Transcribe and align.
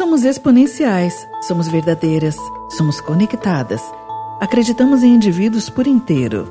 Somos 0.00 0.24
exponenciais, 0.24 1.28
somos 1.42 1.68
verdadeiras, 1.68 2.34
somos 2.70 3.02
conectadas. 3.02 3.82
Acreditamos 4.40 5.02
em 5.02 5.14
indivíduos 5.14 5.68
por 5.68 5.86
inteiro. 5.86 6.48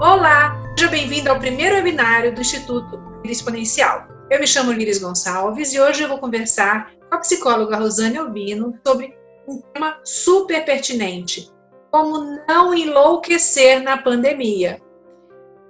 Olá, 0.00 0.62
seja 0.78 0.88
bem-vindo 0.92 1.28
ao 1.28 1.40
primeiro 1.40 1.74
webinário 1.74 2.32
do 2.32 2.40
Instituto 2.40 3.02
Exponencial. 3.24 4.06
Eu 4.30 4.38
me 4.38 4.46
chamo 4.46 4.70
Liris 4.70 4.98
Gonçalves 4.98 5.72
e 5.72 5.80
hoje 5.80 6.04
eu 6.04 6.08
vou 6.08 6.18
conversar 6.18 6.92
com 7.10 7.16
a 7.16 7.18
psicóloga 7.18 7.78
Rosane 7.78 8.18
Albino 8.18 8.78
sobre 8.86 9.12
um 9.48 9.60
tema 9.72 9.98
super 10.04 10.64
pertinente, 10.64 11.52
como 11.94 12.40
não 12.48 12.74
enlouquecer 12.74 13.80
na 13.80 13.96
pandemia. 13.96 14.82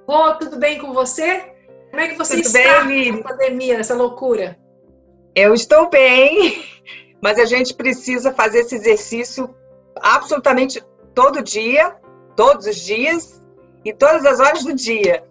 Rô, 0.09 0.33
tudo 0.37 0.57
bem 0.57 0.79
com 0.79 0.91
você? 0.91 1.53
Como 1.91 2.01
é 2.01 2.09
que 2.09 2.17
você 2.17 2.37
tudo 2.37 2.47
está 2.47 2.85
bem, 2.85 3.13
na 3.13 3.23
pandemia, 3.23 3.77
essa 3.77 3.95
loucura? 3.95 4.59
Eu 5.35 5.53
estou 5.53 5.91
bem, 5.91 6.65
mas 7.21 7.39
a 7.39 7.45
gente 7.45 7.75
precisa 7.75 8.33
fazer 8.33 8.61
esse 8.61 8.75
exercício 8.75 9.55
absolutamente 9.97 10.83
todo 11.15 11.43
dia, 11.43 11.95
todos 12.35 12.67
os 12.67 12.77
dias 12.77 13.43
e 13.85 13.93
todas 13.93 14.25
as 14.25 14.41
horas 14.41 14.65
do 14.65 14.73
dia. 14.73 15.23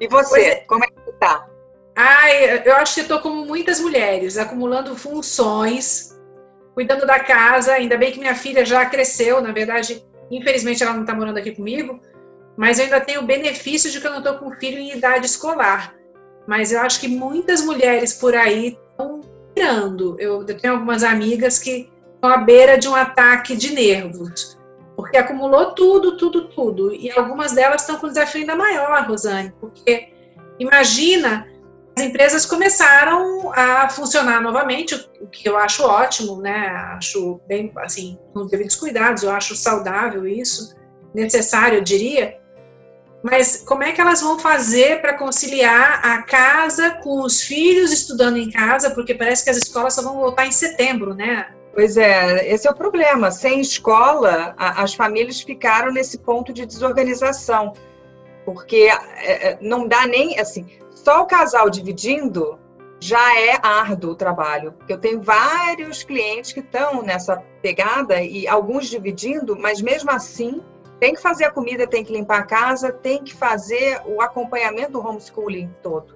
E 0.00 0.08
você, 0.08 0.40
é. 0.40 0.56
como 0.60 0.84
é 0.84 0.86
que 0.86 1.10
está? 1.10 1.46
Ai, 1.94 2.62
eu 2.66 2.76
acho 2.76 2.94
que 2.94 3.00
estou 3.02 3.20
como 3.20 3.44
muitas 3.44 3.78
mulheres, 3.78 4.38
acumulando 4.38 4.96
funções, 4.96 6.17
cuidando 6.78 7.04
da 7.04 7.18
casa. 7.18 7.72
Ainda 7.72 7.96
bem 7.96 8.12
que 8.12 8.20
minha 8.20 8.36
filha 8.36 8.64
já 8.64 8.86
cresceu, 8.86 9.40
na 9.40 9.50
verdade, 9.50 10.00
infelizmente 10.30 10.80
ela 10.80 10.92
não 10.92 11.00
está 11.00 11.12
morando 11.12 11.38
aqui 11.38 11.50
comigo, 11.50 11.98
mas 12.56 12.78
eu 12.78 12.84
ainda 12.84 13.00
tenho 13.00 13.20
o 13.20 13.26
benefício 13.26 13.90
de 13.90 14.00
que 14.00 14.06
eu 14.06 14.12
não 14.12 14.18
estou 14.18 14.34
com 14.34 14.52
filho 14.52 14.78
em 14.78 14.96
idade 14.96 15.26
escolar. 15.26 15.96
Mas 16.46 16.70
eu 16.70 16.80
acho 16.80 17.00
que 17.00 17.08
muitas 17.08 17.60
mulheres 17.62 18.12
por 18.12 18.32
aí 18.32 18.78
estão 18.90 19.20
pirando. 19.56 20.16
Eu, 20.20 20.46
eu 20.46 20.56
tenho 20.56 20.74
algumas 20.74 21.02
amigas 21.02 21.58
que 21.58 21.90
estão 22.14 22.30
à 22.30 22.36
beira 22.36 22.78
de 22.78 22.86
um 22.86 22.94
ataque 22.94 23.56
de 23.56 23.74
nervos, 23.74 24.56
porque 24.94 25.16
acumulou 25.16 25.74
tudo, 25.74 26.16
tudo, 26.16 26.48
tudo. 26.48 26.94
E 26.94 27.10
algumas 27.10 27.52
delas 27.52 27.80
estão 27.80 27.98
com 27.98 28.06
um 28.06 28.10
desafio 28.10 28.42
ainda 28.42 28.54
maior, 28.54 29.04
Rosane, 29.04 29.52
porque 29.60 30.12
imagina 30.60 31.44
as 31.98 32.00
empresas 32.00 32.46
começaram 32.46 33.52
a 33.52 33.88
funcionar 33.90 34.40
novamente, 34.40 34.94
o 35.20 35.26
que 35.26 35.48
eu 35.48 35.56
acho 35.56 35.82
ótimo, 35.82 36.40
né? 36.40 36.68
Acho 36.96 37.40
bem, 37.48 37.72
assim, 37.78 38.16
com 38.32 38.40
os 38.40 38.50
devidos 38.50 38.76
cuidados, 38.76 39.24
eu 39.24 39.30
acho 39.30 39.56
saudável 39.56 40.24
isso, 40.24 40.76
necessário, 41.12 41.78
eu 41.78 41.82
diria. 41.82 42.38
Mas 43.20 43.64
como 43.66 43.82
é 43.82 43.90
que 43.90 44.00
elas 44.00 44.20
vão 44.20 44.38
fazer 44.38 45.00
para 45.00 45.18
conciliar 45.18 46.06
a 46.06 46.22
casa 46.22 46.92
com 47.02 47.20
os 47.20 47.42
filhos 47.42 47.92
estudando 47.92 48.36
em 48.36 48.48
casa? 48.48 48.92
Porque 48.92 49.12
parece 49.12 49.42
que 49.42 49.50
as 49.50 49.56
escolas 49.56 49.94
só 49.94 50.02
vão 50.02 50.14
voltar 50.14 50.46
em 50.46 50.52
setembro, 50.52 51.14
né? 51.14 51.48
Pois 51.74 51.96
é, 51.96 52.48
esse 52.48 52.68
é 52.68 52.70
o 52.70 52.74
problema. 52.74 53.32
Sem 53.32 53.60
escola, 53.60 54.54
as 54.56 54.94
famílias 54.94 55.40
ficaram 55.40 55.92
nesse 55.92 56.18
ponto 56.18 56.52
de 56.52 56.64
desorganização, 56.64 57.72
porque 58.44 58.88
é, 59.16 59.48
é, 59.48 59.58
não 59.60 59.88
dá 59.88 60.06
nem 60.06 60.38
assim 60.38 60.64
só 61.08 61.22
o 61.22 61.26
casal 61.26 61.70
dividindo 61.70 62.58
já 63.00 63.34
é 63.40 63.58
árduo 63.62 64.10
o 64.10 64.14
trabalho. 64.14 64.74
Eu 64.86 64.98
tenho 64.98 65.22
vários 65.22 66.02
clientes 66.02 66.52
que 66.52 66.60
estão 66.60 67.00
nessa 67.00 67.42
pegada 67.62 68.20
e 68.20 68.46
alguns 68.46 68.90
dividindo, 68.90 69.58
mas 69.58 69.80
mesmo 69.80 70.10
assim 70.10 70.62
tem 71.00 71.14
que 71.14 71.22
fazer 71.22 71.46
a 71.46 71.50
comida, 71.50 71.86
tem 71.86 72.04
que 72.04 72.12
limpar 72.12 72.40
a 72.40 72.42
casa, 72.42 72.92
tem 72.92 73.24
que 73.24 73.34
fazer 73.34 74.02
o 74.04 74.20
acompanhamento 74.20 74.92
do 74.92 75.00
homeschooling 75.00 75.74
todo. 75.82 76.14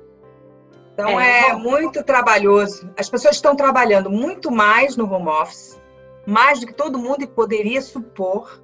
Então 0.92 1.18
é, 1.18 1.48
é 1.48 1.54
muito 1.54 2.04
trabalhoso. 2.04 2.92
As 2.94 3.08
pessoas 3.08 3.36
estão 3.36 3.56
trabalhando 3.56 4.10
muito 4.10 4.50
mais 4.50 4.94
no 4.94 5.10
home 5.10 5.28
office, 5.28 5.80
mais 6.26 6.60
do 6.60 6.66
que 6.66 6.74
todo 6.74 6.98
mundo 6.98 7.26
poderia 7.28 7.80
supor 7.80 8.61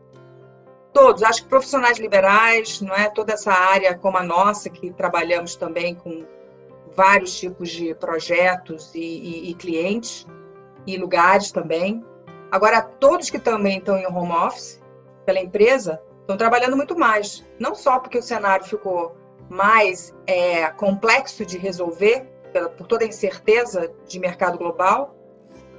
todos, 0.93 1.23
acho 1.23 1.43
que 1.43 1.49
profissionais 1.49 1.99
liberais, 1.99 2.81
não 2.81 2.95
é? 2.95 3.09
Toda 3.09 3.33
essa 3.33 3.53
área 3.53 3.97
como 3.97 4.17
a 4.17 4.23
nossa, 4.23 4.69
que 4.69 4.93
trabalhamos 4.93 5.57
também 5.57 5.95
com 5.95 6.25
vários 6.95 7.39
tipos 7.39 7.71
de 7.71 7.95
projetos 7.95 8.95
e, 8.95 9.01
e, 9.01 9.51
e 9.51 9.55
clientes 9.55 10.27
e 10.87 10.97
lugares 10.97 11.53
também. 11.53 12.05
Agora, 12.51 12.83
todos 12.83 13.31
que 13.31 13.39
também 13.39 13.79
estão 13.79 13.97
em 13.99 14.07
home 14.07 14.33
office, 14.33 14.83
pela 15.25 15.39
empresa, 15.39 16.01
estão 16.21 16.37
trabalhando 16.37 16.77
muito 16.77 16.99
mais. 16.99 17.45
Não 17.59 17.75
só 17.75 18.01
porque 18.01 18.19
o 18.19 18.23
cenário 18.23 18.65
ficou 18.65 19.17
mais 19.49 20.15
é, 20.27 20.69
complexo 20.71 21.45
de 21.45 21.59
resolver, 21.59 22.27
pela, 22.53 22.69
por 22.69 22.87
toda 22.87 23.05
a 23.05 23.09
incerteza 23.09 23.93
de 24.07 24.19
mercado 24.19 24.59
global, 24.59 25.15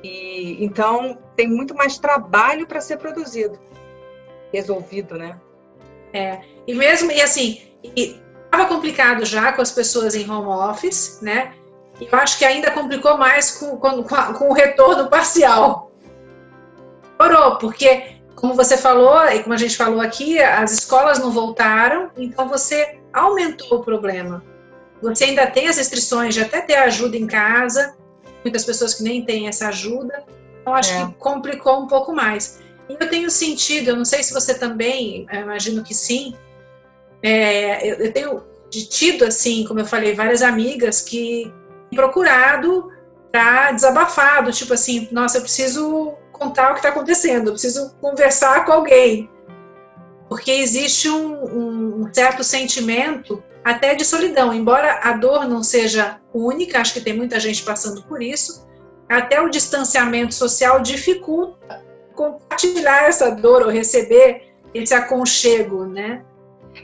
e 0.04 0.64
então 0.64 1.18
tem 1.36 1.48
muito 1.48 1.76
mais 1.76 1.98
trabalho 1.98 2.66
para 2.66 2.80
ser 2.80 2.98
produzido 2.98 3.60
resolvido, 4.54 5.16
né? 5.18 5.38
É, 6.14 6.42
e 6.68 6.74
mesmo, 6.74 7.12
e 7.12 7.22
assim, 7.22 7.62
estava 7.96 8.66
complicado 8.68 9.26
já 9.26 9.54
com 9.54 9.62
as 9.62 9.72
pessoas 9.72 10.16
em 10.16 10.30
home 10.30 10.48
office, 10.48 11.20
né? 11.22 11.54
E 12.00 12.08
eu 12.12 12.18
acho 12.18 12.38
que 12.38 12.46
ainda 12.46 12.72
complicou 12.72 13.18
mais 13.18 13.52
com, 13.58 13.78
com, 13.78 14.04
com 14.04 14.50
o 14.50 14.54
retorno 14.54 15.10
parcial. 15.10 15.92
Orou, 17.20 17.58
porque, 17.58 18.16
como 18.36 18.54
você 18.56 18.78
falou, 18.78 19.24
e 19.26 19.44
como 19.44 19.54
a 19.54 19.58
gente 19.58 19.76
falou 19.76 20.00
aqui, 20.00 20.40
as 20.40 20.72
escolas 20.72 21.20
não 21.20 21.32
voltaram, 21.32 22.10
então 22.18 22.48
você 22.48 23.00
aumentou 23.14 23.80
o 23.80 23.84
problema. 23.84 24.44
Você 25.02 25.26
ainda 25.26 25.48
tem 25.48 25.68
as 25.68 25.78
restrições 25.78 26.34
de 26.34 26.42
até 26.42 26.62
ter 26.62 26.76
ajuda 26.76 27.18
em 27.18 27.28
casa, 27.28 27.96
muitas 28.44 28.64
pessoas 28.64 28.94
que 28.94 29.04
nem 29.04 29.24
têm 29.26 29.48
essa 29.48 29.68
ajuda, 29.68 30.24
então 30.62 30.74
acho 30.74 30.94
é. 30.94 31.06
que 31.06 31.14
complicou 31.16 31.82
um 31.82 31.88
pouco 31.88 32.14
mais. 32.14 32.62
Eu 32.90 33.10
tenho 33.10 33.30
sentido, 33.30 33.90
eu 33.90 33.96
não 33.96 34.06
sei 34.06 34.24
se 34.24 34.34
você 34.34 34.54
também, 34.54 35.28
imagino 35.32 35.84
que 35.84 35.94
sim, 35.94 36.34
é, 37.22 37.88
eu, 37.88 37.96
eu, 37.98 38.14
tenho 38.14 38.44
tido, 38.70 39.26
assim, 39.26 39.64
como 39.66 39.80
eu 39.80 39.86
falei, 39.86 40.16
várias 40.16 40.42
amigas 40.42 41.02
que 41.02 41.54
procurado 41.96 42.92
para 43.32 43.72
desabafar, 43.72 44.44
do 44.44 44.52
tipo 44.52 44.74
assim, 44.74 45.08
nossa, 45.12 45.38
eu 45.38 45.42
preciso 45.42 46.16
contar 46.32 46.72
o 46.72 46.74
que 46.74 46.80
está 46.80 46.90
acontecendo, 46.90 47.48
eu 47.48 47.54
preciso 47.54 47.94
conversar 48.02 48.66
com 48.66 48.72
alguém. 48.72 49.30
Porque 50.28 50.52
existe 50.52 51.10
um, 51.10 52.04
um 52.04 52.14
certo 52.14 52.44
sentimento 52.44 53.44
até 53.64 53.94
de 53.94 54.06
solidão, 54.06 54.54
embora 54.54 55.00
a 55.04 55.14
dor 55.14 55.48
não 55.48 55.62
seja 55.62 56.20
única, 56.34 56.80
acho 56.80 56.94
que 56.94 57.02
tem 57.02 57.14
muita 57.14 57.40
gente 57.40 57.62
passando 57.64 58.02
por 58.04 58.22
isso, 58.22 58.68
até 59.08 59.42
o 59.42 59.50
distanciamento 59.50 60.34
social 60.34 60.82
dificulta 60.82 61.89
compartilhar 62.20 63.08
essa 63.08 63.32
dor 63.32 63.62
ou 63.62 63.70
receber 63.70 64.52
esse 64.74 64.94
aconchego, 64.94 65.86
né? 65.86 66.22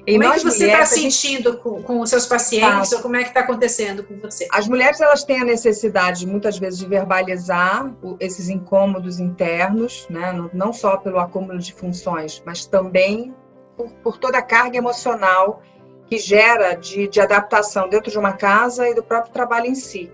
E 0.07 0.13
como 0.13 0.23
é 0.23 0.37
que 0.37 0.43
você 0.43 0.65
está 0.65 0.85
sentindo 0.85 1.51
gente... 1.51 1.61
com, 1.61 1.83
com 1.83 1.99
os 1.99 2.09
seus 2.09 2.25
pacientes 2.25 2.89
tá. 2.89 2.95
ou 2.95 3.01
como 3.01 3.17
é 3.17 3.23
que 3.23 3.29
está 3.29 3.41
acontecendo 3.41 4.03
com 4.03 4.17
você? 4.17 4.47
As 4.51 4.67
mulheres 4.67 5.01
elas 5.01 5.23
têm 5.25 5.41
a 5.41 5.45
necessidade 5.45 6.25
muitas 6.25 6.57
vezes 6.57 6.79
de 6.79 6.87
verbalizar 6.87 7.93
esses 8.19 8.49
incômodos 8.49 9.19
internos, 9.19 10.07
né? 10.09 10.33
não, 10.53 10.71
só 10.71 10.97
pelo 10.97 11.19
acúmulo 11.19 11.59
de 11.59 11.73
funções, 11.73 12.41
mas 12.45 12.65
também 12.65 13.33
por, 13.75 13.91
por 14.03 14.17
toda 14.17 14.37
a 14.37 14.41
carga 14.41 14.77
emocional 14.77 15.61
que 16.07 16.17
gera 16.17 16.75
de, 16.75 17.07
de 17.07 17.19
adaptação 17.19 17.89
dentro 17.89 18.09
de 18.09 18.17
uma 18.17 18.33
casa 18.33 18.87
e 18.87 18.93
do 18.93 19.03
próprio 19.03 19.33
trabalho 19.33 19.67
em 19.67 19.75
si. 19.75 20.09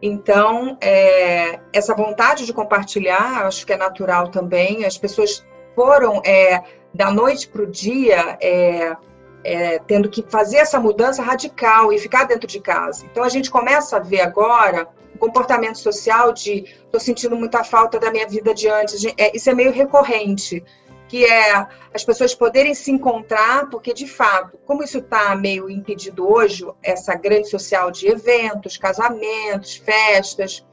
Então, 0.00 0.76
é, 0.80 1.58
essa 1.72 1.94
vontade 1.94 2.44
de 2.44 2.52
compartilhar, 2.52 3.46
acho 3.46 3.66
que 3.66 3.72
é 3.72 3.76
natural 3.76 4.30
também. 4.30 4.84
As 4.84 4.98
pessoas 4.98 5.44
foram 5.74 6.20
é, 6.24 6.62
da 6.92 7.10
noite 7.10 7.48
para 7.48 7.62
o 7.62 7.66
dia 7.66 8.36
é, 8.40 8.96
é, 9.42 9.78
tendo 9.80 10.08
que 10.08 10.24
fazer 10.28 10.58
essa 10.58 10.78
mudança 10.78 11.22
radical 11.22 11.92
e 11.92 11.98
ficar 11.98 12.24
dentro 12.24 12.46
de 12.46 12.60
casa. 12.60 13.06
Então, 13.10 13.22
a 13.22 13.28
gente 13.28 13.50
começa 13.50 13.96
a 13.96 14.00
ver 14.00 14.20
agora 14.20 14.88
o 15.14 15.18
comportamento 15.18 15.78
social 15.78 16.32
de 16.32 16.64
estou 16.84 17.00
sentindo 17.00 17.34
muita 17.36 17.64
falta 17.64 17.98
da 17.98 18.10
minha 18.10 18.28
vida 18.28 18.52
de 18.52 18.68
antes. 18.68 19.02
É, 19.16 19.34
isso 19.34 19.48
é 19.48 19.54
meio 19.54 19.72
recorrente 19.72 20.62
que 21.08 21.24
é 21.24 21.66
as 21.94 22.04
pessoas 22.04 22.34
poderem 22.34 22.74
se 22.74 22.90
encontrar, 22.90 23.68
porque 23.70 23.92
de 23.92 24.06
fato, 24.06 24.58
como 24.66 24.82
isso 24.82 24.98
está 24.98 25.34
meio 25.36 25.70
impedido 25.70 26.30
hoje, 26.30 26.66
essa 26.82 27.14
grande 27.14 27.48
social 27.48 27.90
de 27.90 28.08
eventos, 28.08 28.76
casamentos, 28.76 29.76
festas, 29.76 30.64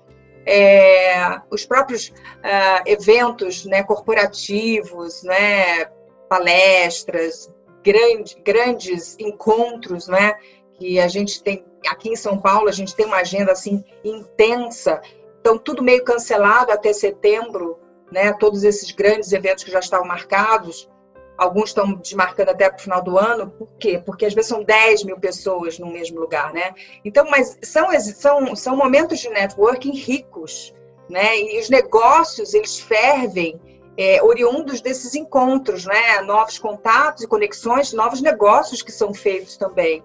é, 0.46 1.40
os 1.50 1.66
próprios 1.66 2.10
uh, 2.10 2.84
eventos 2.86 3.66
né, 3.66 3.84
corporativos, 3.84 5.24
né, 5.24 5.86
palestras, 6.28 7.50
grande, 7.84 8.36
grandes 8.44 9.16
encontros, 9.20 10.08
né, 10.08 10.36
que 10.78 11.00
a 11.00 11.08
gente 11.08 11.42
tem 11.44 11.64
aqui 11.88 12.10
em 12.10 12.16
São 12.16 12.38
Paulo, 12.38 12.68
a 12.68 12.74
gente 12.74 12.96
tem 12.96 13.06
uma 13.06 13.18
agenda 13.18 13.52
assim 13.52 13.84
intensa, 14.04 15.02
então 15.40 15.58
tudo 15.58 15.84
meio 15.84 16.04
cancelado 16.04 16.72
até 16.72 16.92
setembro, 16.92 17.78
né, 18.14 18.32
todos 18.34 18.64
esses 18.64 18.92
grandes 18.92 19.34
eventos 19.34 19.64
que 19.64 19.72
já 19.72 19.80
estavam 19.80 20.08
marcados. 20.08 20.88
Alguns 21.36 21.70
estão 21.70 21.96
desmarcando 21.96 22.52
até 22.52 22.70
para 22.70 22.78
o 22.78 22.82
final 22.82 23.02
do 23.02 23.18
ano. 23.18 23.50
Por 23.50 23.68
quê? 23.80 24.02
Porque 24.06 24.26
às 24.26 24.36
vezes 24.36 24.50
são 24.50 24.64
10 24.64 25.04
mil 25.04 25.20
pessoas 25.20 25.80
no 25.80 25.92
mesmo 25.92 26.20
lugar, 26.20 26.54
né? 26.54 26.76
Então, 27.04 27.26
mas 27.30 27.58
são, 27.64 27.90
são, 28.00 28.56
são 28.56 28.78
momentos 28.78 29.20
de 29.20 29.30
networking 29.30 29.94
ricos, 29.94 30.72
né? 31.10 31.40
E 31.40 31.60
os 31.60 31.72
negócios, 31.72 32.54
eles 32.54 32.80
fervem 32.80 33.60
é, 33.98 34.22
oriundos 34.22 34.80
desses 34.80 35.16
encontros, 35.16 35.86
né? 35.86 36.22
Novos 36.22 36.60
contatos 36.60 37.24
e 37.24 37.28
conexões, 37.28 37.94
novos 37.94 38.22
negócios 38.22 38.84
que 38.84 38.92
são 38.92 39.12
feitos 39.12 39.58
também. 39.58 40.04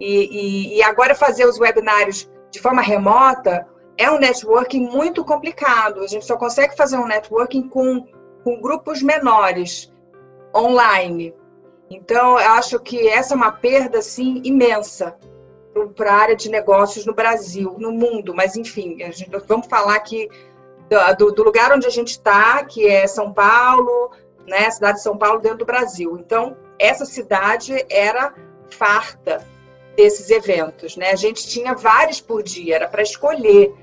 E, 0.00 0.08
e, 0.08 0.78
e 0.78 0.82
agora 0.82 1.14
fazer 1.14 1.46
os 1.46 1.60
webinários 1.60 2.28
de 2.50 2.60
forma 2.60 2.82
remota 2.82 3.64
é 3.98 4.10
um 4.10 4.18
networking 4.18 4.80
muito 4.80 5.24
complicado. 5.24 6.00
A 6.00 6.06
gente 6.06 6.24
só 6.24 6.36
consegue 6.36 6.76
fazer 6.76 6.96
um 6.96 7.06
networking 7.06 7.68
com, 7.68 8.06
com 8.44 8.60
grupos 8.60 9.02
menores, 9.02 9.92
online. 10.54 11.34
Então, 11.90 12.38
eu 12.38 12.50
acho 12.52 12.78
que 12.80 13.08
essa 13.08 13.34
é 13.34 13.36
uma 13.36 13.52
perda 13.52 13.98
assim, 13.98 14.40
imensa 14.44 15.16
para 15.94 16.12
a 16.12 16.16
área 16.16 16.36
de 16.36 16.50
negócios 16.50 17.04
no 17.04 17.14
Brasil, 17.14 17.76
no 17.78 17.92
mundo, 17.92 18.34
mas 18.34 18.56
enfim, 18.56 18.96
gente, 19.12 19.30
vamos 19.46 19.66
falar 19.66 19.94
aqui 19.94 20.28
do, 21.18 21.32
do, 21.32 21.42
lugar 21.42 21.72
onde 21.72 21.86
a 21.86 21.90
gente 21.90 22.12
está, 22.12 22.64
que 22.64 22.86
é 22.86 23.06
São 23.06 23.32
Paulo, 23.32 24.10
né, 24.46 24.70
cidade 24.70 24.98
de 24.98 25.02
São 25.02 25.18
Paulo 25.18 25.40
dentro 25.40 25.58
do 25.58 25.66
Brasil. 25.66 26.16
Então, 26.18 26.56
essa 26.78 27.04
cidade 27.04 27.84
era 27.90 28.34
farta 28.70 29.46
desses 29.96 30.30
eventos, 30.30 30.96
né? 30.96 31.10
A 31.10 31.16
gente 31.16 31.46
tinha 31.46 31.74
vários 31.74 32.20
por 32.20 32.42
dia, 32.42 32.76
era 32.76 32.88
para 32.88 33.02
escolher, 33.02 33.74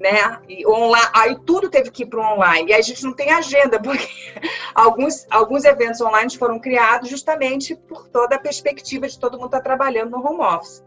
né? 0.00 0.38
E 0.48 0.66
online, 0.66 1.10
aí 1.14 1.38
tudo 1.44 1.70
teve 1.70 1.90
que 1.90 2.02
ir 2.02 2.06
para 2.06 2.20
o 2.20 2.34
online. 2.34 2.70
E 2.70 2.74
a 2.74 2.80
gente 2.80 3.02
não 3.04 3.12
tem 3.12 3.30
agenda, 3.30 3.80
porque 3.80 4.08
alguns, 4.74 5.26
alguns 5.30 5.64
eventos 5.64 6.00
online 6.00 6.36
foram 6.36 6.58
criados 6.58 7.08
justamente 7.08 7.74
por 7.74 8.08
toda 8.08 8.36
a 8.36 8.38
perspectiva 8.38 9.08
de 9.08 9.18
todo 9.18 9.38
mundo 9.38 9.46
estar 9.46 9.58
tá 9.58 9.64
trabalhando 9.64 10.10
no 10.10 10.24
home 10.24 10.42
office. 10.42 10.84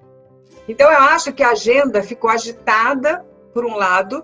Então, 0.67 0.91
eu 0.91 1.00
acho 1.00 1.33
que 1.33 1.41
a 1.41 1.50
agenda 1.50 2.03
ficou 2.03 2.29
agitada, 2.29 3.25
por 3.53 3.65
um 3.65 3.75
lado, 3.75 4.23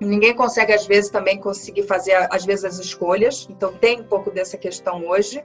ninguém 0.00 0.34
consegue, 0.34 0.72
às 0.72 0.86
vezes, 0.86 1.10
também 1.10 1.40
conseguir 1.40 1.84
fazer, 1.84 2.14
às 2.32 2.44
vezes, 2.44 2.64
as 2.64 2.78
escolhas. 2.78 3.46
Então, 3.48 3.72
tem 3.72 4.00
um 4.00 4.04
pouco 4.04 4.30
dessa 4.30 4.58
questão 4.58 5.06
hoje, 5.06 5.44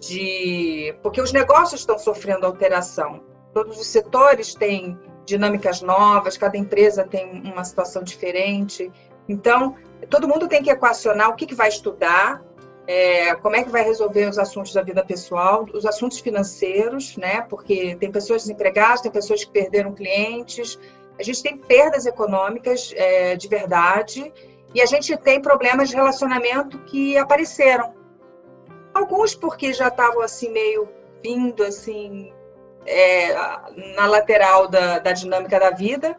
de 0.00 0.92
porque 1.00 1.20
os 1.20 1.32
negócios 1.32 1.80
estão 1.80 1.96
sofrendo 1.96 2.44
alteração. 2.44 3.22
Todos 3.54 3.78
os 3.78 3.86
setores 3.86 4.54
têm 4.54 4.98
dinâmicas 5.24 5.80
novas, 5.80 6.36
cada 6.36 6.56
empresa 6.56 7.04
tem 7.04 7.42
uma 7.44 7.64
situação 7.64 8.02
diferente. 8.02 8.90
Então, 9.28 9.76
todo 10.10 10.28
mundo 10.28 10.48
tem 10.48 10.62
que 10.62 10.70
equacionar 10.70 11.30
o 11.30 11.36
que, 11.36 11.46
que 11.46 11.54
vai 11.54 11.68
estudar, 11.68 12.42
é, 12.86 13.34
como 13.36 13.54
é 13.54 13.62
que 13.62 13.70
vai 13.70 13.82
resolver 13.82 14.28
os 14.28 14.38
assuntos 14.38 14.72
da 14.72 14.82
vida 14.82 15.04
pessoal, 15.04 15.66
os 15.72 15.86
assuntos 15.86 16.18
financeiros, 16.18 17.16
né? 17.16 17.42
Porque 17.42 17.94
tem 17.96 18.10
pessoas 18.10 18.42
desempregadas, 18.42 19.00
tem 19.00 19.10
pessoas 19.10 19.44
que 19.44 19.50
perderam 19.50 19.92
clientes, 19.94 20.78
a 21.18 21.22
gente 21.22 21.42
tem 21.42 21.56
perdas 21.56 22.06
econômicas 22.06 22.92
é, 22.96 23.36
de 23.36 23.46
verdade 23.46 24.32
e 24.74 24.80
a 24.80 24.86
gente 24.86 25.16
tem 25.18 25.40
problemas 25.40 25.90
de 25.90 25.94
relacionamento 25.94 26.78
que 26.80 27.16
apareceram. 27.16 27.94
Alguns 28.92 29.34
porque 29.34 29.72
já 29.72 29.88
estavam 29.88 30.20
assim 30.22 30.50
meio 30.50 30.88
vindo 31.22 31.62
assim 31.62 32.32
é, 32.86 33.34
na 33.96 34.06
lateral 34.06 34.68
da, 34.68 34.98
da 34.98 35.12
dinâmica 35.12 35.58
da 35.58 35.70
vida, 35.70 36.18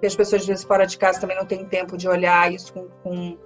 que 0.00 0.06
as 0.06 0.16
pessoas 0.16 0.42
às 0.42 0.48
vezes 0.48 0.64
fora 0.64 0.86
de 0.86 0.96
casa 0.98 1.20
também 1.20 1.36
não 1.36 1.46
têm 1.46 1.64
tempo 1.64 1.96
de 1.96 2.08
olhar 2.08 2.52
isso 2.52 2.72
com, 2.72 2.88
com 3.02 3.38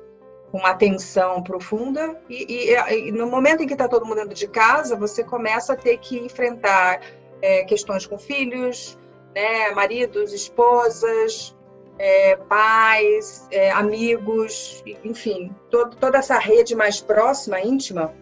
com 0.55 0.61
uma 0.61 0.71
atenção 0.71 1.43
profunda. 1.43 2.17
E, 2.31 2.71
e, 2.71 3.09
e, 3.09 3.11
no 3.11 3.27
momento 3.27 3.65
em 3.65 3.67
que 3.67 3.73
está 3.73 3.89
todo 3.89 4.07
mundo 4.07 4.19
dentro 4.19 4.35
de 4.35 4.47
casa, 4.47 4.95
você 4.95 5.25
começa 5.25 5.73
a 5.73 5.77
ter 5.77 5.99
que 5.99 6.17
enfrentar 6.17 7.01
é, 7.43 7.65
questões 7.65 8.07
com 8.07 8.17
filhos, 8.17 8.97
né, 9.35 9.73
maridos, 9.73 10.33
esposas, 10.33 11.57
é, 11.99 12.37
pais, 12.37 13.49
é, 13.51 13.73
amigos, 13.73 14.81
enfim, 15.03 15.53
toda 15.71 16.19
essa 16.19 16.39
rede 16.39 16.77
mais 16.77 17.01
próxima, 17.01 17.61
íntima, 17.61 18.15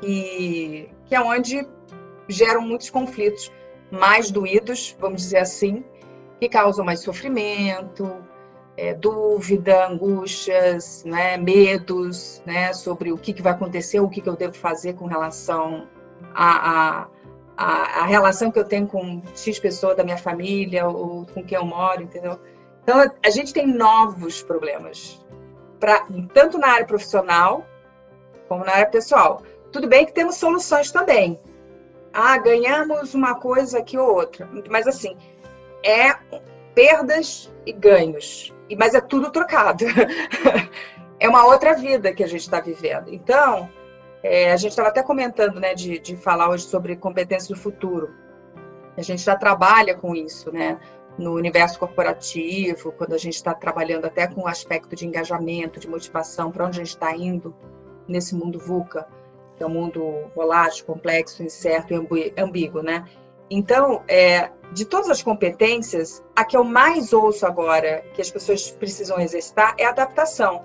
que, 0.00 0.90
que 1.06 1.14
é 1.14 1.20
onde 1.20 1.64
geram 2.28 2.60
muitos 2.60 2.90
conflitos 2.90 3.50
mais 3.90 4.30
doídos, 4.30 4.96
vamos 5.00 5.22
dizer 5.22 5.38
assim, 5.38 5.84
que 6.38 6.48
causam 6.48 6.84
mais 6.84 7.00
sofrimento, 7.00 8.24
é, 8.76 8.94
dúvida, 8.94 9.86
angústias, 9.86 11.04
né, 11.04 11.36
medos 11.36 12.42
né, 12.46 12.72
sobre 12.72 13.12
o 13.12 13.18
que, 13.18 13.32
que 13.32 13.42
vai 13.42 13.52
acontecer, 13.52 13.98
o 14.00 14.08
que, 14.08 14.20
que 14.20 14.28
eu 14.28 14.36
devo 14.36 14.54
fazer 14.54 14.94
com 14.94 15.06
relação 15.06 15.88
à 16.34 17.08
relação 18.06 18.52
que 18.52 18.58
eu 18.58 18.64
tenho 18.64 18.86
com 18.86 19.20
X 19.34 19.58
pessoa 19.58 19.94
da 19.94 20.04
minha 20.04 20.18
família 20.18 20.86
ou 20.86 21.26
com 21.26 21.42
quem 21.42 21.58
eu 21.58 21.64
moro, 21.64 22.02
entendeu? 22.02 22.38
Então, 22.82 23.10
a 23.24 23.30
gente 23.30 23.52
tem 23.52 23.66
novos 23.66 24.42
problemas, 24.42 25.20
pra, 25.80 26.06
tanto 26.32 26.56
na 26.56 26.68
área 26.68 26.86
profissional 26.86 27.66
como 28.48 28.64
na 28.64 28.72
área 28.72 28.86
pessoal. 28.86 29.42
Tudo 29.70 29.86
bem 29.86 30.06
que 30.06 30.12
temos 30.12 30.36
soluções 30.36 30.90
também. 30.90 31.38
Ah, 32.20 32.36
ganhamos 32.38 33.14
uma 33.14 33.34
coisa 33.36 33.78
aqui 33.78 33.96
ou 33.96 34.12
outra. 34.12 34.48
Mas, 34.68 34.86
assim, 34.86 35.16
é 35.84 36.16
perdas 36.74 37.52
e 37.64 37.72
ganhos 37.72 38.52
mas 38.76 38.94
é 38.94 39.00
tudo 39.00 39.30
trocado. 39.30 39.84
é 41.18 41.28
uma 41.28 41.46
outra 41.46 41.74
vida 41.74 42.12
que 42.12 42.22
a 42.22 42.26
gente 42.26 42.40
está 42.40 42.60
vivendo. 42.60 43.12
Então, 43.12 43.68
é, 44.22 44.52
a 44.52 44.56
gente 44.56 44.70
estava 44.70 44.88
até 44.88 45.02
comentando, 45.02 45.60
né, 45.60 45.74
de, 45.74 45.98
de 45.98 46.16
falar 46.16 46.50
hoje 46.50 46.64
sobre 46.64 46.96
competência 46.96 47.54
do 47.54 47.60
futuro. 47.60 48.10
A 48.96 49.02
gente 49.02 49.22
já 49.22 49.36
trabalha 49.36 49.94
com 49.94 50.14
isso, 50.14 50.52
né, 50.52 50.78
no 51.16 51.34
universo 51.34 51.78
corporativo, 51.78 52.92
quando 52.92 53.14
a 53.14 53.18
gente 53.18 53.34
está 53.34 53.54
trabalhando 53.54 54.06
até 54.06 54.26
com 54.26 54.42
o 54.42 54.48
aspecto 54.48 54.94
de 54.94 55.06
engajamento, 55.06 55.80
de 55.80 55.88
motivação, 55.88 56.50
para 56.50 56.66
onde 56.66 56.80
a 56.80 56.84
gente 56.84 56.94
está 56.94 57.14
indo 57.14 57.54
nesse 58.06 58.34
mundo 58.34 58.58
VUCA, 58.58 59.06
que 59.58 59.64
é 59.64 59.66
um 59.66 59.70
mundo 59.70 60.30
volátil, 60.34 60.86
complexo, 60.86 61.42
incerto 61.42 61.92
e 61.92 62.32
ambíguo, 62.38 62.80
né? 62.80 63.04
Então, 63.50 64.02
é, 64.06 64.50
de 64.72 64.84
todas 64.84 65.10
as 65.10 65.20
competências, 65.20 66.22
a 66.36 66.44
que 66.44 66.56
eu 66.56 66.62
mais 66.62 67.12
ouço 67.12 67.44
agora 67.44 68.04
que 68.14 68.22
as 68.22 68.30
pessoas 68.30 68.70
precisam 68.70 69.18
exercitar 69.18 69.74
é 69.76 69.84
a 69.84 69.90
adaptação. 69.90 70.62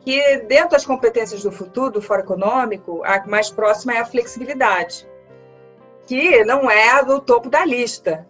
Que 0.00 0.38
dentro 0.38 0.70
das 0.70 0.86
competências 0.86 1.42
do 1.42 1.50
futuro, 1.50 1.92
do 1.92 2.02
fórum 2.02 2.22
econômico, 2.22 3.02
a 3.04 3.26
mais 3.26 3.50
próxima 3.50 3.94
é 3.94 3.98
a 3.98 4.06
flexibilidade, 4.06 5.08
que 6.06 6.44
não 6.44 6.70
é 6.70 7.04
do 7.04 7.20
topo 7.20 7.48
da 7.48 7.64
lista. 7.64 8.26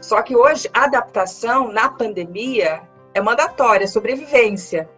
Só 0.00 0.22
que 0.22 0.36
hoje 0.36 0.68
a 0.72 0.84
adaptação 0.84 1.72
na 1.72 1.88
pandemia 1.88 2.82
é 3.14 3.20
mandatória, 3.20 3.84
é 3.84 3.88
sobrevivência. 3.88 4.88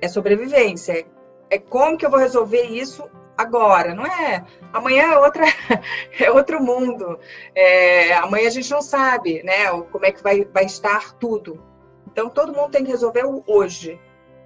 É 0.00 0.08
sobrevivência. 0.08 1.06
É 1.50 1.58
como 1.58 1.96
que 1.96 2.06
eu 2.06 2.10
vou 2.10 2.18
resolver 2.18 2.62
isso 2.62 3.10
agora, 3.40 3.94
não 3.94 4.06
é? 4.06 4.44
Amanhã 4.72 5.12
é, 5.12 5.18
outra, 5.18 5.44
é 6.18 6.30
outro 6.30 6.62
mundo. 6.62 7.18
É, 7.54 8.14
amanhã 8.14 8.48
a 8.48 8.50
gente 8.50 8.70
não 8.70 8.82
sabe, 8.82 9.42
né? 9.42 9.70
Como 9.90 10.04
é 10.04 10.12
que 10.12 10.22
vai, 10.22 10.44
vai 10.44 10.64
estar 10.64 11.14
tudo. 11.14 11.62
Então 12.06 12.28
todo 12.28 12.52
mundo 12.52 12.70
tem 12.70 12.84
que 12.84 12.90
resolver 12.90 13.24
o 13.24 13.42
hoje. 13.46 14.00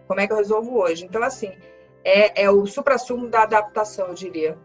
Como 0.07 0.21
é 0.21 0.27
que 0.27 0.33
eu 0.33 0.37
resolvo 0.37 0.79
hoje? 0.79 1.05
Então, 1.05 1.23
assim, 1.23 1.53
é, 2.05 2.45
é 2.45 2.51
o 2.51 2.67
supra-sumo 2.67 3.29
da 3.29 3.43
adaptação, 3.43 4.09
eu 4.09 4.15
diria. 4.15 4.59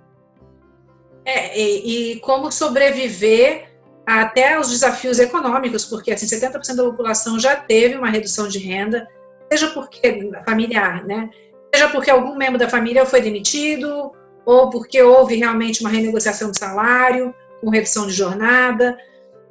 É, 1.26 1.58
e, 1.58 2.14
e, 2.14 2.20
como 2.20 2.52
sobreviver 2.52 3.70
até 4.06 4.60
os 4.60 4.70
desafios 4.70 5.20
econômicos, 5.20 5.86
porque 5.86 6.12
assim, 6.12 6.26
70% 6.26 6.76
da 6.76 6.84
população 6.84 7.40
já 7.40 7.56
teve 7.56 7.96
uma 7.96 8.10
redução 8.10 8.48
de 8.48 8.58
renda, 8.58 9.08
seja 9.52 9.68
porque 9.68 10.32
familiar, 10.46 11.06
né? 11.06 11.30
Seja 11.74 11.90
porque 11.90 12.10
algum 12.10 12.36
membro 12.36 12.58
da 12.58 12.68
família 12.68 13.06
foi 13.06 13.22
demitido, 13.22 14.12
ou 14.46 14.69
porque 14.69 15.01
houve 15.01 15.36
realmente 15.36 15.81
uma 15.81 15.89
renegociação 15.89 16.51
de 16.51 16.60
salário, 16.60 17.34
com 17.62 17.69
redução 17.69 18.08
de 18.08 18.13
jornada, 18.13 18.98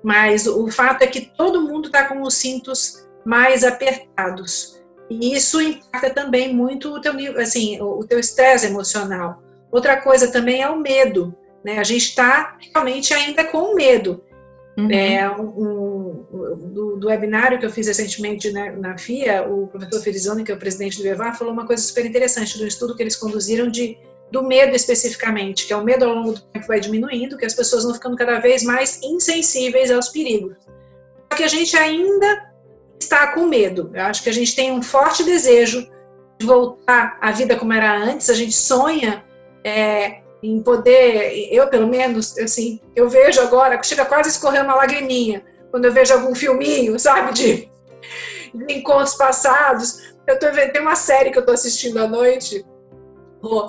mas 0.03 0.47
o 0.47 0.71
fato 0.71 1.03
é 1.03 1.07
que 1.07 1.33
todo 1.37 1.63
mundo 1.63 1.87
está 1.87 2.07
com 2.07 2.23
os 2.23 2.35
cintos 2.35 3.07
mais 3.25 3.65
apertados. 3.65 4.81
E 5.11 5.35
isso 5.35 5.61
impacta 5.61 6.11
também 6.11 6.55
muito 6.55 6.95
o 6.95 7.01
teu 7.01 7.13
assim, 7.39 7.81
o 7.81 8.05
teu 8.05 8.19
estresse 8.19 8.67
emocional. 8.67 9.43
Outra 9.71 10.01
coisa 10.01 10.29
também 10.29 10.63
é 10.63 10.69
o 10.69 10.79
medo, 10.79 11.35
né? 11.65 11.79
A 11.79 11.85
gente 11.85 12.05
está 12.05 12.57
realmente 12.73 13.13
ainda 13.13 13.45
com 13.45 13.75
medo. 13.75 14.23
Uhum. 14.77 14.91
É, 14.93 15.29
um, 15.29 15.43
um, 15.43 16.69
do, 16.73 16.97
do, 16.97 17.09
webinário 17.09 17.59
que 17.59 17.67
eu 17.67 17.71
fiz 17.71 17.89
recentemente 17.89 18.53
na, 18.53 18.71
na 18.71 18.97
FIA, 18.97 19.43
o 19.43 19.67
professor 19.67 20.01
Felizone, 20.01 20.45
que 20.45 20.53
é 20.53 20.55
o 20.55 20.59
presidente 20.59 21.03
do 21.03 21.09
EVAR, 21.09 21.37
falou 21.37 21.53
uma 21.53 21.67
coisa 21.67 21.83
super 21.83 22.07
interessante 22.07 22.57
do 22.57 22.65
estudo 22.65 22.95
que 22.95 23.03
eles 23.03 23.17
conduziram 23.17 23.69
de 23.69 23.99
do 24.31 24.43
medo 24.43 24.75
especificamente, 24.75 25.67
que 25.67 25.73
é 25.73 25.77
o 25.77 25.85
medo 25.85 26.05
ao 26.05 26.15
longo 26.15 26.33
do 26.33 26.41
tempo 26.41 26.67
vai 26.67 26.81
diminuindo, 26.81 27.37
que 27.39 27.47
as 27.47 27.55
pessoas 27.55 27.85
vão 27.85 27.95
ficando 27.95 28.17
cada 28.17 28.39
vez 28.39 28.63
mais 28.63 29.01
insensíveis 29.03 29.91
aos 29.91 30.09
perigos. 30.11 30.57
Só 31.31 31.37
que 31.37 31.45
a 31.45 31.49
gente 31.49 31.77
ainda 31.77 32.53
está 33.01 33.29
com 33.29 33.47
medo. 33.47 33.91
Eu 33.95 34.03
acho 34.03 34.23
que 34.23 34.29
a 34.29 34.33
gente 34.33 34.55
tem 34.55 34.73
um 34.73 34.83
forte 34.83 35.25
desejo 35.25 35.89
de 36.39 36.47
voltar 36.47 37.19
à 37.21 37.31
vida 37.33 37.57
como 37.57 37.73
era 37.73 37.97
antes, 37.97 38.31
a 38.31 38.35
gente 38.35 38.53
sonha 38.53 39.25
é, 39.65 40.21
em 40.43 40.63
poder, 40.63 41.49
eu 41.53 41.69
pelo 41.69 41.89
menos, 41.89 42.39
assim, 42.39 42.81
eu 42.95 43.09
vejo 43.09 43.41
agora, 43.41 43.83
chega 43.83 44.05
quase 44.05 44.29
a 44.29 44.33
escorrer 44.33 44.63
uma 44.63 44.77
lagriminha, 44.77 45.45
quando 45.71 45.87
eu 45.87 45.93
vejo 45.93 46.15
algum 46.15 46.35
filminho, 46.35 46.99
sabe, 46.99 47.33
de, 47.33 47.71
de 48.55 48.73
encontros 48.73 49.15
passados. 49.15 50.15
Eu 50.27 50.39
tô 50.39 50.47
tem 50.51 50.81
uma 50.81 50.95
série 50.95 51.31
que 51.31 51.39
eu 51.39 51.45
tô 51.45 51.53
assistindo 51.53 51.99
à 51.99 52.07
noite, 52.07 52.65
oh, 53.43 53.69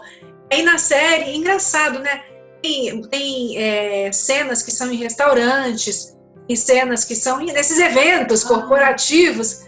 aí 0.51 0.63
na 0.63 0.77
série, 0.77 1.35
engraçado, 1.35 1.99
né, 1.99 2.23
tem, 2.61 3.01
tem 3.03 3.57
é, 3.57 4.11
cenas 4.11 4.61
que 4.61 4.71
são 4.71 4.91
em 4.91 4.95
restaurantes, 4.95 6.17
em 6.47 6.55
cenas 6.55 7.05
que 7.05 7.15
são 7.15 7.39
nesses 7.39 7.79
eventos 7.79 8.43
corporativos, 8.43 9.65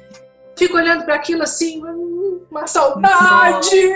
fico 0.58 0.78
olhando 0.78 1.06
para 1.06 1.16
aquilo 1.16 1.44
assim, 1.44 1.82
hum, 1.84 2.46
uma 2.50 2.68
saudade. 2.68 3.96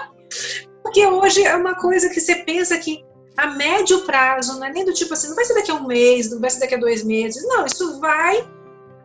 Porque 0.82 1.06
hoje 1.06 1.44
é 1.44 1.54
uma 1.54 1.74
coisa 1.76 2.08
que 2.08 2.20
você 2.20 2.36
pensa 2.36 2.76
que 2.78 3.04
a 3.36 3.48
médio 3.48 4.04
prazo, 4.04 4.58
não 4.58 4.66
é 4.66 4.72
nem 4.72 4.84
do 4.84 4.92
tipo 4.92 5.12
assim, 5.14 5.28
não 5.28 5.36
vai 5.36 5.44
ser 5.44 5.54
daqui 5.54 5.70
a 5.70 5.74
um 5.74 5.86
mês, 5.86 6.30
não 6.30 6.40
vai 6.40 6.50
ser 6.50 6.60
daqui 6.60 6.74
a 6.74 6.78
dois 6.78 7.04
meses, 7.04 7.42
não, 7.46 7.64
isso 7.64 8.00
vai 8.00 8.46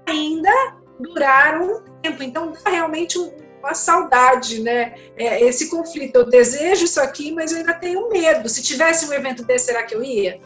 ainda 0.05 0.51
durar 0.99 1.61
um 1.61 1.81
tempo. 2.01 2.23
Então 2.23 2.53
dá 2.63 2.71
realmente 2.71 3.19
uma 3.59 3.73
saudade, 3.73 4.61
né? 4.61 4.95
É, 5.15 5.43
esse 5.43 5.69
conflito. 5.69 6.17
Eu 6.17 6.25
desejo 6.29 6.85
isso 6.85 7.01
aqui, 7.01 7.31
mas 7.31 7.51
eu 7.51 7.57
ainda 7.57 7.73
tenho 7.73 8.09
medo. 8.09 8.47
Se 8.47 8.61
tivesse 8.61 9.05
um 9.05 9.13
evento 9.13 9.43
desse, 9.43 9.65
será 9.65 9.83
que 9.83 9.95
eu 9.95 10.03
ia? 10.03 10.39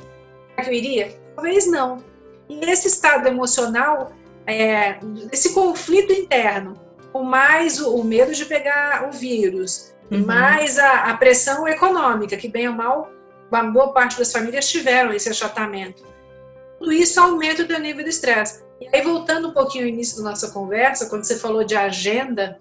Será 0.49 0.63
que 0.63 0.69
eu 0.69 0.73
iria? 0.73 1.19
Talvez 1.35 1.67
não. 1.67 2.03
E 2.49 2.59
esse 2.69 2.87
estado 2.87 3.27
emocional, 3.27 4.11
é, 4.45 4.99
esse 5.31 5.53
conflito 5.53 6.11
interno, 6.11 6.79
com 7.11 7.23
mais 7.23 7.79
o, 7.79 7.95
o 7.95 8.03
medo 8.03 8.33
de 8.33 8.45
pegar 8.45 9.07
o 9.07 9.11
vírus, 9.11 9.93
uhum. 10.09 10.25
mais 10.25 10.77
a, 10.77 11.11
a, 11.11 11.17
pressão 11.17 11.67
econômica, 11.67 12.37
que 12.37 12.47
bem 12.47 12.67
ou 12.67 12.73
mal, 12.73 13.11
uma 13.51 13.63
boa 13.63 13.93
parte 13.93 14.17
das 14.17 14.31
famílias 14.31 14.69
tiveram 14.69 15.13
esse 15.13 15.29
achatamento. 15.29 16.03
Tudo 16.79 16.91
isso 16.91 17.19
aumenta 17.19 17.63
o 17.63 17.67
teu 17.67 17.79
nível 17.79 18.03
de 18.03 18.09
estresse. 18.09 18.63
E 18.79 18.87
aí, 18.91 19.01
voltando 19.03 19.49
um 19.49 19.53
pouquinho 19.53 19.83
ao 19.83 19.89
início 19.89 20.17
da 20.17 20.31
nossa 20.31 20.49
conversa, 20.49 21.07
quando 21.07 21.23
você 21.23 21.37
falou 21.37 21.63
de 21.63 21.75
agenda, 21.75 22.59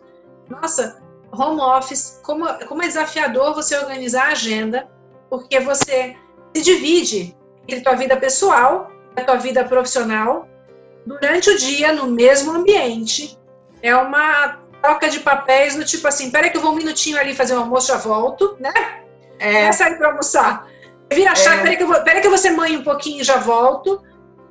nossa, 0.50 1.00
home 1.32 1.60
office, 1.60 2.20
como, 2.24 2.46
como 2.66 2.82
é 2.82 2.88
desafiador 2.88 3.54
você 3.54 3.76
organizar 3.78 4.28
a 4.28 4.32
agenda, 4.32 4.88
porque 5.28 5.60
você 5.60 6.16
se 6.54 6.62
divide 6.62 7.36
entre 7.66 7.82
tua 7.82 7.94
vida 7.94 8.16
pessoal 8.16 8.90
a 9.16 9.22
tua 9.22 9.36
vida 9.36 9.64
profissional 9.64 10.48
durante 11.06 11.50
o 11.50 11.58
dia 11.58 11.92
no 11.92 12.06
mesmo 12.06 12.52
ambiente. 12.52 13.38
É 13.82 13.94
uma 13.96 14.58
troca 14.82 15.08
de 15.08 15.20
papéis 15.20 15.76
do 15.76 15.84
tipo 15.84 16.06
assim, 16.06 16.30
peraí 16.30 16.50
que 16.50 16.56
eu 16.56 16.60
vou 16.60 16.72
um 16.72 16.76
minutinho 16.76 17.18
ali 17.18 17.34
fazer 17.34 17.54
um 17.54 17.60
almoço, 17.60 17.88
já 17.88 17.96
volto, 17.96 18.56
né? 18.58 18.72
É. 19.38 19.64
Vai 19.64 19.72
sair 19.72 19.96
para 19.96 20.08
almoçar. 20.08 20.66
Vira 21.12 21.32
a 21.32 21.34
chave, 21.34 21.58
é. 21.58 21.62
peraí 21.62 21.76
que, 21.76 21.82
eu 21.82 21.88
vou, 21.88 22.02
peraí 22.02 22.20
que 22.20 22.26
eu 22.26 22.30
vou 22.30 22.38
ser 22.38 22.50
mãe 22.50 22.76
um 22.76 22.84
pouquinho 22.84 23.24
já 23.24 23.36
volto. 23.36 24.02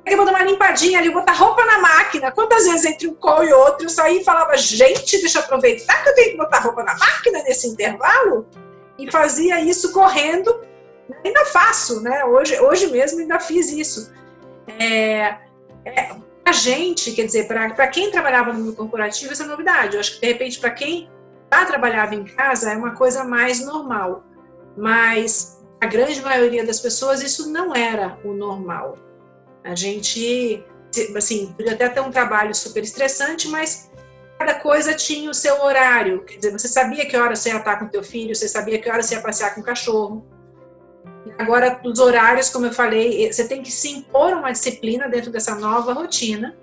Eu 0.06 0.16
vou 0.16 0.24
dar 0.24 0.32
uma 0.32 0.44
limpadinha 0.44 0.98
ali, 0.98 1.10
botar 1.10 1.32
roupa 1.32 1.64
na 1.64 1.78
máquina. 1.78 2.32
Quantas 2.32 2.64
vezes 2.64 2.84
entre 2.84 3.06
um 3.06 3.14
call 3.14 3.44
e 3.44 3.52
outro 3.52 3.86
eu 3.86 3.90
saí 3.90 4.20
e 4.20 4.24
falava, 4.24 4.56
gente, 4.56 5.18
deixa 5.18 5.38
eu 5.38 5.42
aproveitar 5.42 6.02
que 6.02 6.08
eu 6.08 6.14
tenho 6.14 6.30
que 6.32 6.36
botar 6.36 6.60
roupa 6.60 6.82
na 6.82 6.96
máquina 6.96 7.42
nesse 7.42 7.68
intervalo? 7.68 8.46
E 8.98 9.10
fazia 9.10 9.60
isso 9.60 9.92
correndo. 9.92 10.62
Ainda 11.24 11.44
faço, 11.46 12.00
né? 12.00 12.24
Hoje, 12.24 12.58
hoje 12.60 12.86
mesmo 12.86 13.20
ainda 13.20 13.38
fiz 13.38 13.70
isso. 13.70 14.12
É, 14.78 15.36
é, 15.84 16.10
a 16.44 16.52
gente, 16.52 17.12
quer 17.12 17.26
dizer, 17.26 17.46
para 17.46 17.88
quem 17.88 18.10
trabalhava 18.10 18.52
no 18.52 18.60
mundo 18.60 18.76
corporativo, 18.76 19.32
isso 19.32 19.42
é 19.42 19.46
novidade. 19.46 19.94
Eu 19.94 20.00
acho 20.00 20.14
que, 20.14 20.20
de 20.20 20.26
repente, 20.26 20.58
para 20.58 20.70
quem 20.70 21.10
já 21.52 21.64
trabalhava 21.66 22.14
em 22.14 22.24
casa, 22.24 22.72
é 22.72 22.76
uma 22.76 22.94
coisa 22.94 23.24
mais 23.24 23.64
normal. 23.64 24.24
Mas 24.76 25.60
a 25.80 25.86
grande 25.86 26.22
maioria 26.22 26.64
das 26.64 26.80
pessoas, 26.80 27.22
isso 27.22 27.50
não 27.50 27.74
era 27.74 28.18
o 28.24 28.32
normal. 28.32 28.98
A 29.64 29.74
gente, 29.74 30.64
assim, 31.16 31.52
podia 31.56 31.74
até 31.74 31.88
ter 31.88 32.00
um 32.00 32.10
trabalho 32.10 32.54
super 32.54 32.82
estressante, 32.82 33.48
mas 33.48 33.90
cada 34.38 34.54
coisa 34.54 34.94
tinha 34.94 35.30
o 35.30 35.34
seu 35.34 35.62
horário. 35.62 36.24
Quer 36.24 36.36
dizer, 36.36 36.52
você 36.52 36.68
sabia 36.68 37.06
que 37.06 37.16
hora 37.16 37.36
você 37.36 37.50
ia 37.50 37.58
estar 37.58 37.78
com 37.78 37.88
teu 37.88 38.02
filho, 38.02 38.34
você 38.34 38.48
sabia 38.48 38.80
que 38.80 38.90
hora 38.90 39.02
você 39.02 39.14
ia 39.14 39.20
passear 39.20 39.54
com 39.54 39.60
o 39.60 39.64
cachorro. 39.64 40.24
Agora, 41.38 41.80
os 41.84 41.98
horários, 41.98 42.48
como 42.48 42.66
eu 42.66 42.72
falei, 42.72 43.30
você 43.30 43.46
tem 43.46 43.62
que 43.62 43.70
se 43.70 43.90
impor 43.90 44.32
uma 44.32 44.50
disciplina 44.50 45.08
dentro 45.08 45.30
dessa 45.30 45.54
nova 45.54 45.92
rotina, 45.92 46.56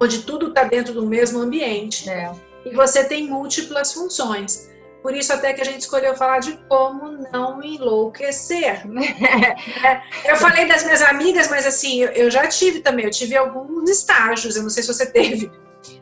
onde 0.00 0.22
tudo 0.22 0.48
está 0.48 0.64
dentro 0.64 0.92
do 0.92 1.06
mesmo 1.06 1.40
ambiente. 1.40 2.08
É. 2.08 2.32
E 2.64 2.74
você 2.74 3.04
tem 3.04 3.28
múltiplas 3.28 3.92
funções. 3.92 4.70
Por 5.02 5.14
isso 5.14 5.32
até 5.32 5.52
que 5.52 5.60
a 5.60 5.64
gente 5.64 5.80
escolheu 5.80 6.16
falar 6.16 6.38
de 6.38 6.56
como 6.68 7.18
não 7.32 7.62
enlouquecer. 7.62 8.82
é, 9.84 10.30
eu 10.30 10.36
falei 10.36 10.66
das 10.68 10.84
minhas 10.84 11.02
amigas, 11.02 11.48
mas 11.48 11.66
assim, 11.66 12.02
eu, 12.02 12.30
já 12.30 12.46
tive 12.46 12.80
também, 12.80 13.04
eu 13.04 13.10
tive 13.10 13.36
alguns 13.36 13.90
estágios, 13.90 14.54
eu 14.54 14.62
não 14.62 14.70
sei 14.70 14.82
se 14.82 14.94
você 14.94 15.06
teve. 15.10 15.50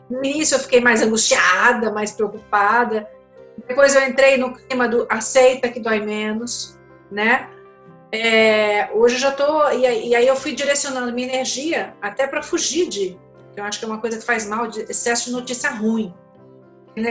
No 0.09 0.23
início 0.23 0.55
eu 0.55 0.59
fiquei 0.59 0.79
mais 0.79 1.01
angustiada, 1.01 1.91
mais 1.91 2.11
preocupada. 2.11 3.09
Depois 3.67 3.95
eu 3.95 4.07
entrei 4.07 4.37
no 4.37 4.53
clima 4.53 4.87
do 4.87 5.07
aceita 5.09 5.69
que 5.69 5.79
dói 5.79 5.99
menos 5.99 6.79
né? 7.11 7.49
É, 8.11 8.89
hoje 8.93 9.15
eu 9.15 9.19
já 9.19 9.31
tô 9.31 9.69
e, 9.71 10.09
e, 10.09 10.15
aí 10.15 10.27
eu 10.27 10.35
fui 10.35 10.53
direcionando 10.53 11.13
minha 11.13 11.27
energia 11.27 11.93
até 12.01 12.27
para 12.27 12.41
fugir 12.41 12.89
de, 12.89 13.17
eu 13.55 13.63
acho 13.63 13.79
que 13.79 13.85
é 13.85 13.87
uma 13.87 13.99
coisa 13.99 14.17
que 14.17 14.25
faz 14.25 14.45
mal, 14.45 14.67
de 14.67 14.81
excesso 14.81 15.25
de 15.25 15.31
notícia 15.31 15.69
ruim. 15.71 16.13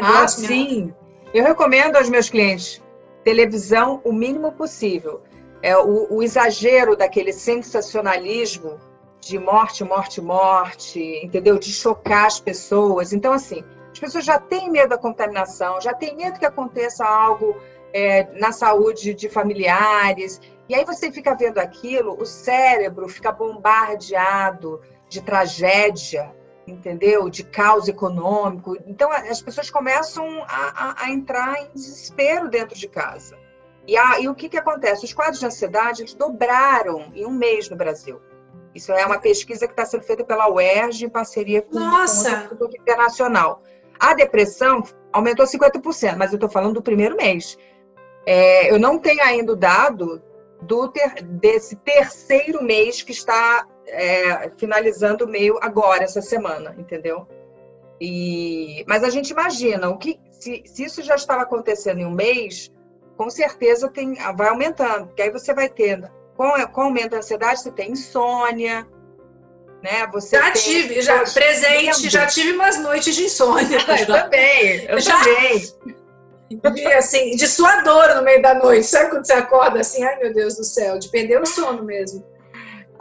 ah, 0.03 0.29
sim. 0.29 0.95
Eu 1.33 1.45
recomendo 1.45 1.95
aos 1.95 2.09
meus 2.09 2.29
clientes 2.29 2.83
televisão 3.23 4.01
o 4.05 4.13
mínimo 4.13 4.51
possível. 4.51 5.23
É 5.63 5.77
o, 5.77 6.13
o 6.13 6.23
exagero 6.23 6.97
daquele 6.97 7.33
sensacionalismo 7.33 8.81
de 9.21 9.39
morte, 9.39 9.85
morte, 9.85 10.21
morte, 10.21 11.01
entendeu? 11.23 11.57
De 11.57 11.73
chocar 11.73 12.27
as 12.27 12.41
pessoas. 12.41 13.13
Então, 13.13 13.33
assim, 13.33 13.63
as 13.93 13.99
pessoas 14.01 14.25
já 14.25 14.41
têm 14.41 14.71
medo 14.71 14.89
da 14.89 14.99
contaminação, 14.99 15.81
já 15.81 15.95
têm 15.95 16.17
medo 16.17 16.39
que 16.39 16.47
aconteça 16.47 17.05
algo 17.05 17.55
é, 17.93 18.27
na 18.41 18.51
saúde 18.51 19.15
de 19.15 19.29
familiares. 19.29 20.41
E 20.69 20.75
aí 20.75 20.85
você 20.85 21.13
fica 21.13 21.37
vendo 21.37 21.59
aquilo, 21.59 22.17
o 22.21 22.27
cérebro 22.27 23.09
fica 23.09 23.31
bombardeado 23.31 24.81
de 25.09 25.23
tragédia, 25.23 26.35
entendeu? 26.67 27.29
De 27.29 27.45
caos 27.45 27.89
econômico. 27.89 28.77
Então 28.87 29.11
as 29.11 29.41
pessoas 29.43 29.71
começam 29.71 30.43
a, 30.45 30.91
a, 30.91 31.05
a 31.05 31.11
entrar 31.11 31.63
em 31.63 31.71
desespero 31.75 32.49
dentro 32.49 32.79
de 32.79 32.89
casa. 32.89 33.37
E, 33.87 33.97
a, 33.97 34.21
e 34.21 34.29
o 34.29 34.35
que, 34.35 34.49
que 34.49 34.59
acontece? 34.59 35.05
Os 35.05 35.13
quadros 35.13 35.41
de 35.41 35.47
ansiedade 35.47 36.03
eles 36.03 36.15
dobraram 36.15 37.11
em 37.15 37.27
um 37.27 37.33
mês 37.33 37.69
no 37.69 37.77
Brasil. 37.77 38.21
Isso 38.75 38.93
é 38.93 39.05
uma 39.05 39.19
pesquisa 39.19 39.67
que 39.67 39.73
está 39.73 39.85
sendo 39.85 40.05
feita 40.05 40.25
pela 40.25 40.49
UERJ 40.49 41.07
em 41.07 41.09
parceria 41.09 41.63
com, 41.63 41.79
Nossa. 41.79 42.31
com 42.31 42.37
o 42.37 42.43
Instituto 42.43 42.77
Internacional. 42.81 43.63
A 43.99 44.15
depressão 44.15 44.83
aumentou 45.13 45.45
50%, 45.45 46.17
mas 46.17 46.31
eu 46.31 46.37
estou 46.37 46.49
falando 46.49 46.75
do 46.75 46.83
primeiro 46.83 47.17
mês. 47.17 47.59
É, 48.25 48.73
eu 48.73 48.79
não 48.79 48.99
tenho 48.99 49.23
ainda 49.23 49.53
o 49.53 49.57
dado 49.57 50.23
do 50.63 50.89
ter, 50.89 51.23
desse 51.23 51.75
terceiro 51.77 52.63
mês 52.63 53.03
que 53.03 53.13
está 53.13 53.67
é, 53.91 54.51
finalizando 54.57 55.25
o 55.25 55.29
meio 55.29 55.59
agora, 55.61 56.05
essa 56.05 56.23
semana, 56.23 56.75
entendeu? 56.79 57.27
E, 58.01 58.85
mas 58.89 59.05
a 59.05 59.11
gente 59.11 59.31
imagina, 59.31 59.89
o 59.89 59.99
que, 59.99 60.19
se, 60.31 60.63
se 60.65 60.85
isso 60.85 61.03
já 61.03 61.15
estava 61.15 61.43
acontecendo 61.43 62.01
em 62.01 62.07
um 62.07 62.11
mês, 62.11 62.71
com 63.17 63.29
certeza 63.29 63.91
tem, 63.91 64.15
vai 64.37 64.49
aumentando, 64.49 65.09
porque 65.09 65.23
aí 65.23 65.31
você 65.31 65.53
vai 65.53 65.69
ter, 65.69 66.11
com, 66.37 66.51
com 66.69 66.81
o 66.81 66.85
aumento 66.85 67.11
da 67.11 67.19
ansiedade, 67.19 67.61
você 67.61 67.71
tem 67.71 67.93
insônia, 67.93 68.87
né? 69.83 70.07
Você 70.13 70.37
já 70.37 70.51
tem, 70.51 70.63
tive, 70.63 71.03
já 71.03 71.23
presente, 71.25 72.09
já 72.09 72.27
tive 72.27 72.53
umas 72.53 72.79
noites 72.79 73.15
de 73.15 73.25
insônia. 73.25 73.79
eu 74.01 74.07
também, 74.07 74.85
eu 74.87 75.01
já. 75.01 75.19
também 75.19 75.63
de, 76.75 76.87
assim, 76.87 77.37
de 77.37 77.47
suadora 77.47 78.15
no 78.17 78.23
meio 78.23 78.43
da 78.43 78.55
noite. 78.55 78.87
Sabe 78.87 79.11
quando 79.11 79.27
você 79.27 79.35
acorda 79.35 79.81
assim, 79.81 80.03
ai 80.03 80.19
meu 80.19 80.33
Deus 80.33 80.57
do 80.57 80.65
céu, 80.65 80.99
de 80.99 81.09
perder 81.09 81.41
o 81.41 81.47
sono 81.47 81.83
mesmo. 81.85 82.25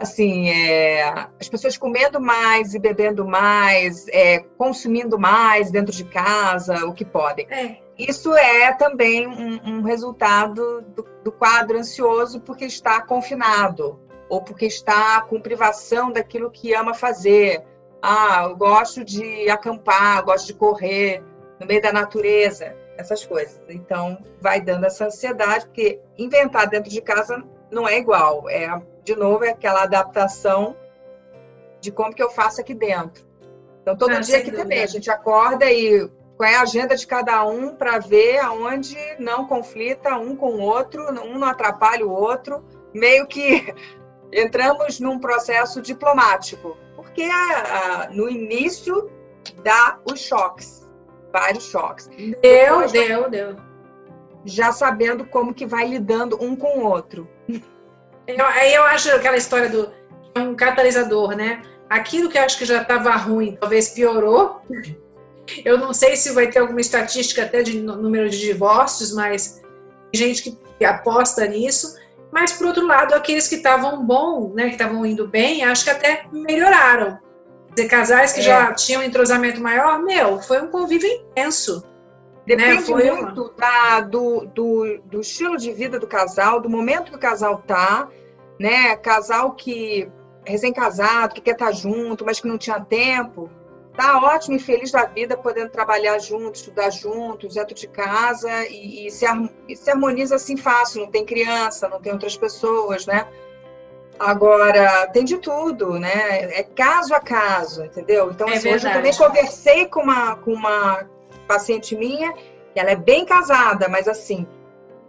Assim, 0.00 0.48
é, 0.48 1.02
as 1.38 1.46
pessoas 1.46 1.76
comendo 1.76 2.18
mais 2.18 2.72
e 2.72 2.78
bebendo 2.78 3.26
mais, 3.26 4.08
é, 4.08 4.38
consumindo 4.56 5.18
mais 5.18 5.70
dentro 5.70 5.94
de 5.94 6.04
casa, 6.04 6.86
o 6.86 6.94
que 6.94 7.04
podem. 7.04 7.46
É. 7.50 7.76
Isso 7.98 8.34
é 8.34 8.72
também 8.72 9.26
um, 9.26 9.60
um 9.62 9.82
resultado 9.82 10.80
do, 10.80 11.06
do 11.22 11.30
quadro 11.30 11.78
ansioso 11.78 12.40
porque 12.40 12.64
está 12.64 13.02
confinado 13.02 14.00
ou 14.30 14.40
porque 14.40 14.64
está 14.64 15.20
com 15.20 15.38
privação 15.38 16.10
daquilo 16.10 16.50
que 16.50 16.72
ama 16.72 16.94
fazer. 16.94 17.62
Ah, 18.00 18.46
eu 18.48 18.56
gosto 18.56 19.04
de 19.04 19.50
acampar, 19.50 20.24
gosto 20.24 20.46
de 20.46 20.54
correr 20.54 21.22
no 21.60 21.66
meio 21.66 21.82
da 21.82 21.92
natureza 21.92 22.74
essas 22.96 23.26
coisas. 23.26 23.60
Então, 23.68 24.16
vai 24.40 24.62
dando 24.62 24.86
essa 24.86 25.06
ansiedade, 25.06 25.66
porque 25.66 26.00
inventar 26.16 26.68
dentro 26.68 26.90
de 26.90 27.02
casa 27.02 27.42
não 27.70 27.88
é 27.88 27.98
igual. 27.98 28.48
É, 28.48 28.66
de 29.10 29.16
novo, 29.16 29.44
é 29.44 29.50
aquela 29.50 29.82
adaptação 29.82 30.76
de 31.80 31.90
como 31.90 32.14
que 32.14 32.22
eu 32.22 32.30
faço 32.30 32.60
aqui 32.60 32.74
dentro. 32.74 33.24
Então, 33.82 33.96
todo 33.96 34.12
ah, 34.12 34.20
dia 34.20 34.36
aqui 34.36 34.50
dúvida. 34.50 34.62
também, 34.62 34.82
a 34.82 34.86
gente 34.86 35.10
acorda 35.10 35.70
e 35.70 36.08
qual 36.36 36.48
é 36.48 36.54
a 36.54 36.62
agenda 36.62 36.94
de 36.94 37.06
cada 37.06 37.44
um 37.44 37.74
para 37.74 37.98
ver 37.98 38.38
aonde 38.38 38.96
não 39.18 39.46
conflita 39.46 40.16
um 40.16 40.36
com 40.36 40.52
o 40.52 40.60
outro, 40.60 41.02
um 41.24 41.38
não 41.38 41.48
atrapalha 41.48 42.06
o 42.06 42.10
outro, 42.10 42.64
meio 42.94 43.26
que 43.26 43.74
entramos 44.32 45.00
num 45.00 45.18
processo 45.18 45.82
diplomático, 45.82 46.76
porque 46.94 47.22
a, 47.22 48.04
a, 48.04 48.10
no 48.10 48.28
início 48.28 49.10
dá 49.64 49.98
os 50.04 50.20
choques, 50.20 50.88
vários 51.32 51.64
choques. 51.64 52.06
Deu, 52.06 52.36
Depois, 52.40 52.92
deu, 52.92 53.28
deu. 53.28 53.56
Já 54.44 54.72
sabendo 54.72 55.24
como 55.26 55.52
que 55.52 55.66
vai 55.66 55.86
lidando 55.86 56.42
um 56.42 56.54
com 56.54 56.78
o 56.78 56.86
outro. 56.86 57.28
Eu, 58.26 58.44
aí 58.44 58.74
eu 58.74 58.84
acho 58.84 59.10
aquela 59.10 59.36
história 59.36 59.68
do 59.68 59.90
um 60.36 60.54
catalisador, 60.54 61.36
né? 61.36 61.62
Aquilo 61.88 62.28
que 62.28 62.38
eu 62.38 62.42
acho 62.42 62.58
que 62.58 62.64
já 62.64 62.82
estava 62.82 63.10
ruim, 63.16 63.56
talvez 63.60 63.90
piorou. 63.90 64.62
Eu 65.64 65.76
não 65.78 65.92
sei 65.92 66.14
se 66.14 66.30
vai 66.30 66.46
ter 66.46 66.60
alguma 66.60 66.80
estatística 66.80 67.42
até 67.42 67.60
de 67.60 67.80
número 67.80 68.30
de 68.30 68.38
divórcios, 68.38 69.12
mas 69.12 69.60
tem 70.12 70.20
gente 70.20 70.56
que 70.78 70.84
aposta 70.84 71.44
nisso. 71.44 71.96
Mas, 72.30 72.52
por 72.52 72.68
outro 72.68 72.86
lado, 72.86 73.14
aqueles 73.14 73.48
que 73.48 73.56
estavam 73.56 74.04
bom, 74.04 74.52
né, 74.54 74.66
que 74.66 74.72
estavam 74.74 75.04
indo 75.04 75.26
bem, 75.26 75.64
acho 75.64 75.82
que 75.82 75.90
até 75.90 76.24
melhoraram. 76.30 77.18
Quer 77.68 77.74
dizer, 77.74 77.88
casais 77.88 78.32
que 78.32 78.40
é. 78.40 78.44
já 78.44 78.72
tinham 78.74 79.02
um 79.02 79.04
entrosamento 79.04 79.60
maior, 79.60 80.00
meu, 80.02 80.40
foi 80.40 80.62
um 80.62 80.68
convívio 80.68 81.08
intenso. 81.08 81.84
Depende 82.56 82.92
né? 82.94 83.12
muito 83.12 83.42
uma... 83.42 83.52
da, 83.52 84.00
do, 84.00 84.46
do, 84.46 84.98
do, 85.04 85.20
estilo 85.20 85.56
de 85.56 85.72
vida 85.72 85.98
do 85.98 86.06
casal, 86.06 86.60
do 86.60 86.68
momento 86.68 87.10
que 87.10 87.16
o 87.16 87.20
casal 87.20 87.58
tá, 87.58 88.08
né? 88.58 88.96
Casal 88.96 89.52
que 89.52 90.10
recém-casado, 90.44 91.34
que 91.34 91.40
quer 91.40 91.52
estar 91.52 91.66
tá 91.66 91.72
junto, 91.72 92.24
mas 92.24 92.40
que 92.40 92.48
não 92.48 92.58
tinha 92.58 92.80
tempo, 92.80 93.48
tá 93.96 94.18
ótimo 94.18 94.56
e 94.56 94.58
feliz 94.58 94.90
da 94.90 95.04
vida, 95.04 95.36
podendo 95.36 95.70
trabalhar 95.70 96.18
juntos, 96.18 96.60
estudar 96.60 96.90
juntos, 96.90 97.54
dentro 97.54 97.74
de 97.74 97.86
casa 97.86 98.66
e, 98.66 99.06
e, 99.06 99.10
se, 99.10 99.26
e, 99.68 99.76
se, 99.76 99.90
harmoniza 99.90 100.34
assim 100.34 100.56
fácil, 100.56 101.02
não 101.02 101.10
tem 101.10 101.24
criança, 101.24 101.88
não 101.88 102.00
tem 102.00 102.12
outras 102.12 102.36
pessoas, 102.36 103.06
né? 103.06 103.28
Agora, 104.18 105.06
tem 105.12 105.24
de 105.24 105.38
tudo, 105.38 105.98
né? 106.00 106.58
É 106.58 106.62
caso 106.62 107.14
a 107.14 107.20
caso, 107.20 107.84
entendeu? 107.84 108.30
Então, 108.30 108.48
é 108.48 108.56
assim, 108.56 108.74
hoje 108.74 108.88
eu 108.88 108.92
também 108.92 109.14
conversei 109.14 109.86
com 109.86 110.00
uma, 110.02 110.36
com 110.36 110.52
uma 110.52 111.06
paciente 111.50 111.96
minha, 111.96 112.32
ela 112.76 112.90
é 112.90 112.96
bem 112.96 113.26
casada, 113.26 113.88
mas 113.88 114.06
assim, 114.06 114.46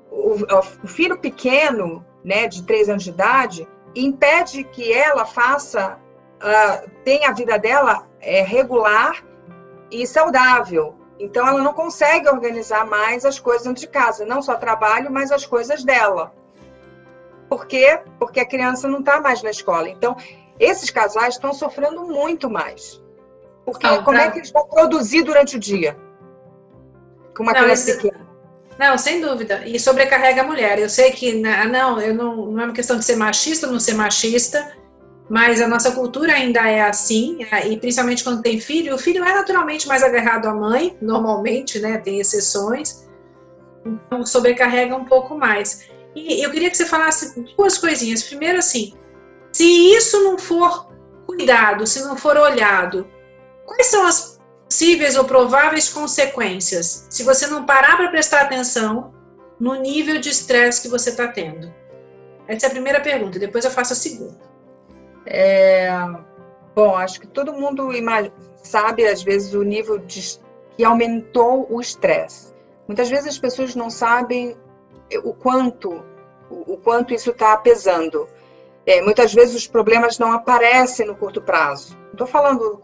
o, 0.10 0.36
o 0.84 0.88
filho 0.88 1.20
pequeno, 1.20 2.04
né, 2.24 2.48
de 2.48 2.64
três 2.64 2.90
anos 2.90 3.04
de 3.04 3.12
idade, 3.12 3.68
impede 3.96 4.64
que 4.64 4.92
ela 4.92 5.26
faça, 5.26 6.00
uh, 6.42 6.90
tenha 7.06 7.30
a 7.30 7.34
vida 7.34 7.60
dela 7.60 8.08
é, 8.20 8.42
regular 8.42 9.24
e 9.92 10.08
saudável. 10.08 10.96
Então, 11.20 11.48
ela 11.48 11.62
não 11.62 11.74
consegue 11.74 12.28
organizar 12.28 12.88
mais 12.88 13.24
as 13.26 13.40
coisas 13.40 13.68
dentro 13.68 13.82
de 13.82 13.88
casa, 13.88 14.26
não 14.26 14.42
só 14.42 14.56
trabalho, 14.56 15.12
mas 15.12 15.32
as 15.32 15.46
coisas 15.46 15.84
dela. 15.84 16.34
Por 17.48 17.68
quê? 17.68 18.00
Porque 18.18 18.40
a 18.40 18.48
criança 18.48 18.88
não 18.88 19.00
está 19.00 19.22
mais 19.22 19.44
na 19.44 19.52
escola. 19.52 19.88
Então, 19.88 20.18
esses 20.60 20.90
casais 20.90 21.36
estão 21.36 21.54
sofrendo 21.54 22.04
muito 22.08 22.50
mais. 22.50 23.00
Porque 23.64 23.86
ah, 23.86 24.02
como 24.02 24.18
pra... 24.18 24.24
é 24.24 24.32
que 24.32 24.40
eles 24.40 24.52
vão 24.52 24.66
produzir 24.68 25.22
durante 25.22 25.58
o 25.58 25.60
dia? 25.60 25.96
Com 27.42 27.46
uma 27.46 27.54
não, 27.54 27.64
criança 27.64 27.94
pequena. 27.96 28.22
Não, 28.78 28.98
sem 29.00 29.20
dúvida. 29.20 29.64
E 29.66 29.80
sobrecarrega 29.80 30.42
a 30.42 30.44
mulher. 30.44 30.78
Eu 30.78 30.88
sei 30.88 31.12
que 31.12 31.34
não, 31.34 32.00
eu 32.00 32.14
não, 32.14 32.52
não 32.52 32.62
é 32.62 32.66
uma 32.66 32.74
questão 32.74 33.00
de 33.00 33.06
ser 33.06 33.16
machista 33.16 33.66
ou 33.66 33.74
não 33.74 33.80
ser 33.80 33.96
machista, 33.96 34.76
mas 35.28 35.60
a 35.60 35.68
nossa 35.68 35.92
cultura 35.92 36.34
ainda 36.34 36.70
é 36.70 36.82
assim, 36.82 37.40
né? 37.40 37.68
e 37.68 37.78
principalmente 37.78 38.24
quando 38.24 38.44
tem 38.44 38.60
filho, 38.60 38.94
o 38.94 38.98
filho 38.98 39.24
é 39.24 39.34
naturalmente 39.34 39.88
mais 39.88 40.04
agarrado 40.04 40.46
à 40.48 40.54
mãe, 40.54 40.96
normalmente, 41.02 41.80
né? 41.80 41.98
Tem 41.98 42.20
exceções, 42.20 43.08
então 43.84 44.24
sobrecarrega 44.24 44.96
um 44.96 45.06
pouco 45.06 45.36
mais. 45.36 45.88
E 46.16 46.44
eu 46.46 46.52
queria 46.52 46.70
que 46.70 46.78
você 46.78 46.86
falasse 46.86 47.40
duas 47.58 47.78
coisinhas. 47.78 48.22
Primeiro, 48.24 48.60
assim, 48.60 48.94
se 49.52 49.64
isso 49.64 50.22
não 50.24 50.38
for 50.38 50.92
cuidado, 51.26 51.88
se 51.88 52.04
não 52.04 52.16
for 52.16 52.38
olhado, 52.38 53.08
quais 53.66 53.88
são 53.88 54.06
as 54.06 54.41
possíveis 54.72 55.18
ou 55.18 55.26
prováveis 55.26 55.90
consequências 55.90 57.06
se 57.10 57.24
você 57.24 57.46
não 57.46 57.66
parar 57.66 57.98
para 57.98 58.08
prestar 58.08 58.44
atenção 58.44 59.14
no 59.60 59.76
nível 59.76 60.18
de 60.18 60.30
estresse 60.30 60.82
que 60.82 60.88
você 60.88 61.10
está 61.10 61.28
tendo? 61.28 61.72
Essa 62.48 62.68
é 62.68 62.70
a 62.70 62.72
primeira 62.72 63.02
pergunta, 63.02 63.38
depois 63.38 63.66
eu 63.66 63.72
faço 63.72 63.92
a 63.92 63.96
segunda. 63.98 64.40
É, 65.26 65.92
bom, 66.74 66.96
acho 66.96 67.20
que 67.20 67.28
todo 67.28 67.52
mundo 67.52 67.90
sabe, 68.64 69.06
às 69.06 69.22
vezes, 69.22 69.54
o 69.54 69.62
nível 69.62 69.98
de, 69.98 70.40
que 70.78 70.86
aumentou 70.86 71.68
o 71.70 71.82
estresse. 71.82 72.54
Muitas 72.88 73.10
vezes 73.10 73.28
as 73.28 73.38
pessoas 73.38 73.76
não 73.76 73.90
sabem 73.90 74.56
o 75.22 75.34
quanto, 75.34 76.02
o, 76.50 76.78
quanto 76.78 77.14
isso 77.14 77.32
está 77.32 77.58
pesando. 77.58 78.26
É, 78.86 79.02
muitas 79.02 79.34
vezes 79.34 79.54
os 79.54 79.68
problemas 79.68 80.18
não 80.18 80.32
aparecem 80.32 81.06
no 81.06 81.16
curto 81.16 81.42
prazo. 81.42 81.98
Estou 82.14 82.26
falando 82.26 82.82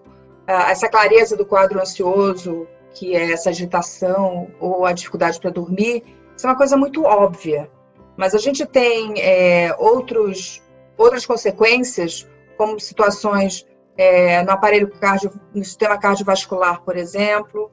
essa 0.48 0.88
clareza 0.88 1.36
do 1.36 1.46
quadro 1.46 1.80
ansioso, 1.80 2.68
que 2.94 3.16
é 3.16 3.32
essa 3.32 3.50
agitação 3.50 4.50
ou 4.60 4.86
a 4.86 4.94
dificuldade 4.94 5.40
para 5.40 5.52
dormir, 5.52 6.04
isso 6.36 6.48
é 6.48 6.50
uma 6.50 6.58
coisa 6.58 6.78
muito 6.78 7.04
óbvia. 7.04 7.70
Mas 8.16 8.34
a 8.34 8.38
gente 8.38 8.66
tem 8.66 9.14
é, 9.20 9.76
outros 9.78 10.64
outras 10.98 11.26
consequências, 11.26 12.28
como 12.58 12.80
situações 12.80 13.68
é, 13.96 14.42
no 14.44 14.52
aparelho 14.52 14.90
cardio, 15.00 15.32
no 15.54 15.64
sistema 15.64 15.98
cardiovascular, 15.98 16.82
por 16.82 16.98
exemplo, 16.98 17.72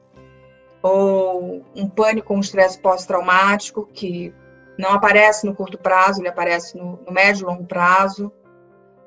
ou 0.81 1.65
um 1.75 1.89
pânico 1.89 2.33
um 2.33 2.39
estresse 2.39 2.79
pós-traumático, 2.79 3.87
que 3.91 4.31
não 4.77 4.91
aparece 4.91 5.45
no 5.45 5.55
curto 5.55 5.77
prazo, 5.77 6.21
ele 6.21 6.27
aparece 6.27 6.77
no, 6.77 6.99
no 7.05 7.11
médio 7.11 7.43
e 7.43 7.45
longo 7.45 7.65
prazo, 7.65 8.31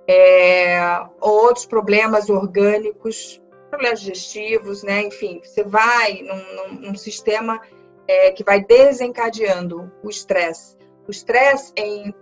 é, 0.09 0.81
ou 1.21 1.45
outros 1.45 1.67
problemas 1.67 2.29
orgânicos, 2.29 3.41
problemas 3.69 4.01
digestivos, 4.01 4.83
né? 4.83 5.03
Enfim, 5.03 5.41
você 5.43 5.63
vai 5.63 6.23
num, 6.23 6.55
num, 6.55 6.81
num 6.89 6.95
sistema 6.95 7.61
é, 8.07 8.31
que 8.33 8.43
vai 8.43 8.65
desencadeando 8.65 9.93
o 10.03 10.09
estresse. 10.09 10.77
O 11.07 11.11
estresse 11.11 11.73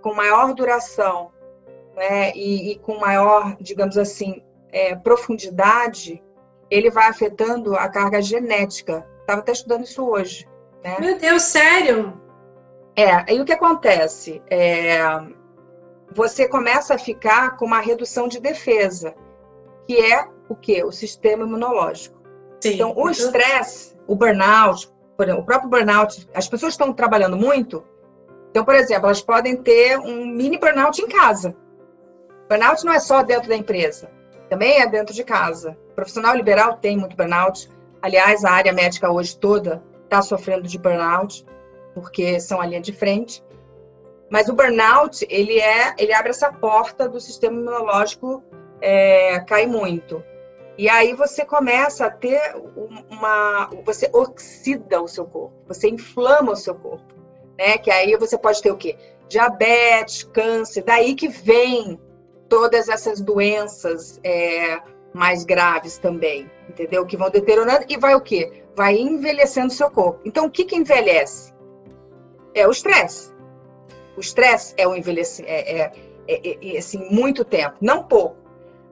com 0.01 0.15
maior 0.15 0.55
duração 0.55 1.33
né, 1.97 2.33
e, 2.35 2.73
e, 2.73 2.79
com 2.79 2.99
maior, 2.99 3.57
digamos 3.61 3.97
assim, 3.97 4.43
é, 4.71 4.95
profundidade, 4.95 6.23
ele 6.71 6.91
vai 6.91 7.09
afetando 7.09 7.75
a 7.75 7.89
carga 7.89 8.21
genética. 8.21 9.07
Estava 9.21 9.41
até 9.41 9.53
estudando 9.53 9.85
isso 9.85 10.05
hoje. 10.07 10.47
Né? 10.85 10.97
Meu 11.01 11.19
Deus, 11.19 11.43
sério? 11.43 12.21
É, 12.95 13.11
aí 13.29 13.41
o 13.41 13.45
que 13.45 13.53
acontece? 13.53 14.43
É, 14.49 14.99
você 16.13 16.49
começa 16.49 16.95
a 16.95 16.99
ficar 16.99 17.57
com 17.57 17.67
uma 17.67 17.81
redução 17.81 18.29
de 18.29 18.41
defesa, 18.41 19.15
que 19.87 20.01
é 20.01 20.29
o 20.49 20.55
que? 20.55 20.83
O 20.85 20.93
sistema 20.93 21.45
imunológico. 21.45 22.17
Sim. 22.61 22.75
Então, 22.75 22.95
o 22.97 23.11
estresse, 23.11 23.97
o 24.07 24.15
burnout, 24.15 24.91
exemplo, 25.21 25.43
o 25.43 25.45
próprio 25.45 25.71
burnout, 25.71 26.29
as 26.35 26.49
pessoas 26.49 26.73
estão 26.73 26.93
trabalhando 26.93 27.37
muito, 27.37 27.85
então, 28.51 28.65
por 28.65 28.75
exemplo, 28.75 29.07
elas 29.07 29.21
podem 29.21 29.55
ter 29.57 29.99
um 29.99 30.27
mini 30.27 30.59
burnout 30.59 31.03
em 31.03 31.09
casa. 31.09 31.55
Burnout 32.49 32.85
não 32.87 32.93
é 32.95 32.99
só 32.99 33.23
dentro 33.23 33.51
da 33.51 33.57
empresa, 33.57 34.11
também 34.49 34.81
é 34.81 34.87
dentro 34.87 35.15
de 35.15 35.23
casa. 35.25 35.77
O 35.91 35.95
profissional 35.95 36.35
liberal 36.35 36.79
tem 36.79 36.97
muito 36.97 37.17
burnout. 37.17 37.69
Aliás, 38.01 38.45
a 38.45 38.51
área 38.51 38.73
médica 38.73 39.11
hoje 39.11 39.37
toda 39.39 39.83
está 40.05 40.23
sofrendo 40.23 40.67
de 40.67 40.79
burnout, 40.79 41.45
porque 41.93 42.41
são 42.41 42.61
a 42.61 42.67
linha 42.67 42.81
de 42.81 42.93
frente. 42.93 43.45
Mas 44.31 44.49
o 44.49 44.55
burnout, 44.55 45.27
ele 45.29 45.59
é, 45.59 45.95
ele 45.99 46.15
abre 46.15 46.31
essa 46.31 46.51
porta 46.51 47.09
do 47.09 47.21
sistema 47.21 47.61
imunológico 47.61 48.43
é, 48.81 49.41
cair 49.41 49.67
muito. 49.67 50.23
E 50.79 50.89
aí 50.89 51.15
você 51.15 51.45
começa 51.45 52.07
a 52.07 52.11
ter 52.11 52.55
uma, 53.11 53.71
você 53.85 54.11
oxida 54.13 55.01
o 55.01 55.09
seu 55.09 55.25
corpo, 55.25 55.55
você 55.67 55.89
inflama 55.89 56.53
o 56.53 56.57
seu 56.57 56.75
corpo, 56.75 57.15
né? 57.59 57.79
Que 57.79 57.91
aí 57.91 58.15
você 58.17 58.37
pode 58.37 58.61
ter 58.61 58.71
o 58.71 58.77
quê? 58.77 58.97
Diabetes, 59.29 60.23
câncer, 60.25 60.83
daí 60.85 61.15
que 61.15 61.29
vem 61.29 61.99
todas 62.49 62.89
essas 62.89 63.21
doenças 63.21 64.21
é, 64.23 64.81
mais 65.15 65.45
graves 65.45 65.99
também, 65.99 66.51
entendeu? 66.69 67.07
Que 67.07 67.17
vão 67.17 67.31
deteriorando 67.31 67.87
e 67.89 67.97
vai 67.97 68.15
o 68.15 68.21
quê? 68.21 68.65
Vai 68.75 68.97
envelhecendo 68.99 69.69
o 69.69 69.71
seu 69.71 69.91
corpo. 69.91 70.21
Então, 70.25 70.47
o 70.47 70.51
que, 70.51 70.65
que 70.65 70.77
envelhece? 70.77 71.55
É 72.55 72.69
o 72.69 72.71
estresse. 72.71 73.35
O 74.17 74.21
estresse 74.21 74.75
é 74.77 74.87
o 74.87 74.95
envelhecimento, 74.95 75.53
é, 75.53 75.81
é, 75.81 75.93
é, 76.29 76.75
é, 76.75 76.79
assim, 76.79 76.99
muito 77.11 77.45
tempo, 77.45 77.77
não 77.81 78.05
pouco. 78.05 78.37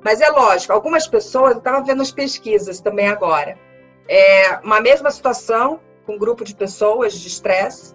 Mas 0.04 0.20
é 0.20 0.28
lógico, 0.28 0.72
algumas 0.72 1.06
pessoas, 1.06 1.52
eu 1.52 1.58
estava 1.58 1.80
vendo 1.80 2.02
as 2.02 2.12
pesquisas 2.12 2.78
também 2.78 3.08
agora, 3.08 3.58
é 4.06 4.58
uma 4.62 4.78
mesma 4.78 5.10
situação, 5.10 5.80
com 6.04 6.16
um 6.16 6.18
grupo 6.18 6.44
de 6.44 6.54
pessoas 6.54 7.14
de 7.14 7.26
estresse, 7.26 7.94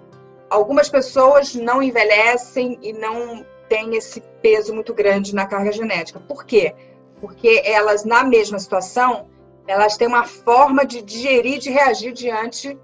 algumas 0.50 0.90
pessoas 0.90 1.54
não 1.54 1.84
envelhecem 1.84 2.80
e 2.82 2.92
não 2.92 3.46
tem 3.70 3.96
esse 3.96 4.22
peso 4.42 4.74
muito 4.74 4.92
grande 4.92 5.36
na 5.36 5.46
carga 5.46 5.72
genética. 5.72 6.20
Por 6.20 6.44
quê? 6.44 6.74
Porque 7.22 7.62
elas, 7.64 8.04
na 8.04 8.24
mesma 8.24 8.58
situação, 8.58 9.28
elas 9.68 9.96
têm 9.96 10.08
uma 10.08 10.26
forma 10.26 10.84
de 10.84 11.04
digerir, 11.04 11.60
de 11.60 11.70
reagir 11.70 12.12
diante 12.12 12.76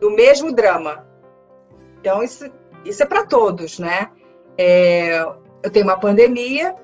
do 0.00 0.10
mesmo 0.10 0.52
drama. 0.52 1.06
Então, 2.00 2.24
isso, 2.24 2.50
isso 2.84 3.04
é 3.04 3.06
para 3.06 3.24
todos, 3.24 3.78
né? 3.78 4.10
É, 4.56 5.20
eu 5.62 5.70
tenho 5.70 5.86
uma 5.86 6.00
pandemia, 6.00 6.74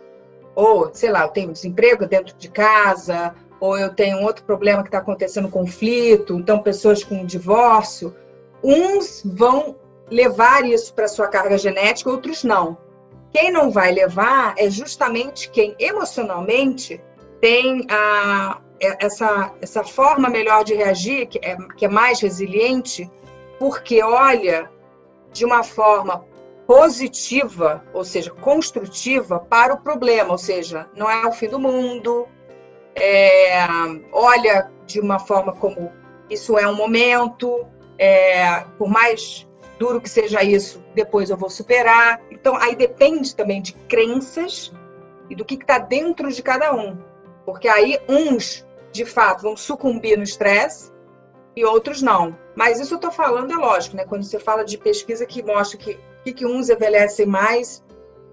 ou, 0.55 0.91
sei 0.93 1.11
lá, 1.11 1.23
eu 1.23 1.29
tenho 1.29 1.53
desemprego 1.53 2.07
dentro 2.07 2.37
de 2.37 2.49
casa, 2.49 3.35
ou 3.61 3.79
eu 3.79 3.95
tenho 3.95 4.23
outro 4.23 4.45
problema 4.45 4.83
que 4.83 4.89
está 4.89 4.99
acontecendo, 4.99 5.49
conflito, 5.49 6.39
então 6.39 6.59
pessoas 6.59 7.03
com 7.03 7.25
divórcio. 7.25 8.15
Uns 8.63 9.23
vão 9.25 9.77
levar 10.11 10.65
isso 10.65 10.93
para 10.95 11.09
sua 11.09 11.29
carga 11.29 11.57
genética, 11.59 12.11
outros 12.11 12.45
não. 12.45 12.77
Quem 13.33 13.51
não 13.51 13.71
vai 13.71 13.93
levar 13.93 14.55
é 14.57 14.71
justamente 14.71 15.51
quem 15.51 15.75
emocionalmente 15.79 17.03
tem 17.41 17.87
a, 17.91 18.61
é, 18.81 19.05
essa, 19.05 19.53
essa 19.61 19.83
forma 19.83 20.29
melhor 20.29 20.63
de 20.63 20.75
reagir, 20.75 21.27
que 21.27 21.39
é, 21.43 21.57
que 21.77 21.85
é 21.85 21.89
mais 21.89 22.21
resiliente, 22.21 23.11
porque 23.59 24.03
olha 24.03 24.71
de 25.33 25.45
uma 25.45 25.65
forma 25.65 26.25
positiva, 26.67 27.85
ou 27.93 28.05
seja, 28.05 28.31
construtiva 28.31 29.39
para 29.39 29.75
o 29.75 29.81
problema, 29.81 30.33
ou 30.33 30.39
seja, 30.39 30.89
não 30.97 31.11
é 31.11 31.27
o 31.27 31.33
fim 31.33 31.49
do 31.49 31.59
mundo, 31.59 32.27
é, 32.95 33.67
olha 34.13 34.71
de 34.87 35.01
uma 35.01 35.19
forma 35.19 35.53
como 35.53 35.93
isso 36.31 36.59
é 36.59 36.67
um 36.67 36.75
momento, 36.75 37.67
é, 37.99 38.61
por 38.79 38.89
mais 38.89 39.47
duro 39.79 40.01
que 40.01 40.09
seja 40.09 40.43
isso, 40.43 40.83
depois 40.95 41.31
eu 41.31 41.37
vou 41.37 41.51
superar. 41.51 42.21
Então, 42.31 42.57
aí 42.57 42.75
depende 42.75 43.35
também 43.35 43.61
de 43.61 43.73
crenças 43.73 44.73
e 45.29 45.35
do 45.35 45.45
que 45.45 45.55
está 45.55 45.79
dentro 45.79 46.31
de 46.33 46.43
cada 46.43 46.75
um. 46.75 46.97
Porque 47.45 47.69
aí 47.69 47.99
uns, 48.09 48.67
de 48.93 49.05
fato, 49.05 49.43
vão 49.43 49.57
sucumbir 49.57 50.17
no 50.17 50.23
estresse 50.23 50.94
e 51.57 51.65
outros 51.65 52.03
não. 52.03 52.37
Mas 52.57 52.81
isso 52.81 52.95
eu 52.95 52.97
estou 52.97 53.11
falando, 53.11 53.53
é 53.53 53.57
lógico, 53.57 53.97
né? 53.97 54.05
Quando 54.05 54.25
você 54.25 54.39
fala 54.39 54.65
de 54.65 54.79
pesquisa 54.79 55.27
que 55.27 55.43
mostra 55.43 55.79
que, 55.79 55.99
que, 56.25 56.33
que 56.33 56.47
uns 56.47 56.69
envelhecem 56.69 57.27
mais 57.27 57.85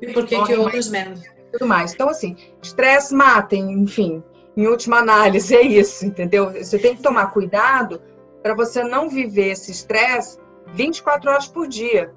e 0.01 0.12
por 0.12 0.25
que, 0.25 0.41
que 0.43 0.55
outros 0.55 0.89
menos. 0.89 1.21
Tudo 1.51 1.67
mais. 1.67 1.93
Então, 1.93 2.10
assim, 2.10 2.36
estresse 2.62 3.13
matem, 3.13 3.71
enfim, 3.73 4.23
em 4.55 4.67
última 4.67 4.97
análise, 4.99 5.53
é 5.55 5.62
isso, 5.62 6.05
entendeu? 6.05 6.51
Você 6.51 6.79
tem 6.79 6.95
que 6.95 7.01
tomar 7.01 7.31
cuidado 7.31 8.01
para 8.41 8.55
você 8.55 8.84
não 8.84 9.10
viver 9.10 9.51
esse 9.51 9.71
estresse 9.71 10.39
24 10.73 11.29
horas 11.29 11.47
por 11.47 11.67
dia. 11.67 12.13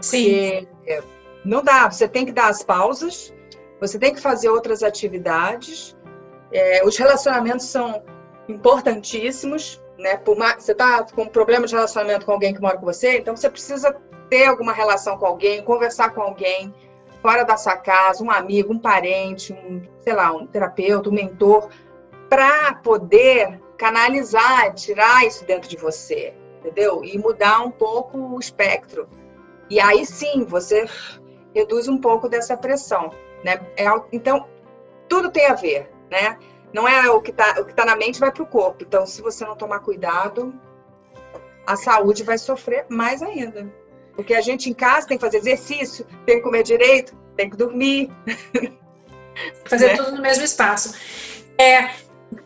Sim. 0.00 0.66
É, 0.86 1.02
não 1.44 1.62
dá, 1.62 1.90
você 1.90 2.06
tem 2.06 2.24
que 2.24 2.32
dar 2.32 2.48
as 2.48 2.62
pausas, 2.62 3.32
você 3.80 3.98
tem 3.98 4.14
que 4.14 4.20
fazer 4.20 4.48
outras 4.48 4.82
atividades. 4.82 5.96
É, 6.52 6.84
os 6.84 6.96
relacionamentos 6.96 7.66
são 7.66 8.02
importantíssimos, 8.48 9.82
né? 9.98 10.16
Por 10.16 10.36
mais, 10.36 10.62
você 10.62 10.72
está 10.72 11.04
com 11.04 11.22
um 11.22 11.28
problema 11.28 11.66
de 11.66 11.74
relacionamento 11.74 12.26
com 12.26 12.32
alguém 12.32 12.54
que 12.54 12.60
mora 12.60 12.76
com 12.76 12.84
você, 12.84 13.18
então 13.18 13.36
você 13.36 13.48
precisa 13.48 13.96
ter 14.28 14.46
alguma 14.46 14.72
relação 14.72 15.18
com 15.18 15.26
alguém, 15.26 15.62
conversar 15.62 16.10
com 16.10 16.22
alguém 16.22 16.74
fora 17.20 17.44
da 17.44 17.56
sua 17.56 17.76
casa, 17.76 18.24
um 18.24 18.30
amigo, 18.30 18.72
um 18.72 18.78
parente, 18.78 19.52
um, 19.52 19.82
sei 20.00 20.14
lá, 20.14 20.32
um 20.32 20.46
terapeuta, 20.46 21.08
um 21.08 21.12
mentor, 21.12 21.68
para 22.28 22.74
poder 22.74 23.60
canalizar, 23.76 24.74
tirar 24.74 25.26
isso 25.26 25.44
dentro 25.44 25.68
de 25.68 25.76
você 25.76 26.34
entendeu? 26.62 27.04
E 27.04 27.18
mudar 27.18 27.60
um 27.60 27.70
pouco 27.70 28.16
o 28.16 28.38
espectro. 28.38 29.08
E 29.68 29.80
aí 29.80 30.06
sim, 30.06 30.44
você 30.44 30.88
reduz 31.54 31.88
um 31.88 31.98
pouco 31.98 32.28
dessa 32.28 32.56
pressão, 32.56 33.10
né? 33.44 33.60
É, 33.76 33.86
então, 34.12 34.46
tudo 35.08 35.30
tem 35.30 35.46
a 35.46 35.54
ver, 35.54 35.90
né? 36.10 36.38
Não 36.72 36.88
é 36.88 37.10
o 37.10 37.20
que 37.20 37.30
está 37.30 37.60
o 37.60 37.64
que 37.64 37.74
tá 37.74 37.84
na 37.84 37.96
mente 37.96 38.18
vai 38.18 38.32
para 38.32 38.42
o 38.42 38.46
corpo. 38.46 38.84
Então, 38.86 39.06
se 39.06 39.20
você 39.20 39.44
não 39.44 39.56
tomar 39.56 39.80
cuidado, 39.80 40.54
a 41.66 41.76
saúde 41.76 42.22
vai 42.22 42.38
sofrer 42.38 42.86
mais 42.88 43.22
ainda. 43.22 43.66
Porque 44.14 44.34
a 44.34 44.40
gente 44.40 44.68
em 44.68 44.74
casa 44.74 45.06
tem 45.06 45.16
que 45.16 45.24
fazer 45.24 45.38
exercício, 45.38 46.06
tem 46.26 46.36
que 46.36 46.42
comer 46.42 46.62
direito, 46.62 47.16
tem 47.36 47.48
que 47.48 47.56
dormir. 47.56 48.10
Fazer 49.64 49.88
né? 49.88 49.96
tudo 49.96 50.12
no 50.12 50.20
mesmo 50.20 50.44
espaço. 50.44 50.94
É, 51.58 51.90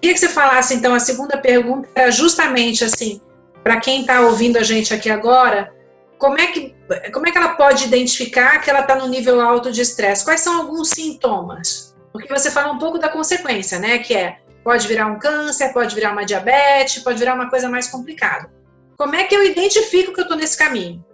queria 0.00 0.14
que 0.14 0.18
você 0.18 0.28
falasse, 0.28 0.74
então, 0.74 0.94
a 0.94 1.00
segunda 1.00 1.36
pergunta 1.36 1.88
era 1.94 2.12
justamente 2.12 2.84
assim, 2.84 3.20
para 3.64 3.80
quem 3.80 4.02
está 4.02 4.20
ouvindo 4.20 4.56
a 4.56 4.62
gente 4.62 4.94
aqui 4.94 5.10
agora, 5.10 5.74
como 6.18 6.38
é 6.38 6.46
que, 6.46 6.74
como 7.12 7.26
é 7.26 7.32
que 7.32 7.38
ela 7.38 7.56
pode 7.56 7.84
identificar 7.84 8.60
que 8.60 8.70
ela 8.70 8.80
está 8.80 8.94
no 8.94 9.08
nível 9.08 9.40
alto 9.40 9.72
de 9.72 9.80
estresse? 9.80 10.24
Quais 10.24 10.40
são 10.40 10.58
alguns 10.60 10.90
sintomas? 10.90 11.95
Porque 12.16 12.32
você 12.32 12.50
fala 12.50 12.72
um 12.72 12.78
pouco 12.78 12.98
da 12.98 13.08
consequência, 13.08 13.78
né? 13.78 13.98
Que 13.98 14.14
é 14.14 14.38
pode 14.64 14.88
virar 14.88 15.06
um 15.06 15.18
câncer, 15.18 15.72
pode 15.72 15.94
virar 15.94 16.12
uma 16.12 16.24
diabetes, 16.24 17.02
pode 17.02 17.18
virar 17.18 17.34
uma 17.34 17.48
coisa 17.48 17.68
mais 17.68 17.88
complicada. 17.88 18.50
Como 18.96 19.14
é 19.14 19.24
que 19.24 19.34
eu 19.34 19.44
identifico 19.44 20.12
que 20.12 20.20
eu 20.20 20.24
estou 20.24 20.36
nesse 20.36 20.58
caminho? 20.58 21.04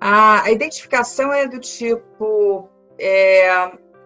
A, 0.00 0.50
identificação 0.50 1.32
é 1.32 1.46
do 1.46 1.58
tipo 1.58 2.68
é, 2.98 3.50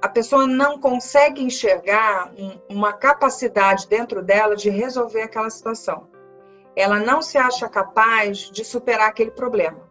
a 0.01 0.09
pessoa 0.09 0.47
não 0.47 0.79
consegue 0.79 1.43
enxergar 1.43 2.33
um, 2.39 2.59
uma 2.69 2.93
capacidade 2.93 3.89
dentro 3.89 4.23
dela 4.23 4.55
de 4.55 4.71
resolver 4.71 5.23
aquela 5.23 5.51
situação 5.51 6.09
ela 6.75 6.99
não 6.99 7.21
se 7.21 7.37
acha 7.39 7.69
capaz 7.69 8.51
de 8.51 8.65
superar 8.65 9.09
aquele 9.09 9.31
problema. 9.31 9.91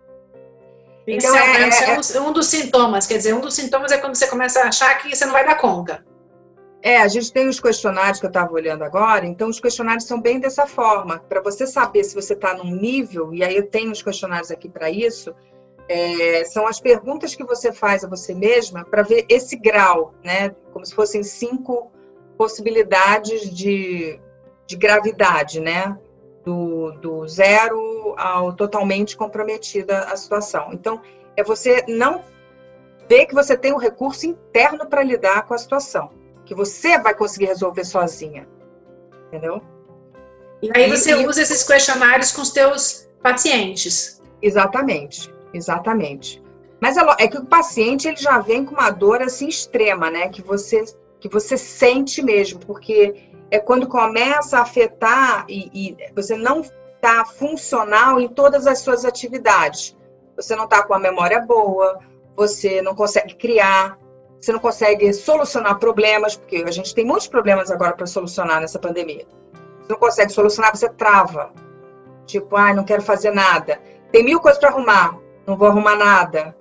Então, 1.15 1.35
é, 1.35 1.63
é, 1.63 1.69
é, 1.69 2.17
é, 2.17 2.21
um 2.21 2.31
dos 2.31 2.47
sintomas, 2.47 3.05
quer 3.05 3.17
dizer, 3.17 3.33
um 3.33 3.41
dos 3.41 3.53
sintomas 3.53 3.91
é 3.91 3.97
quando 3.97 4.15
você 4.15 4.27
começa 4.27 4.61
a 4.61 4.67
achar 4.67 4.97
que 4.97 5.13
você 5.15 5.25
não 5.25 5.33
vai 5.33 5.45
dar 5.45 5.55
conta. 5.55 6.05
É, 6.81 6.97
a 6.97 7.07
gente 7.07 7.31
tem 7.31 7.47
os 7.47 7.59
questionários 7.59 8.19
que 8.19 8.25
eu 8.25 8.29
estava 8.29 8.51
olhando 8.53 8.83
agora, 8.83 9.25
então 9.25 9.49
os 9.49 9.59
questionários 9.59 10.05
são 10.05 10.19
bem 10.19 10.39
dessa 10.39 10.65
forma, 10.65 11.19
para 11.19 11.41
você 11.41 11.67
saber 11.67 12.03
se 12.03 12.15
você 12.15 12.33
está 12.33 12.55
num 12.55 12.75
nível, 12.75 13.33
e 13.33 13.43
aí 13.43 13.55
eu 13.55 13.67
tenho 13.67 13.91
os 13.91 14.01
questionários 14.01 14.49
aqui 14.49 14.67
para 14.67 14.89
isso, 14.89 15.35
é, 15.87 16.43
são 16.45 16.65
as 16.65 16.79
perguntas 16.79 17.35
que 17.35 17.43
você 17.43 17.71
faz 17.71 18.03
a 18.03 18.07
você 18.07 18.33
mesma 18.33 18.83
para 18.85 19.03
ver 19.03 19.25
esse 19.29 19.55
grau, 19.57 20.15
né? 20.23 20.55
Como 20.71 20.85
se 20.85 20.95
fossem 20.95 21.21
cinco 21.21 21.91
possibilidades 22.37 23.53
de, 23.53 24.19
de 24.65 24.75
gravidade, 24.75 25.59
né? 25.59 25.97
do, 26.43 26.91
do 26.93 27.27
zero 27.27 27.79
ao 28.17 28.53
totalmente 28.53 29.15
comprometida 29.17 29.99
a 30.05 30.15
situação. 30.15 30.69
Então, 30.71 31.01
é 31.35 31.43
você 31.43 31.83
não 31.87 32.23
ver 33.07 33.25
que 33.25 33.33
você 33.33 33.57
tem 33.57 33.73
um 33.73 33.77
recurso 33.77 34.25
interno 34.25 34.85
para 34.85 35.03
lidar 35.03 35.45
com 35.45 35.53
a 35.53 35.57
situação, 35.57 36.11
que 36.45 36.55
você 36.55 36.97
vai 36.97 37.13
conseguir 37.13 37.45
resolver 37.45 37.83
sozinha. 37.83 38.47
Entendeu? 39.27 39.61
E 40.61 40.69
aí 40.75 40.89
você 40.89 41.11
e, 41.11 41.27
usa 41.27 41.41
esses 41.41 41.63
questionários 41.63 42.31
com 42.31 42.41
os 42.41 42.51
teus 42.51 43.09
pacientes. 43.21 44.21
Exatamente, 44.41 45.33
exatamente. 45.53 46.41
Mas 46.79 46.97
é, 46.97 47.01
é 47.19 47.27
que 47.27 47.37
o 47.37 47.45
paciente 47.45 48.07
ele 48.07 48.17
já 48.17 48.39
vem 48.39 48.65
com 48.65 48.75
uma 48.75 48.89
dor 48.89 49.21
assim 49.21 49.47
extrema, 49.47 50.09
né? 50.09 50.29
Que 50.29 50.41
você 50.41 50.83
que 51.19 51.29
você 51.29 51.55
sente 51.55 52.21
mesmo, 52.21 52.59
porque 52.59 53.29
é 53.51 53.59
quando 53.59 53.87
começa 53.87 54.57
a 54.57 54.61
afetar 54.61 55.45
e, 55.47 55.69
e 55.71 56.13
você 56.15 56.35
não 56.35 56.63
está 57.01 57.25
funcional 57.25 58.19
em 58.19 58.27
todas 58.27 58.67
as 58.67 58.79
suas 58.79 59.03
atividades. 59.03 59.97
Você 60.35 60.55
não 60.55 60.65
está 60.65 60.83
com 60.83 60.93
a 60.93 60.99
memória 60.99 61.41
boa, 61.41 61.99
você 62.35 62.79
não 62.81 62.93
consegue 62.93 63.33
criar, 63.35 63.97
você 64.39 64.51
não 64.51 64.59
consegue 64.59 65.11
solucionar 65.11 65.79
problemas, 65.79 66.35
porque 66.35 66.57
a 66.57 66.71
gente 66.71 66.93
tem 66.93 67.03
muitos 67.03 67.27
problemas 67.27 67.71
agora 67.71 67.93
para 67.93 68.05
solucionar 68.05 68.61
nessa 68.61 68.77
pandemia. 68.77 69.25
Você 69.81 69.93
não 69.93 69.99
consegue 69.99 70.31
solucionar, 70.31 70.75
você 70.75 70.89
trava. 70.89 71.51
Tipo, 72.27 72.55
ai, 72.55 72.71
ah, 72.71 72.75
não 72.75 72.83
quero 72.83 73.01
fazer 73.01 73.31
nada. 73.31 73.81
Tem 74.11 74.23
mil 74.23 74.39
coisas 74.39 74.59
para 74.59 74.69
arrumar, 74.69 75.17
não 75.45 75.57
vou 75.57 75.67
arrumar 75.67 75.95
nada. 75.95 76.55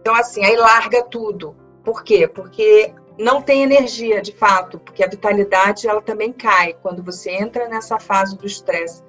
Então, 0.00 0.14
assim, 0.14 0.44
aí 0.44 0.56
larga 0.56 1.02
tudo. 1.02 1.56
Por 1.84 2.04
quê? 2.04 2.28
Porque 2.28 2.94
não 3.18 3.42
tem 3.42 3.62
energia, 3.64 4.22
de 4.22 4.32
fato, 4.32 4.78
porque 4.78 5.02
a 5.02 5.08
vitalidade 5.08 5.88
ela 5.88 6.00
também 6.00 6.32
cai 6.32 6.74
quando 6.80 7.02
você 7.02 7.30
entra 7.30 7.68
nessa 7.68 7.98
fase 7.98 8.36
do 8.36 8.46
estresse 8.46 9.02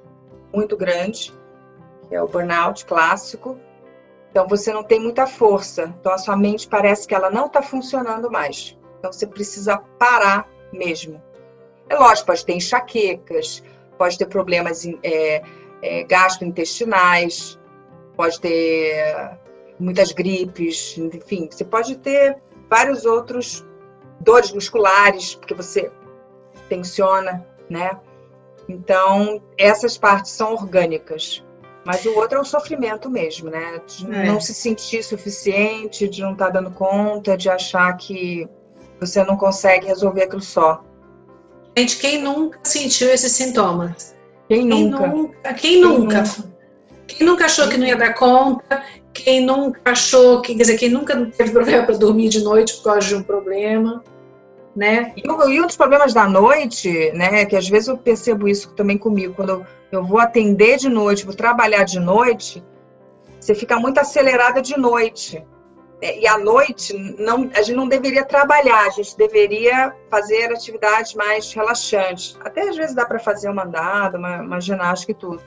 muito 0.56 0.78
grande, 0.78 1.34
que 2.08 2.16
é 2.16 2.22
o 2.22 2.28
burnout 2.28 2.86
clássico. 2.86 3.60
Então 4.32 4.48
você 4.48 4.74
não 4.74 4.84
tem 4.84 5.00
muita 5.00 5.26
força, 5.26 5.94
então 6.00 6.12
a 6.12 6.18
sua 6.18 6.36
mente 6.36 6.68
parece 6.68 7.08
que 7.08 7.16
ela 7.16 7.30
não 7.30 7.46
está 7.46 7.62
funcionando 7.62 8.30
mais. 8.30 8.78
Então 9.00 9.12
você 9.12 9.26
precisa 9.26 9.78
parar 9.98 10.50
mesmo. 10.74 11.22
É 11.90 11.96
lógico, 11.96 12.28
pode 12.28 12.46
ter 12.46 12.54
enxaquecas, 12.54 13.64
pode 13.98 14.18
ter 14.18 14.26
problemas 14.26 14.86
é, 15.04 15.42
é, 15.82 16.04
gastrointestinais, 16.04 17.60
pode 18.16 18.40
ter 18.42 19.38
muitas 19.80 20.12
gripes, 20.12 20.98
enfim, 20.98 21.48
você 21.50 21.64
pode 21.64 21.98
ter 21.98 22.38
vários 22.70 23.06
outros 23.06 23.66
dores 24.20 24.52
musculares, 24.52 25.36
porque 25.36 25.54
você 25.54 25.92
tensiona, 26.68 27.46
né? 27.70 28.00
Então, 28.68 29.42
essas 29.58 29.98
partes 29.98 30.32
são 30.32 30.54
orgânicas. 30.54 31.44
Mas 31.86 32.04
o 32.06 32.16
outro 32.16 32.40
é 32.40 32.42
o 32.42 32.46
sofrimento 32.46 33.10
mesmo, 33.10 33.50
né? 33.50 33.80
De 33.86 34.12
é. 34.12 34.26
não 34.26 34.42
se 34.42 34.56
sentir 34.56 35.04
suficiente, 35.04 36.08
de 36.08 36.22
não 36.22 36.34
estar 36.34 36.48
tá 36.48 36.52
dando 36.54 36.72
conta, 36.72 37.38
de 37.38 37.48
achar 37.48 37.96
que 37.96 38.50
você 39.00 39.24
não 39.24 39.38
consegue 39.38 39.86
resolver 39.86 40.24
aquilo 40.24 40.42
só. 40.42 40.84
Gente, 41.78 41.98
quem 41.98 42.22
nunca 42.22 42.60
sentiu 42.64 43.10
esses 43.10 43.34
sintomas? 43.34 44.16
Quem, 44.48 44.68
quem 44.68 44.90
nunca? 44.90 45.08
nunca? 45.08 45.54
Quem 45.54 45.82
nunca? 45.82 46.24
Quem 47.08 47.28
nunca 47.28 47.46
achou 47.46 47.70
que 47.70 47.78
não 47.78 47.86
ia 47.86 47.96
dar 47.96 48.14
conta? 48.16 48.84
Quem 49.14 49.46
nunca 49.46 49.80
achou 49.86 50.42
que, 50.42 50.56
quer 50.56 50.64
dizer, 50.64 50.78
quem 50.78 50.90
nunca 50.90 51.26
teve 51.38 51.52
problema 51.52 51.86
para 51.86 51.98
dormir 51.98 52.30
de 52.30 52.44
noite 52.44 52.76
por 52.78 52.84
causa 52.86 53.08
de 53.08 53.16
um 53.16 53.24
problema? 53.24 54.04
Né? 54.76 55.14
E, 55.16 55.24
e 55.26 55.62
um 55.62 55.66
dos 55.66 55.78
problemas 55.78 56.14
da 56.14 56.28
noite, 56.28 57.12
né, 57.14 57.46
que 57.46 57.56
às 57.56 57.70
vezes 57.70 57.88
eu 57.88 57.98
percebo 57.98 58.46
isso 58.46 58.74
também 58.74 58.98
comigo, 58.98 59.34
quando 59.34 59.50
eu, 59.50 59.66
eu 59.90 60.04
vou 60.04 60.20
atender 60.20 60.78
de 60.78 60.90
noite, 60.90 61.26
vou 61.26 61.34
trabalhar 61.34 61.86
de 61.86 61.98
noite, 61.98 62.62
você 63.40 63.56
fica 63.56 63.80
muito 63.80 64.00
acelerada 64.00 64.62
de 64.62 64.78
noite. 64.78 65.46
É, 66.02 66.20
e 66.20 66.28
à 66.28 66.38
noite, 66.38 66.94
não, 67.18 67.50
a 67.54 67.62
gente 67.62 67.76
não 67.76 67.88
deveria 67.88 68.26
trabalhar, 68.26 68.86
a 68.86 68.90
gente 68.90 69.16
deveria 69.16 69.96
fazer 70.10 70.52
atividades 70.52 71.14
mais 71.14 71.54
relaxantes. 71.54 72.38
Até 72.44 72.68
às 72.68 72.76
vezes 72.76 72.96
dá 72.96 73.06
para 73.06 73.20
fazer 73.20 73.50
uma 73.50 73.64
andada, 73.64 74.18
uma, 74.18 74.42
uma 74.42 74.60
ginástica 74.60 75.12
e 75.12 75.16
tudo. 75.16 75.42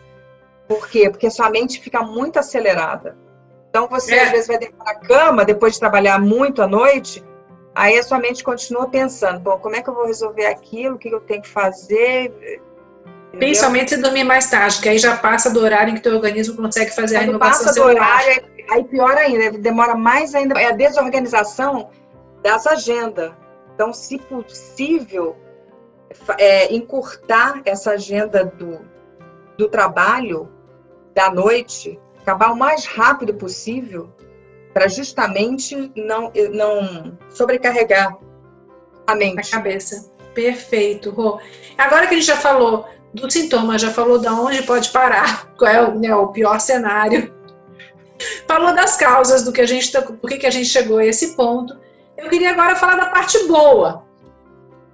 Por 0.67 0.89
quê? 0.89 1.11
Porque 1.11 1.31
sua 1.31 1.51
mente 1.51 1.81
fica 1.81 2.03
muito 2.03 2.39
acelerada. 2.39 3.17
Então 3.69 3.89
você 3.89 4.15
é. 4.15 4.25
às 4.25 4.31
vezes 4.31 4.47
vai 4.47 4.59
deitar 4.59 4.85
na 4.85 4.95
cama 4.95 5.45
depois 5.45 5.75
de 5.75 5.81
trabalhar 5.81 6.19
muito 6.19 6.63
à 6.63 6.67
noite, 6.67 7.23
aí 7.79 7.97
a 7.97 8.03
sua 8.03 8.19
mente 8.19 8.43
continua 8.43 8.89
pensando, 8.89 9.39
bom, 9.39 9.57
como 9.59 9.77
é 9.77 9.83
que 9.83 9.89
eu 9.89 9.95
vou 9.95 10.07
resolver 10.07 10.47
aquilo, 10.47 10.97
o 10.97 10.99
que 10.99 11.09
eu 11.09 11.21
tenho 11.21 11.41
que 11.41 11.49
fazer? 11.49 12.61
Principalmente 13.31 13.91
se 13.91 13.99
dormir 13.99 14.25
mais 14.25 14.51
tarde, 14.51 14.81
que 14.81 14.89
aí 14.89 14.99
já 14.99 15.17
passa 15.17 15.49
do 15.49 15.61
horário 15.61 15.93
em 15.93 15.95
que 15.95 16.03
teu 16.03 16.15
organismo 16.15 16.57
consegue 16.57 16.91
fazer 16.91 17.15
Quando 17.15 17.23
a 17.23 17.27
renovação 17.27 17.67
passa 17.67 17.81
do 17.81 17.87
horário, 17.87 18.45
aí 18.71 18.83
pior 18.83 19.17
ainda, 19.17 19.57
demora 19.59 19.95
mais 19.95 20.35
ainda, 20.35 20.61
é 20.61 20.67
a 20.67 20.73
desorganização 20.73 21.91
dessa 22.43 22.73
agenda. 22.73 23.39
Então, 23.75 23.93
se 23.93 24.19
possível, 24.19 25.37
é, 26.37 26.75
encurtar 26.75 27.63
essa 27.65 27.93
agenda 27.93 28.45
do, 28.45 28.81
do 29.57 29.69
trabalho 29.69 30.49
da 31.15 31.31
noite 31.31 31.99
acabar 32.21 32.51
o 32.51 32.57
mais 32.57 32.87
rápido 32.87 33.35
possível 33.35 34.13
para 34.73 34.89
justamente 34.89 35.93
não, 35.97 36.33
não 36.53 37.19
sobrecarregar 37.31 38.17
a 39.07 39.15
mente. 39.15 39.49
A 39.55 39.59
cabeça. 39.59 40.13
Perfeito, 40.35 41.11
Rô. 41.11 41.41
Agora 41.77 42.07
que 42.07 42.15
a 42.15 42.17
gente 42.17 42.27
já 42.27 42.37
falou 42.37 42.87
do 43.13 43.31
sintoma, 43.31 43.79
já 43.79 43.91
falou 43.91 44.19
de 44.19 44.29
onde 44.29 44.63
pode 44.63 44.91
parar, 44.91 45.47
qual 45.59 45.71
é 45.71 45.83
o, 45.83 45.99
né, 45.99 46.15
o 46.15 46.29
pior 46.29 46.61
cenário, 46.61 47.35
falou 48.47 48.75
das 48.75 48.97
causas, 48.97 49.43
do 49.43 49.53
que 49.53 49.61
a 49.61 49.67
gente, 49.67 49.91
tá, 49.91 50.03
por 50.03 50.31
que 50.31 50.47
a 50.47 50.51
gente 50.51 50.69
chegou 50.69 50.99
a 50.99 51.07
esse 51.07 51.35
ponto. 51.35 51.77
Eu 52.17 52.29
queria 52.29 52.51
agora 52.51 52.77
falar 52.77 52.97
da 52.97 53.07
parte 53.07 53.39
boa. 53.47 54.05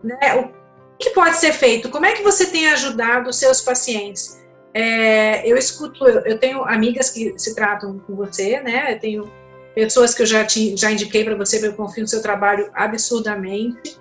Né? 0.02 0.36
O 0.36 0.98
que 0.98 1.10
pode 1.10 1.36
ser 1.36 1.52
feito? 1.52 1.90
Como 1.90 2.06
é 2.06 2.12
que 2.12 2.22
você 2.22 2.46
tem 2.46 2.68
ajudado 2.68 3.30
os 3.30 3.36
seus 3.36 3.60
pacientes? 3.60 4.42
É, 4.74 5.48
eu 5.48 5.56
escuto, 5.56 6.06
eu, 6.06 6.20
eu, 6.20 6.38
tenho 6.38 6.64
amigas 6.64 7.08
que 7.10 7.32
se 7.38 7.54
tratam 7.54 7.98
com 8.00 8.14
você, 8.16 8.60
né? 8.60 8.92
Eu 8.92 8.98
tenho 8.98 9.32
pessoas 9.74 10.14
que 10.14 10.22
eu 10.22 10.26
já, 10.26 10.44
te, 10.44 10.76
já 10.76 10.90
indiquei 10.90 11.24
para 11.24 11.34
você, 11.34 11.64
eu 11.66 11.74
confio 11.74 12.02
no 12.02 12.08
seu 12.08 12.22
trabalho 12.22 12.70
absurdamente. 12.72 14.00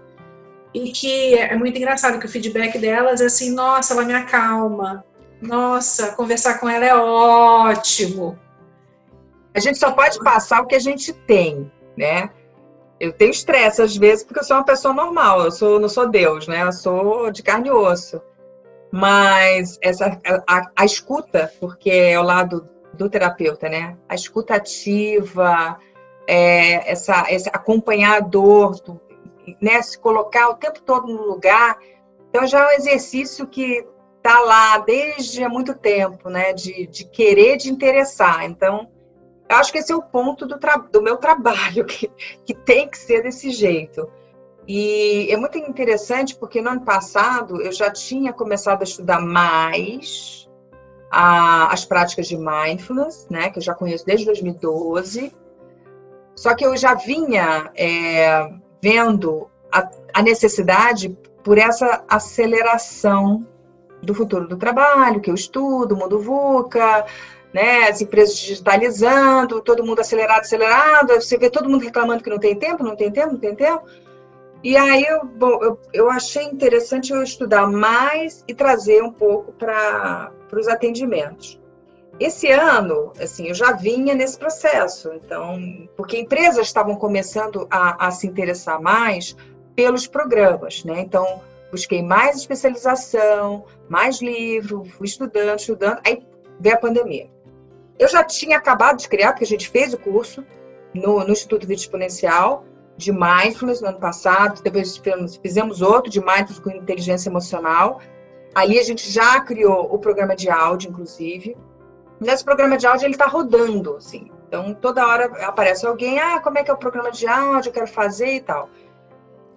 E 0.73 0.91
que 0.91 1.35
é, 1.35 1.53
é 1.53 1.57
muito 1.57 1.77
engraçado 1.77 2.19
que 2.19 2.25
o 2.25 2.29
feedback 2.29 2.77
delas 2.79 3.21
é 3.21 3.25
assim: 3.25 3.51
nossa, 3.51 3.93
ela 3.93 4.05
me 4.05 4.13
acalma. 4.13 5.03
Nossa, 5.41 6.13
conversar 6.13 6.59
com 6.59 6.69
ela 6.69 6.85
é 6.85 6.95
ótimo. 6.95 8.39
A 9.53 9.59
gente 9.59 9.77
só 9.77 9.91
pode 9.91 10.17
passar 10.19 10.61
o 10.61 10.65
que 10.65 10.75
a 10.75 10.79
gente 10.79 11.13
tem, 11.13 11.71
né? 11.97 12.29
Eu 12.99 13.11
tenho 13.11 13.31
estresse 13.31 13.81
às 13.81 13.95
vezes 13.95 14.23
porque 14.23 14.39
eu 14.39 14.43
sou 14.43 14.57
uma 14.57 14.65
pessoa 14.65 14.93
normal, 14.93 15.41
eu 15.41 15.51
sou, 15.51 15.79
não 15.79 15.89
sou 15.89 16.09
Deus, 16.09 16.47
né? 16.47 16.63
Eu 16.63 16.71
sou 16.71 17.29
de 17.29 17.43
carne 17.43 17.67
e 17.67 17.71
osso. 17.71 18.21
Mas 18.91 19.77
essa, 19.81 20.19
a, 20.47 20.71
a 20.75 20.85
escuta, 20.85 21.51
porque 21.59 21.89
é 21.89 22.19
o 22.19 22.23
lado 22.23 22.69
do 22.93 23.09
terapeuta, 23.09 23.67
né? 23.67 23.97
A 24.07 24.15
escuta 24.15 24.55
ativa, 24.55 25.77
é, 26.27 26.91
essa, 26.91 27.25
esse 27.29 27.49
acompanhador, 27.49 28.79
do, 28.81 28.99
né? 29.61 29.81
Se 29.81 29.97
colocar 29.97 30.49
o 30.49 30.55
tempo 30.55 30.81
todo 30.81 31.07
no 31.07 31.23
lugar. 31.23 31.77
Então 32.29 32.47
já 32.47 32.59
é 32.59 32.67
um 32.67 32.77
exercício 32.77 33.47
que 33.47 33.85
está 34.17 34.39
lá 34.39 34.77
desde 34.79 35.43
há 35.43 35.49
muito 35.49 35.73
tempo, 35.73 36.29
né? 36.29 36.53
De, 36.53 36.87
de 36.87 37.05
querer, 37.05 37.57
de 37.57 37.69
interessar. 37.69 38.45
Então, 38.45 38.89
eu 39.49 39.57
acho 39.57 39.71
que 39.71 39.79
esse 39.79 39.91
é 39.91 39.95
o 39.95 40.01
ponto 40.01 40.45
do, 40.45 40.57
do 40.91 41.01
meu 41.01 41.17
trabalho, 41.17 41.85
que, 41.85 42.09
que 42.45 42.53
tem 42.53 42.87
que 42.87 42.97
ser 42.97 43.21
desse 43.23 43.49
jeito. 43.49 44.09
E 44.67 45.27
é 45.29 45.35
muito 45.35 45.57
interessante 45.57 46.35
porque 46.35 46.61
no 46.61 46.69
ano 46.69 46.81
passado 46.81 47.61
eu 47.61 47.71
já 47.71 47.91
tinha 47.91 48.31
começado 48.31 48.81
a 48.81 48.85
estudar 48.85 49.19
mais 49.19 50.42
a, 51.15 51.71
as 51.71 51.85
práticas 51.85 52.27
de 52.27 52.35
mindfulness, 52.35 53.27
né, 53.29 53.51
que 53.51 53.59
eu 53.59 53.63
já 53.63 53.75
conheço 53.75 54.03
desde 54.03 54.25
2012. 54.25 55.31
Só 56.35 56.55
que 56.55 56.65
eu 56.65 56.75
já 56.75 56.95
vinha 56.95 57.69
é, 57.75 58.49
vendo 58.81 59.47
a, 59.71 59.87
a 60.11 60.23
necessidade 60.23 61.15
por 61.43 61.59
essa 61.59 62.03
aceleração 62.09 63.45
do 64.01 64.15
futuro 64.15 64.47
do 64.47 64.57
trabalho, 64.57 65.21
que 65.21 65.29
eu 65.29 65.35
estudo, 65.35 65.95
mundo 65.95 66.19
VUCA, 66.19 67.05
né, 67.53 67.89
as 67.89 68.01
empresas 68.01 68.35
digitalizando, 68.35 69.61
todo 69.61 69.85
mundo 69.85 69.99
acelerado, 69.99 70.41
acelerado, 70.41 71.13
você 71.13 71.37
vê 71.37 71.47
todo 71.47 71.69
mundo 71.69 71.83
reclamando 71.83 72.23
que 72.23 72.29
não 72.29 72.39
tem 72.39 72.55
tempo, 72.55 72.83
não 72.83 72.95
tem 72.95 73.11
tempo, 73.11 73.33
não 73.33 73.39
tem 73.39 73.55
tempo. 73.55 73.83
E 74.63 74.75
aí 74.75 75.03
eu, 75.03 75.23
bom, 75.25 75.59
eu, 75.61 75.79
eu 75.93 76.09
achei 76.09 76.45
interessante 76.45 77.13
eu 77.13 77.21
estudar 77.21 77.67
mais 77.67 78.43
e 78.47 78.55
trazer 78.55 79.03
um 79.03 79.11
pouco 79.11 79.51
para 79.51 80.31
os 80.59 80.67
atendimentos. 80.67 81.59
Esse 82.19 82.51
ano, 82.51 83.11
assim, 83.19 83.47
eu 83.47 83.55
já 83.55 83.71
vinha 83.71 84.13
nesse 84.13 84.37
processo, 84.37 85.11
então, 85.13 85.59
porque 85.97 86.19
empresas 86.19 86.67
estavam 86.67 86.95
começando 86.95 87.67
a, 87.71 88.07
a 88.07 88.11
se 88.11 88.27
interessar 88.27 88.79
mais 88.79 89.35
pelos 89.75 90.05
programas, 90.05 90.83
né? 90.83 90.99
Então, 90.99 91.41
busquei 91.71 92.03
mais 92.03 92.37
especialização, 92.37 93.65
mais 93.89 94.21
livro, 94.21 94.85
fui 94.85 95.07
estudando, 95.07 95.57
estudando, 95.57 95.99
aí 96.05 96.23
veio 96.59 96.75
a 96.75 96.79
pandemia. 96.79 97.27
Eu 97.97 98.07
já 98.07 98.23
tinha 98.23 98.57
acabado 98.57 98.97
de 98.97 99.09
criar, 99.09 99.31
porque 99.31 99.43
a 99.43 99.47
gente 99.47 99.69
fez 99.69 99.93
o 99.93 99.97
curso 99.97 100.45
no, 100.93 101.23
no 101.23 101.31
Instituto 101.31 101.65
Vida 101.65 101.81
Exponencial, 101.81 102.63
de 102.95 103.11
mindfulness 103.11 103.81
no 103.81 103.87
ano 103.87 103.99
passado, 103.99 104.61
depois 104.61 105.01
fizemos 105.41 105.81
outro 105.81 106.11
de 106.11 106.19
mindfulness 106.19 106.59
com 106.59 106.69
inteligência 106.69 107.29
emocional. 107.29 107.99
Ali 108.53 108.79
a 108.79 108.83
gente 108.83 109.09
já 109.09 109.39
criou 109.41 109.93
o 109.93 109.97
programa 109.97 110.35
de 110.35 110.49
áudio, 110.49 110.91
inclusive. 110.91 111.57
Nesse 112.19 112.43
programa 112.43 112.77
de 112.77 112.85
áudio 112.85 113.05
ele 113.05 113.13
está 113.13 113.25
rodando, 113.25 113.97
assim. 113.97 114.31
Então 114.47 114.73
toda 114.73 115.07
hora 115.07 115.25
aparece 115.45 115.85
alguém, 115.85 116.19
ah, 116.19 116.39
como 116.39 116.59
é 116.59 116.63
que 116.63 116.69
é 116.69 116.73
o 116.73 116.77
programa 116.77 117.11
de 117.11 117.27
áudio, 117.27 117.69
eu 117.69 117.73
quero 117.73 117.87
fazer 117.87 118.35
e 118.35 118.41
tal. 118.41 118.69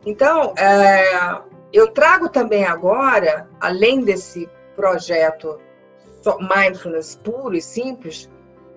Então 0.06 0.54
é, 0.56 1.40
eu 1.72 1.92
trago 1.92 2.28
também 2.28 2.64
agora, 2.64 3.48
além 3.60 4.00
desse 4.02 4.48
projeto 4.74 5.60
mindfulness 6.40 7.16
puro 7.22 7.54
e 7.54 7.60
simples, 7.60 8.30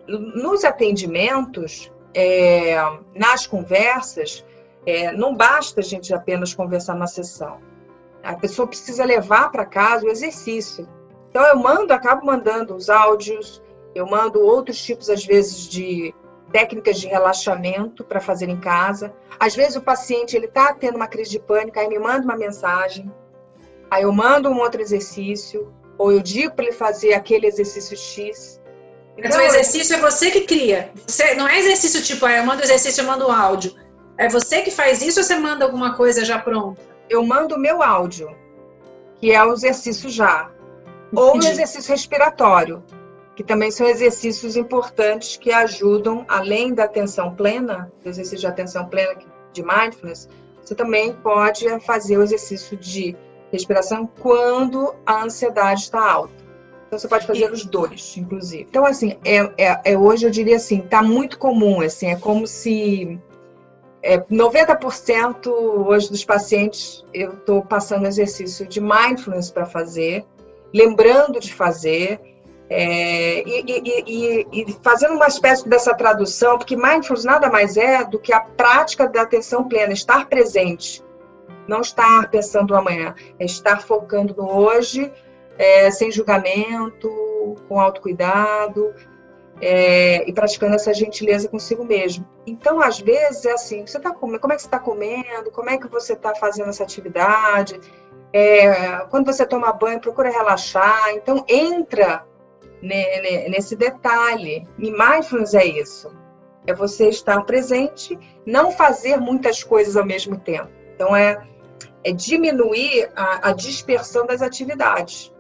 nos 0.08 0.66
atendimentos, 0.66 1.92
é, 2.14 2.76
nas 3.16 3.48
conversas, 3.48 4.46
é, 4.86 5.12
não 5.12 5.36
basta 5.36 5.82
a 5.82 5.84
gente 5.84 6.14
apenas 6.14 6.54
conversar 6.54 6.96
na 6.96 7.08
sessão. 7.08 7.60
A 8.24 8.36
pessoa 8.36 8.68
precisa 8.68 9.06
levar 9.06 9.52
para 9.52 9.66
casa 9.66 10.06
o 10.06 10.10
exercício. 10.10 10.88
Então 11.30 11.46
eu 11.46 11.58
mando, 11.58 11.94
acabo 11.94 12.26
mandando 12.26 12.76
os 12.76 12.90
áudios, 12.90 13.62
eu 13.96 14.06
mando 14.06 14.42
outros 14.42 14.82
tipos, 14.82 15.10
às 15.10 15.26
vezes, 15.26 15.68
de 15.68 16.14
técnicas 16.52 17.00
de 17.00 17.08
relaxamento 17.08 18.04
para 18.04 18.20
fazer 18.20 18.50
em 18.50 18.60
casa. 18.60 19.14
Às 19.40 19.56
vezes 19.56 19.76
o 19.76 19.82
paciente 19.82 20.36
ele 20.36 20.46
está 20.46 20.74
tendo 20.74 20.96
uma 20.96 21.08
crise 21.08 21.32
de 21.32 21.40
pânico, 21.40 21.80
aí 21.80 21.88
me 21.88 22.00
manda 22.00 22.24
uma 22.24 22.36
mensagem, 22.36 23.12
aí 23.90 24.04
eu 24.04 24.12
mando 24.12 24.50
um 24.50 24.60
outro 24.60 24.82
exercício, 24.82 25.72
ou 25.98 26.12
eu 26.12 26.22
digo 26.22 26.54
para 26.56 26.66
ele 26.66 26.74
fazer 26.74 27.14
aquele 27.14 27.48
exercício 27.48 27.96
X. 27.96 28.60
Então, 29.18 29.30
então 29.30 29.42
o 29.42 29.44
exercício 29.44 29.96
é 29.96 30.00
você 30.00 30.32
que 30.32 30.42
cria. 30.42 30.92
Você, 31.06 31.36
não 31.36 31.48
é 31.48 31.60
exercício 31.60 32.02
tipo, 32.02 32.26
ah, 32.26 32.38
eu 32.38 32.46
mando 32.46 32.64
exercício, 32.64 33.02
eu 33.02 33.08
mando 33.08 33.30
áudio. 33.30 33.76
É 34.18 34.28
você 34.28 34.62
que 34.62 34.72
faz 34.72 35.02
isso 35.02 35.20
ou 35.20 35.26
você 35.26 35.36
manda 35.36 35.66
alguma 35.66 35.96
coisa 35.96 36.26
já 36.26 36.40
pronta? 36.40 36.82
Eu 37.10 37.26
mando 37.26 37.56
o 37.56 37.60
meu 37.60 37.82
áudio, 37.82 38.36
que 39.20 39.32
é 39.32 39.44
o 39.44 39.54
exercício 39.54 40.10
já. 40.10 40.52
Ou 41.14 41.36
o 41.36 41.38
exercício 41.40 41.92
respiratório, 41.92 42.84
que 43.36 43.44
também 43.44 43.72
são 43.72 43.88
exercícios 43.88 44.56
importantes 44.56 45.38
que 45.38 45.52
ajudam, 45.52 46.26
além 46.28 46.74
da 46.74 46.84
atenção 46.84 47.34
plena, 47.34 47.92
do 48.04 48.10
exercício 48.10 48.40
de 48.40 48.48
atenção 48.48 48.86
plena 48.86 49.16
de 49.52 49.64
mindfulness, 49.64 50.30
você 50.62 50.76
também 50.76 51.14
pode 51.14 51.68
fazer 51.80 52.18
o 52.18 52.22
exercício 52.22 52.78
de 52.78 53.16
respiração 53.52 54.08
quando 54.20 54.94
a 55.06 55.24
ansiedade 55.24 55.82
está 55.82 56.00
alta. 56.00 56.34
Então 56.88 56.98
você 56.98 57.08
pode 57.08 57.26
fazer 57.26 57.52
os 57.52 57.66
dois, 57.66 58.18
inclusive. 58.18 58.68
Então, 58.70 58.86
assim, 58.86 59.18
é, 59.24 59.38
é, 59.58 59.82
é 59.94 59.98
hoje 59.98 60.26
eu 60.26 60.32
diria 60.32 60.56
assim, 60.56 60.80
está 60.80 61.02
muito 61.02 61.38
comum, 61.38 61.82
assim, 61.82 62.08
é 62.08 62.16
como 62.16 62.46
se 62.46 63.20
é, 64.02 64.18
90% 64.18 65.48
hoje 65.48 66.10
dos 66.10 66.24
pacientes 66.24 67.06
eu 67.14 67.34
estou 67.34 67.62
passando 67.64 68.08
exercício 68.08 68.66
de 68.66 68.80
mindfulness 68.80 69.52
para 69.52 69.66
fazer, 69.66 70.26
lembrando 70.74 71.40
de 71.40 71.54
fazer, 71.54 72.20
é, 72.70 73.42
e, 73.48 73.64
e, 73.68 74.04
e, 74.08 74.48
e, 74.62 74.78
fazendo 74.84 75.16
uma 75.16 75.28
espécie 75.28 75.68
dessa 75.68 75.94
tradução, 75.94 76.58
porque 76.58 76.76
mindfulness 76.76 77.26
nada 77.26 77.50
mais 77.50 77.78
é 77.78 78.06
do 78.06 78.20
que 78.20 78.32
a 78.32 78.42
prática 78.42 79.08
da 79.08 79.24
atenção 79.24 79.68
plena, 79.68 79.92
estar 79.92 80.28
presente, 80.30 81.04
não 81.68 81.82
estar 81.82 82.30
pensando 82.30 82.70
no 82.70 82.80
amanhã, 82.80 83.16
é 83.40 83.46
estar 83.46 83.82
focando 83.82 84.36
no 84.36 84.50
hoje, 84.50 85.12
é, 85.58 85.92
sem 85.92 86.12
julgamento, 86.12 87.10
com 87.68 87.80
autocuidado, 87.80 88.94
é, 89.62 90.28
e 90.28 90.34
praticando 90.34 90.76
essa 90.76 90.94
gentileza 90.94 91.50
consigo 91.50 91.84
mesmo. 91.84 92.26
Então, 92.46 92.82
às 92.82 93.00
vezes, 93.00 93.46
é 93.46 93.52
assim, 93.52 93.86
você 93.86 94.00
tá 94.00 94.14
comendo, 94.14 94.40
como 94.40 94.54
é 94.54 94.56
que 94.56 94.62
você 94.62 94.68
está 94.68 94.80
comendo, 94.80 95.52
como 95.52 95.70
é 95.70 95.78
que 95.78 95.88
você 95.88 96.14
está 96.14 96.34
fazendo 96.36 96.70
essa 96.70 96.84
atividade, 96.84 97.80
é, 98.32 99.00
quando 99.10 99.26
você 99.26 99.46
toma 99.46 99.74
banho, 99.74 100.00
procura 100.00 100.30
relaxar. 100.30 101.12
Então, 101.14 101.44
entra 101.48 102.26
nesse 102.82 103.76
detalhe. 103.76 104.68
E 104.78 104.92
mindfulness 104.92 105.54
é 105.54 105.66
isso. 105.66 106.12
É 106.66 106.74
você 106.74 107.10
estar 107.10 107.42
presente, 107.46 108.18
não 108.46 108.72
fazer 108.72 109.18
muitas 109.18 109.64
coisas 109.64 109.98
ao 109.98 110.06
mesmo 110.06 110.38
tempo. 110.40 110.70
Então, 110.96 111.16
é, 111.16 111.42
é 112.04 112.12
diminuir 112.12 113.10
a, 113.16 113.50
a 113.50 113.54
dispersão 113.54 114.26
das 114.26 114.42
atividades. 114.42 115.34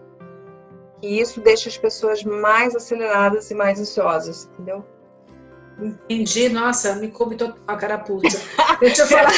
E 1.02 1.20
isso 1.20 1.40
deixa 1.42 1.70
as 1.70 1.78
pessoas 1.78 2.24
mais 2.24 2.76
aceleradas 2.76 3.50
e 3.52 3.56
mais 3.56 3.80
ansiosas, 3.80 4.50
entendeu? 4.54 4.86
Entendi, 5.82 6.50
nossa, 6.50 6.96
me 6.96 7.08
coube 7.10 7.36
total 7.36 7.58
a 7.68 7.76
carapuça. 7.78 8.42
Deixa 8.82 9.04
eu 9.04 9.08
falar. 9.08 9.32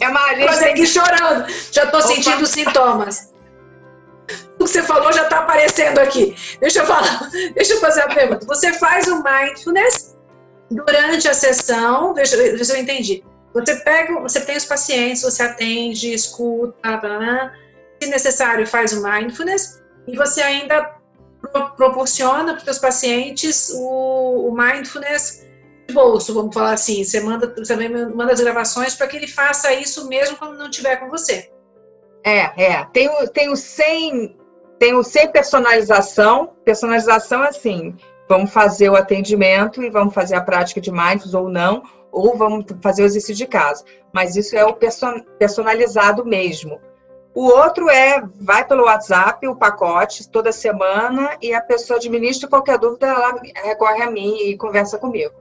É 0.00 0.08
uma 0.08 0.32
lista. 0.34 0.66
aqui 0.66 0.86
chorando, 0.86 1.46
já 1.72 1.84
estou 1.84 2.02
sentindo 2.02 2.46
sintomas. 2.46 3.32
O 4.60 4.64
que 4.64 4.70
você 4.70 4.82
falou 4.82 5.10
já 5.12 5.22
está 5.22 5.38
aparecendo 5.38 5.98
aqui. 5.98 6.36
Deixa 6.60 6.80
eu 6.80 6.86
falar, 6.86 7.30
deixa 7.54 7.72
eu 7.72 7.80
fazer 7.80 8.02
a 8.02 8.08
pergunta. 8.08 8.44
Você 8.44 8.72
faz 8.74 9.06
o 9.06 9.22
mindfulness 9.22 10.18
durante 10.70 11.26
a 11.26 11.32
sessão, 11.32 12.12
deixa, 12.12 12.36
deixa 12.36 12.74
eu 12.74 12.82
entendi. 12.82 13.24
Você 13.54 13.76
pega, 13.76 14.20
você 14.20 14.40
tem 14.42 14.58
os 14.58 14.66
pacientes, 14.66 15.22
você 15.22 15.42
atende, 15.42 16.12
escuta, 16.12 16.76
blá, 16.82 16.98
blá, 16.98 17.52
se 18.02 18.10
necessário, 18.10 18.66
faz 18.66 18.92
o 18.92 19.02
mindfulness 19.02 19.82
e 20.06 20.14
você 20.14 20.42
ainda 20.42 20.97
pro, 21.40 21.70
proporciona 21.70 22.52
para 22.52 22.58
os 22.58 22.64
seus 22.64 22.78
pacientes 22.78 23.70
o, 23.74 24.48
o, 24.48 24.52
mindfulness 24.52 25.46
de 25.86 25.94
bolso, 25.94 26.34
vamos 26.34 26.54
falar 26.54 26.72
assim. 26.72 27.02
Você 27.04 27.20
manda, 27.20 27.48
também 27.48 27.88
manda 27.88 28.32
as 28.32 28.40
gravações 28.40 28.94
para 28.94 29.06
que 29.06 29.16
ele 29.16 29.28
faça 29.28 29.72
isso 29.72 30.08
mesmo 30.08 30.36
quando 30.36 30.58
não 30.58 30.68
estiver 30.68 30.96
com 30.96 31.08
você. 31.08 31.50
É, 32.24 32.62
é. 32.62 32.84
Tem 32.92 33.08
o, 33.08 33.28
tem 33.28 33.50
o 33.50 33.56
sem, 33.56 34.36
tem 34.78 34.94
o 34.94 35.02
sem 35.02 35.30
personalização. 35.30 36.52
Personalização 36.64 37.42
assim, 37.42 37.96
vamos 38.28 38.50
fazer 38.50 38.90
o 38.90 38.96
atendimento 38.96 39.82
e 39.82 39.90
vamos 39.90 40.14
fazer 40.14 40.34
a 40.34 40.42
prática 40.42 40.80
de 40.80 40.90
mindfulness 40.90 41.34
ou 41.34 41.48
não, 41.48 41.82
ou 42.12 42.36
vamos 42.36 42.66
fazer 42.82 43.02
o 43.02 43.06
exercício 43.06 43.34
de 43.34 43.46
casa. 43.46 43.84
Mas 44.12 44.36
isso 44.36 44.56
é 44.56 44.64
o 44.64 44.76
personalizado 45.38 46.24
mesmo. 46.24 46.80
O 47.34 47.44
outro 47.44 47.88
é, 47.88 48.22
vai 48.40 48.66
pelo 48.66 48.84
WhatsApp, 48.84 49.46
o 49.46 49.54
pacote, 49.54 50.28
toda 50.28 50.50
semana, 50.50 51.36
e 51.40 51.54
a 51.54 51.60
pessoa 51.60 51.98
administra 51.98 52.48
qualquer 52.48 52.78
dúvida, 52.78 53.06
ela 53.06 53.40
recorre 53.64 54.02
a 54.02 54.10
mim 54.10 54.36
e 54.38 54.56
conversa 54.56 54.98
comigo. 54.98 55.34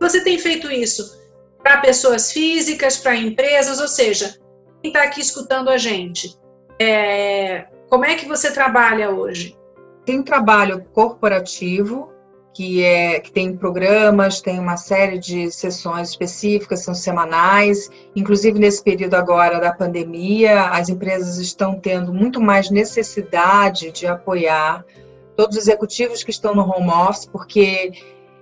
Você 0.00 0.22
tem 0.22 0.38
feito 0.38 0.70
isso 0.70 1.18
para 1.62 1.78
pessoas 1.78 2.32
físicas, 2.32 2.96
para 2.96 3.16
empresas, 3.16 3.80
ou 3.80 3.88
seja, 3.88 4.38
quem 4.80 4.90
está 4.90 5.02
aqui 5.02 5.20
escutando 5.20 5.68
a 5.68 5.76
gente, 5.76 6.38
é, 6.80 7.66
como 7.90 8.04
é 8.04 8.14
que 8.14 8.26
você 8.26 8.52
trabalha 8.52 9.10
hoje? 9.10 9.58
Tem 10.04 10.22
trabalho 10.22 10.84
corporativo, 10.92 12.12
que, 12.58 12.82
é, 12.82 13.20
que 13.20 13.30
tem 13.30 13.56
programas, 13.56 14.40
tem 14.40 14.58
uma 14.58 14.76
série 14.76 15.16
de 15.16 15.48
sessões 15.48 16.08
específicas, 16.08 16.80
são 16.80 16.92
semanais. 16.92 17.88
Inclusive, 18.16 18.58
nesse 18.58 18.82
período 18.82 19.14
agora 19.14 19.60
da 19.60 19.72
pandemia, 19.72 20.62
as 20.70 20.88
empresas 20.88 21.38
estão 21.38 21.78
tendo 21.78 22.12
muito 22.12 22.40
mais 22.40 22.68
necessidade 22.68 23.92
de 23.92 24.08
apoiar 24.08 24.84
todos 25.36 25.56
os 25.56 25.62
executivos 25.62 26.24
que 26.24 26.32
estão 26.32 26.52
no 26.52 26.62
home 26.62 26.90
office, 26.90 27.26
porque 27.26 27.92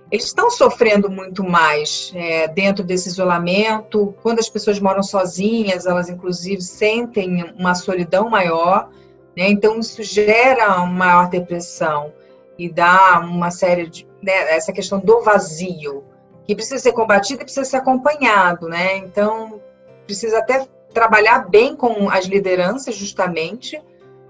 eles 0.09 0.25
estão 0.25 0.49
sofrendo 0.49 1.11
muito 1.11 1.43
mais 1.43 2.11
é, 2.15 2.47
dentro 2.47 2.83
desse 2.83 3.09
isolamento. 3.09 4.15
Quando 4.23 4.39
as 4.39 4.49
pessoas 4.49 4.79
moram 4.79 5.03
sozinhas, 5.03 5.85
elas 5.85 6.09
inclusive 6.09 6.63
sentem 6.63 7.53
uma 7.55 7.75
solidão 7.75 8.31
maior, 8.31 8.89
né? 9.37 9.47
então 9.47 9.77
isso 9.79 10.01
gera 10.01 10.77
uma 10.77 10.87
maior 10.87 11.29
depressão 11.29 12.11
e 12.57 12.67
dá 12.67 13.19
uma 13.19 13.51
série 13.51 13.87
de 13.87 14.06
né, 14.21 14.55
essa 14.55 14.71
questão 14.71 14.99
do 14.99 15.21
vazio 15.21 16.03
que 16.45 16.55
precisa 16.55 16.79
ser 16.79 16.93
combatido 16.93 17.41
e 17.41 17.45
precisa 17.45 17.65
ser 17.65 17.77
acompanhado, 17.77 18.69
né? 18.69 18.97
Então 18.97 19.61
precisa 20.05 20.39
até 20.39 20.65
trabalhar 20.93 21.49
bem 21.49 21.75
com 21.75 22.09
as 22.09 22.25
lideranças 22.25 22.95
justamente 22.95 23.81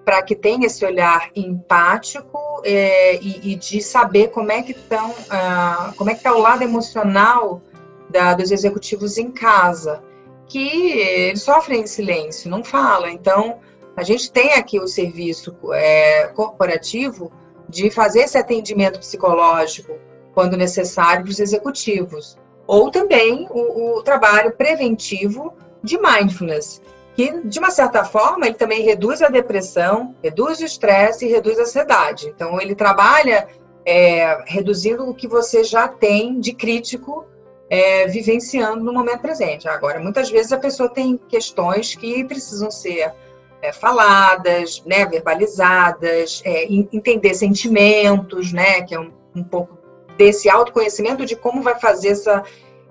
para 0.04 0.22
que 0.24 0.36
tenha 0.36 0.66
esse 0.66 0.84
olhar 0.86 1.30
empático 1.36 2.40
é, 2.64 3.18
e, 3.18 3.52
e, 3.52 3.56
de 3.56 3.82
saber 3.82 4.30
como 4.30 4.52
é 4.52 4.64
que 4.64 4.72
estão, 4.72 5.14
ah, 5.30 5.94
como 5.98 6.10
é 6.10 6.14
que 6.14 6.20
está 6.20 6.34
o 6.34 6.40
lado 6.40 6.64
emocional 6.64 7.62
da, 8.10 8.34
dos 8.34 8.52
executivos 8.52 9.18
em 9.18 9.30
casa, 9.30 10.02
que 10.48 10.92
eles 10.92 11.42
sofrem 11.42 11.82
em 11.82 11.88
silêncio, 11.88 12.50
não 12.50 12.64
falam. 12.64 13.10
Então 13.10 13.60
a 13.98 14.04
gente 14.04 14.32
tem 14.32 14.54
aqui 14.54 14.80
o 14.80 14.88
serviço 14.88 15.56
é, 15.74 16.28
corporativo 16.28 17.32
de 17.68 17.90
fazer 17.90 18.22
esse 18.22 18.38
atendimento 18.38 19.00
psicológico 19.00 19.94
quando 20.34 20.56
necessário 20.56 21.24
para 21.24 21.32
os 21.32 21.40
executivos, 21.40 22.38
ou 22.66 22.92
também 22.92 23.48
o, 23.50 23.98
o 23.98 24.04
trabalho 24.04 24.52
preventivo 24.52 25.54
de 25.82 25.98
mindfulness, 25.98 26.82
que 27.16 27.42
de 27.42 27.58
uma 27.58 27.72
certa 27.72 28.04
forma 28.04 28.46
ele 28.46 28.56
também 28.56 28.84
reduz 28.84 29.22
a 29.22 29.30
depressão, 29.30 30.16
reduz 30.24 30.60
o 30.60 30.66
estresse 30.66 31.26
e 31.26 31.30
reduz 31.30 31.58
a 31.58 31.64
ansiedade. 31.64 32.28
Então 32.28 32.62
ele 32.62 32.76
trabalha 32.76 33.48
é, 33.84 34.44
reduzindo 34.46 35.10
o 35.10 35.16
que 35.16 35.28
você 35.28 35.64
já 35.64 35.88
tem 35.88 36.40
de 36.40 36.54
crítico 36.54 37.26
é, 37.70 38.06
vivenciando 38.08 38.84
no 38.84 38.94
momento 38.94 39.22
presente. 39.22 39.68
Agora, 39.68 40.00
muitas 40.00 40.30
vezes 40.30 40.52
a 40.52 40.58
pessoa 40.58 40.90
tem 40.90 41.18
questões 41.18 41.96
que 41.96 42.24
precisam 42.26 42.70
ser 42.70 43.14
é, 43.62 43.72
faladas, 43.72 44.84
né, 44.86 45.06
verbalizadas, 45.06 46.42
é, 46.46 46.66
entender 46.72 47.34
sentimentos, 47.34 48.54
né, 48.54 48.82
que 48.82 48.94
é 48.94 49.00
um, 49.00 49.12
um, 49.36 49.44
pouco 49.44 49.78
desse 50.16 50.50
autoconhecimento 50.50 51.26
de 51.26 51.36
como 51.36 51.62
vai 51.62 51.80
fazer 51.80 52.10
essa 52.10 52.44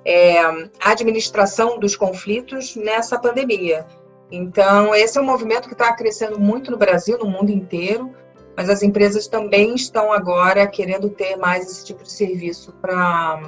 é, 0.05 0.39
administração 0.81 1.79
dos 1.79 1.97
conflitos 1.97 2.77
nessa 2.77 3.19
pandemia. 3.19 3.87
Então, 4.31 4.95
esse 4.95 5.19
é 5.19 5.21
um 5.21 5.25
movimento 5.25 5.69
que 5.69 5.75
está 5.75 5.93
crescendo 5.93 6.39
muito 6.39 6.71
no 6.71 6.77
Brasil, 6.77 7.19
no 7.19 7.27
mundo 7.27 7.51
inteiro, 7.51 8.13
mas 8.57 8.69
as 8.69 8.83
empresas 8.83 9.29
também 9.29 9.75
estão 9.75 10.13
agora 10.13 10.67
querendo 10.67 11.11
ter 11.11 11.37
mais 11.37 11.71
esse 11.71 11.85
tipo 11.85 12.03
de 12.03 12.11
serviço 12.11 12.73
para 12.81 13.41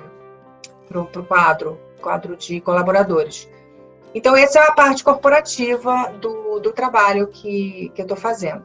o 0.95 1.25
quadro, 1.25 1.81
quadro 2.01 2.37
de 2.37 2.61
colaboradores. 2.61 3.49
Então, 4.15 4.37
essa 4.37 4.59
é 4.59 4.63
a 4.63 4.73
parte 4.73 5.05
corporativa 5.05 6.13
do, 6.21 6.59
do 6.61 6.73
trabalho 6.73 7.27
que, 7.29 7.93
que 7.95 8.01
eu 8.01 8.05
estou 8.05 8.17
fazendo. 8.17 8.63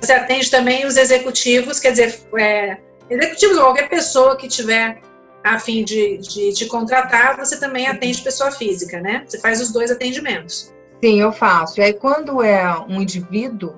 Você 0.00 0.12
atende 0.12 0.50
também 0.50 0.86
os 0.86 0.96
executivos, 0.96 1.80
quer 1.80 1.90
dizer, 1.90 2.20
é, 2.38 2.78
executivos 3.10 3.56
ou 3.56 3.64
qualquer 3.64 3.88
pessoa 3.88 4.36
que 4.36 4.48
tiver 4.48 5.00
a 5.42 5.58
fim 5.58 5.84
de, 5.84 6.18
de, 6.18 6.52
de 6.52 6.66
contratar, 6.66 7.36
você 7.36 7.58
também 7.58 7.86
atende 7.86 8.20
pessoa 8.22 8.50
física, 8.50 9.00
né? 9.00 9.24
Você 9.26 9.38
faz 9.38 9.60
os 9.60 9.72
dois 9.72 9.90
atendimentos. 9.90 10.74
Sim, 11.02 11.20
eu 11.20 11.32
faço. 11.32 11.80
E 11.80 11.84
aí, 11.84 11.92
quando 11.92 12.42
é 12.42 12.68
um 12.88 13.00
indivíduo, 13.00 13.76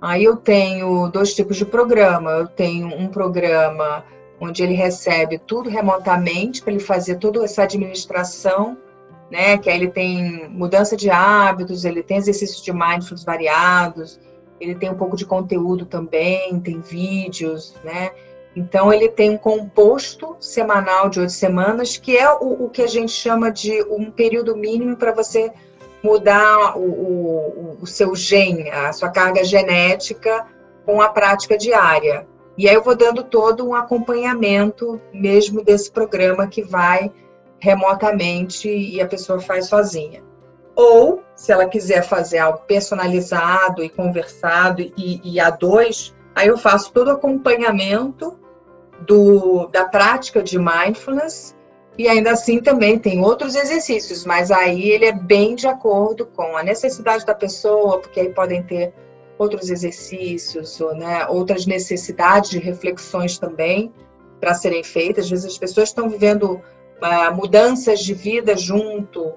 aí 0.00 0.22
eu 0.22 0.36
tenho 0.36 1.08
dois 1.08 1.34
tipos 1.34 1.56
de 1.56 1.64
programa. 1.64 2.30
Eu 2.30 2.46
tenho 2.46 2.86
um 2.86 3.08
programa 3.08 4.04
onde 4.40 4.62
ele 4.62 4.74
recebe 4.74 5.38
tudo 5.38 5.68
remotamente 5.68 6.62
para 6.62 6.72
ele 6.72 6.82
fazer 6.82 7.16
toda 7.16 7.44
essa 7.44 7.64
administração 7.64 8.78
né? 9.30 9.58
Que 9.58 9.70
ele 9.70 9.88
tem 9.88 10.48
mudança 10.48 10.96
de 10.96 11.10
hábitos, 11.10 11.84
ele 11.84 12.02
tem 12.02 12.16
exercícios 12.16 12.62
de 12.62 12.72
mindfulness 12.72 13.24
variados, 13.24 14.20
ele 14.60 14.74
tem 14.74 14.90
um 14.90 14.96
pouco 14.96 15.16
de 15.16 15.24
conteúdo 15.24 15.86
também, 15.86 16.58
tem 16.60 16.80
vídeos, 16.80 17.74
né? 17.84 18.10
Então 18.56 18.92
ele 18.92 19.08
tem 19.08 19.30
um 19.30 19.38
composto 19.38 20.36
semanal 20.40 21.08
de 21.08 21.20
oito 21.20 21.32
semanas, 21.32 21.96
que 21.96 22.16
é 22.16 22.32
o, 22.32 22.64
o 22.64 22.70
que 22.70 22.82
a 22.82 22.86
gente 22.86 23.12
chama 23.12 23.52
de 23.52 23.82
um 23.84 24.10
período 24.10 24.56
mínimo 24.56 24.96
para 24.96 25.12
você 25.12 25.52
mudar 26.02 26.76
o, 26.76 26.82
o, 26.82 27.76
o 27.80 27.86
seu 27.86 28.14
gene, 28.14 28.70
a 28.70 28.92
sua 28.92 29.10
carga 29.10 29.44
genética 29.44 30.46
com 30.84 31.00
a 31.00 31.08
prática 31.08 31.56
diária. 31.56 32.26
E 32.56 32.68
aí 32.68 32.74
eu 32.74 32.82
vou 32.82 32.96
dando 32.96 33.22
todo 33.22 33.66
um 33.68 33.74
acompanhamento 33.74 35.00
mesmo 35.12 35.62
desse 35.62 35.90
programa 35.90 36.46
que 36.48 36.62
vai 36.62 37.12
remotamente 37.58 38.68
e 38.68 39.00
a 39.00 39.06
pessoa 39.06 39.40
faz 39.40 39.66
sozinha. 39.66 40.22
Ou, 40.74 41.22
se 41.34 41.50
ela 41.50 41.66
quiser 41.66 42.02
fazer 42.02 42.38
algo 42.38 42.60
personalizado 42.60 43.82
e 43.82 43.88
conversado 43.88 44.80
e, 44.80 45.20
e 45.24 45.40
a 45.40 45.50
dois, 45.50 46.14
aí 46.34 46.48
eu 46.48 46.56
faço 46.56 46.92
todo 46.92 47.08
o 47.08 47.12
acompanhamento 47.12 48.38
do, 49.00 49.66
da 49.66 49.84
prática 49.86 50.42
de 50.42 50.58
mindfulness 50.58 51.56
e 51.98 52.06
ainda 52.06 52.30
assim 52.30 52.60
também 52.60 52.96
tem 52.96 53.20
outros 53.24 53.56
exercícios, 53.56 54.24
mas 54.24 54.52
aí 54.52 54.88
ele 54.88 55.06
é 55.06 55.12
bem 55.12 55.56
de 55.56 55.66
acordo 55.66 56.26
com 56.26 56.56
a 56.56 56.62
necessidade 56.62 57.26
da 57.26 57.34
pessoa, 57.34 58.00
porque 58.00 58.20
aí 58.20 58.28
podem 58.32 58.62
ter 58.62 58.94
outros 59.36 59.68
exercícios, 59.68 60.80
ou, 60.80 60.94
né, 60.94 61.26
outras 61.26 61.66
necessidades 61.66 62.50
de 62.50 62.60
reflexões 62.60 63.36
também 63.36 63.92
para 64.40 64.54
serem 64.54 64.84
feitas. 64.84 65.24
Às 65.24 65.30
vezes 65.30 65.46
as 65.46 65.58
pessoas 65.58 65.88
estão 65.88 66.08
vivendo 66.08 66.60
mudanças 67.34 68.00
de 68.00 68.14
vida 68.14 68.56
junto 68.56 69.34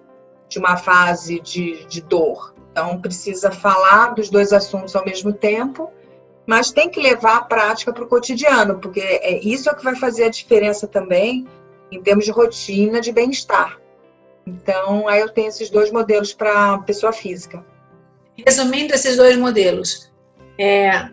de 0.48 0.60
uma 0.60 0.78
fase 0.78 1.40
de, 1.40 1.86
de 1.86 2.02
dor. 2.02 2.54
Então 2.72 3.00
precisa 3.02 3.52
falar 3.52 4.14
dos 4.14 4.30
dois 4.30 4.54
assuntos 4.54 4.96
ao 4.96 5.06
mesmo 5.06 5.34
tempo, 5.34 5.92
mas 6.46 6.72
tem 6.72 6.90
que 6.90 7.00
levar 7.00 7.38
a 7.38 7.42
prática 7.44 7.94
para 7.94 8.04
o 8.04 8.08
cotidiano, 8.08 8.80
porque 8.80 9.00
é 9.00 9.40
isso 9.40 9.70
é 9.70 9.74
que 9.74 9.84
vai 9.84 9.96
fazer 9.96 10.26
a 10.26 10.30
diferença 10.30 10.88
também 10.88 11.48
em 11.92 12.02
termos 12.02 12.26
de 12.26 12.32
rotina 12.32 13.02
de 13.02 13.12
bem-estar. 13.12 13.80
Então, 14.46 15.08
aí 15.08 15.22
eu 15.22 15.30
tenho 15.30 15.48
esses 15.48 15.70
dois 15.70 15.92
modelos 15.92 16.34
para 16.34 16.80
pessoa 16.80 17.14
física. 17.14 17.64
Resumindo 18.46 18.94
esses 18.94 19.18
dois 19.18 19.38
modelos, 19.38 20.12
é, 20.58 21.10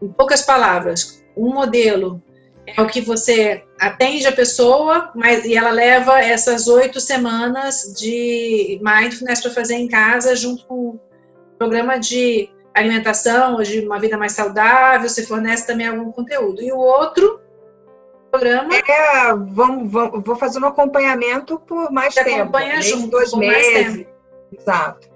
em 0.00 0.08
poucas 0.08 0.42
palavras, 0.42 1.22
um 1.36 1.52
modelo 1.52 2.22
é 2.66 2.82
o 2.82 2.86
que 2.86 3.00
você 3.00 3.64
atende 3.78 4.26
a 4.26 4.32
pessoa, 4.32 5.10
mas 5.14 5.44
e 5.44 5.56
ela 5.56 5.70
leva 5.70 6.20
essas 6.20 6.66
oito 6.66 7.00
semanas 7.00 7.94
de 7.96 8.80
mindfulness 8.82 9.40
para 9.40 9.50
fazer 9.52 9.76
em 9.76 9.88
casa, 9.88 10.34
junto 10.34 10.66
com 10.66 10.74
o 10.74 11.00
programa 11.58 11.98
de 11.98 12.50
alimentação 12.74 13.54
ou 13.54 13.62
de 13.62 13.80
uma 13.80 13.98
vida 13.98 14.18
mais 14.18 14.32
saudável, 14.32 15.08
você 15.08 15.24
fornece 15.24 15.66
também 15.66 15.86
algum 15.86 16.12
conteúdo. 16.12 16.62
E 16.62 16.70
o 16.72 16.78
outro 16.78 17.40
programa. 18.30 18.74
É, 18.74 19.32
vamos, 19.32 19.90
vamos, 19.90 20.22
vou 20.24 20.36
fazer 20.36 20.58
um 20.58 20.66
acompanhamento 20.66 21.58
por 21.60 21.90
mais 21.90 22.14
Você 22.14 22.24
tempo. 22.24 22.42
Acompanha 22.42 22.82
junto, 22.82 23.08
dois 23.08 23.32
meses. 23.32 24.06
Exato. 24.52 25.08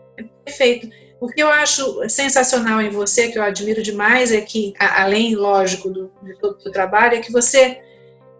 Perfeito. 0.45 0.89
O 1.21 1.29
que 1.29 1.43
eu 1.43 1.51
acho 1.51 2.09
sensacional 2.09 2.81
em 2.81 2.91
você, 2.91 3.29
que 3.29 3.39
eu 3.39 3.43
admiro 3.43 3.83
demais, 3.83 4.33
é 4.33 4.41
que, 4.41 4.73
além, 4.79 5.35
lógico, 5.35 5.91
do, 5.91 6.11
de 6.23 6.39
todo 6.39 6.57
o 6.57 6.61
seu 6.61 6.73
trabalho, 6.73 7.17
é 7.17 7.21
que 7.21 7.31
você, 7.31 7.81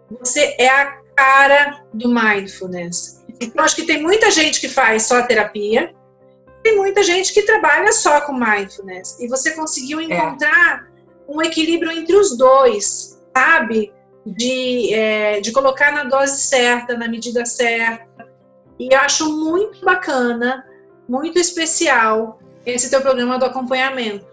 você 0.09 0.55
é 0.57 0.67
a 0.67 0.97
cara 1.15 1.83
do 1.93 2.09
mindfulness. 2.09 3.23
Então, 3.39 3.63
acho 3.63 3.75
que 3.75 3.85
tem 3.85 4.01
muita 4.01 4.31
gente 4.31 4.59
que 4.59 4.67
faz 4.67 5.03
só 5.03 5.21
terapia, 5.21 5.93
tem 6.63 6.75
muita 6.75 7.03
gente 7.03 7.33
que 7.33 7.43
trabalha 7.43 7.91
só 7.91 8.21
com 8.21 8.33
mindfulness. 8.33 9.19
E 9.19 9.27
você 9.27 9.51
conseguiu 9.51 9.99
é. 9.99 10.03
encontrar 10.05 10.87
é. 10.87 11.31
um 11.31 11.41
equilíbrio 11.41 11.91
entre 11.91 12.15
os 12.15 12.35
dois, 12.35 13.21
sabe? 13.35 13.93
de, 14.25 14.93
é, 14.93 15.41
de 15.41 15.51
colocar 15.51 15.91
na 15.91 16.03
dose 16.03 16.39
certa, 16.39 16.97
na 16.97 17.07
medida 17.07 17.45
certa. 17.45 18.27
E 18.79 18.93
acho 18.93 19.31
muito 19.37 19.83
bacana, 19.83 20.65
muito 21.07 21.39
especial 21.39 22.39
esse 22.65 22.89
teu 22.89 23.01
programa 23.01 23.37
do 23.37 23.45
acompanhamento. 23.45 24.25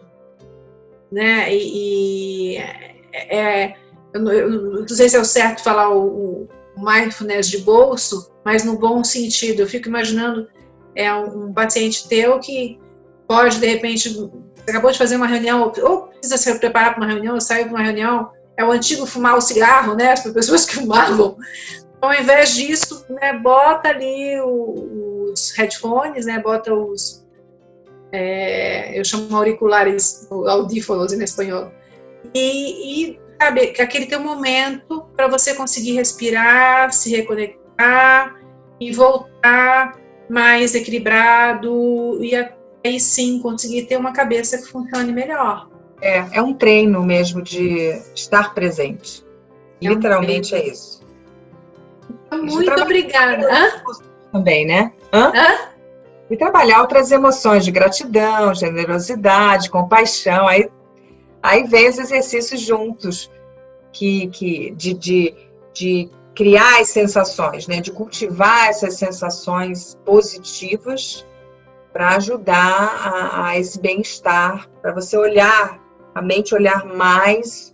Né? 1.11 1.55
E, 1.55 2.55
e 2.55 2.57
é, 2.57 3.37
é 3.37 3.77
eu, 4.13 4.27
eu, 4.31 4.51
não 4.81 4.89
sei 4.89 5.09
se 5.09 5.17
é 5.17 5.21
o 5.21 5.25
certo 5.25 5.63
falar 5.63 5.91
o, 5.91 6.07
o, 6.07 6.49
mindfulness 6.77 7.49
de 7.49 7.59
bolso, 7.59 8.33
mas 8.45 8.65
no 8.65 8.79
bom 8.79 9.03
sentido. 9.03 9.63
Eu 9.63 9.67
fico 9.67 9.89
imaginando 9.89 10.49
é 10.95 11.13
um, 11.13 11.47
um 11.47 11.53
paciente 11.53 12.09
teu 12.09 12.39
que 12.39 12.79
pode, 13.27 13.59
de 13.59 13.67
repente, 13.67 14.31
acabou 14.69 14.91
de 14.91 14.99
fazer 14.99 15.17
uma 15.17 15.27
reunião, 15.27 15.73
ou 15.83 16.09
precisa 16.09 16.37
se 16.37 16.59
preparar 16.59 16.95
para 16.95 17.05
uma 17.05 17.13
reunião, 17.13 17.35
ou 17.35 17.41
saiu 17.41 17.67
para 17.67 17.75
uma 17.75 17.85
reunião, 17.85 18.31
é 18.57 18.65
o 18.65 18.73
antigo 18.73 19.07
fumar 19.07 19.37
o 19.37 19.41
cigarro, 19.41 19.95
né? 19.95 20.13
As 20.13 20.23
pessoas 20.23 20.65
que 20.67 20.75
fumavam. 20.75 21.37
Então, 21.97 22.11
ao 22.11 22.21
invés 22.21 22.55
disso, 22.55 23.05
né, 23.09 23.39
bota 23.39 23.89
ali 23.89 24.41
os 24.41 25.53
headphones, 25.57 26.27
né? 26.27 26.41
Bota 26.41 26.73
os. 26.73 27.27
É, 28.13 28.99
eu 28.99 29.05
chamo 29.05 29.35
auriculares 29.37 30.29
audífonos 30.31 31.13
em 31.13 31.23
espanhol. 31.23 31.71
E, 32.35 33.11
e 33.11 33.21
sabe, 33.41 33.75
aquele 33.79 34.07
teu 34.07 34.21
momento 34.21 35.05
para 35.17 35.29
você 35.29 35.55
conseguir 35.55 35.93
respirar, 35.93 36.93
se 36.93 37.15
reconectar 37.15 38.37
e 38.81 38.93
voltar 38.93 39.99
mais 40.29 40.75
equilibrado 40.75 42.23
e 42.23 42.35
aí 42.85 43.01
sim 43.01 43.41
conseguir 43.41 43.87
ter 43.87 43.97
uma 43.97 44.13
cabeça 44.13 44.59
que 44.59 44.65
funcione 44.65 45.13
melhor. 45.13 45.69
É, 46.01 46.25
é 46.33 46.43
um 46.43 46.55
treino 46.55 47.03
mesmo 47.03 47.43
de 47.43 48.01
estar 48.15 48.55
presente. 48.55 49.25
É 49.83 49.89
Literalmente 49.89 50.55
um 50.55 50.59
é 50.59 50.67
isso. 50.69 51.03
Muito 52.33 52.71
obrigada. 52.81 53.49
Hã? 53.51 53.83
Também, 54.33 54.67
né? 54.67 54.93
Hã? 55.13 55.33
Hã? 55.35 55.78
E 56.31 56.37
trabalhar 56.37 56.81
outras 56.81 57.11
emoções 57.11 57.65
de 57.65 57.71
gratidão, 57.71 58.55
generosidade, 58.55 59.71
compaixão. 59.71 60.47
Aí, 60.47 60.69
aí 61.43 61.65
vem 61.65 61.89
os 61.89 61.99
exercícios 61.99 62.61
juntos 62.61 63.31
que, 63.93 64.29
que, 64.29 64.71
de, 64.73 64.95
de, 64.95 65.35
de 65.73 66.11
criar 66.35 66.81
as 66.81 66.89
sensações, 66.89 67.67
né? 67.67 67.81
de 67.81 67.91
cultivar 67.91 68.69
essas 68.69 68.95
sensações 68.95 69.97
positivas 70.05 71.27
para 71.93 72.17
ajudar 72.17 73.01
a, 73.03 73.47
a 73.47 73.59
esse 73.59 73.81
bem-estar, 73.81 74.69
para 74.83 74.93
você 74.93 75.17
olhar 75.17 75.81
a 76.15 76.23
mente 76.23 76.55
olhar 76.55 76.85
mais 76.85 77.73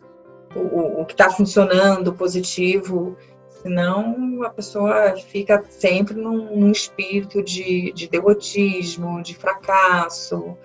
o, 0.55 1.01
o 1.01 1.05
que 1.05 1.15
está 1.15 1.31
funcionando, 1.31 2.13
positivo, 2.13 3.17
senão 3.65 4.43
a 4.45 4.51
pessoa 4.51 5.17
fica 5.17 5.65
sempre 5.69 6.15
num, 6.15 6.55
num 6.55 6.71
espírito 6.71 7.43
de, 7.43 7.93
de 7.93 8.09
derrotismo, 8.09 9.23
de 9.23 9.35
fracasso, 9.35 10.57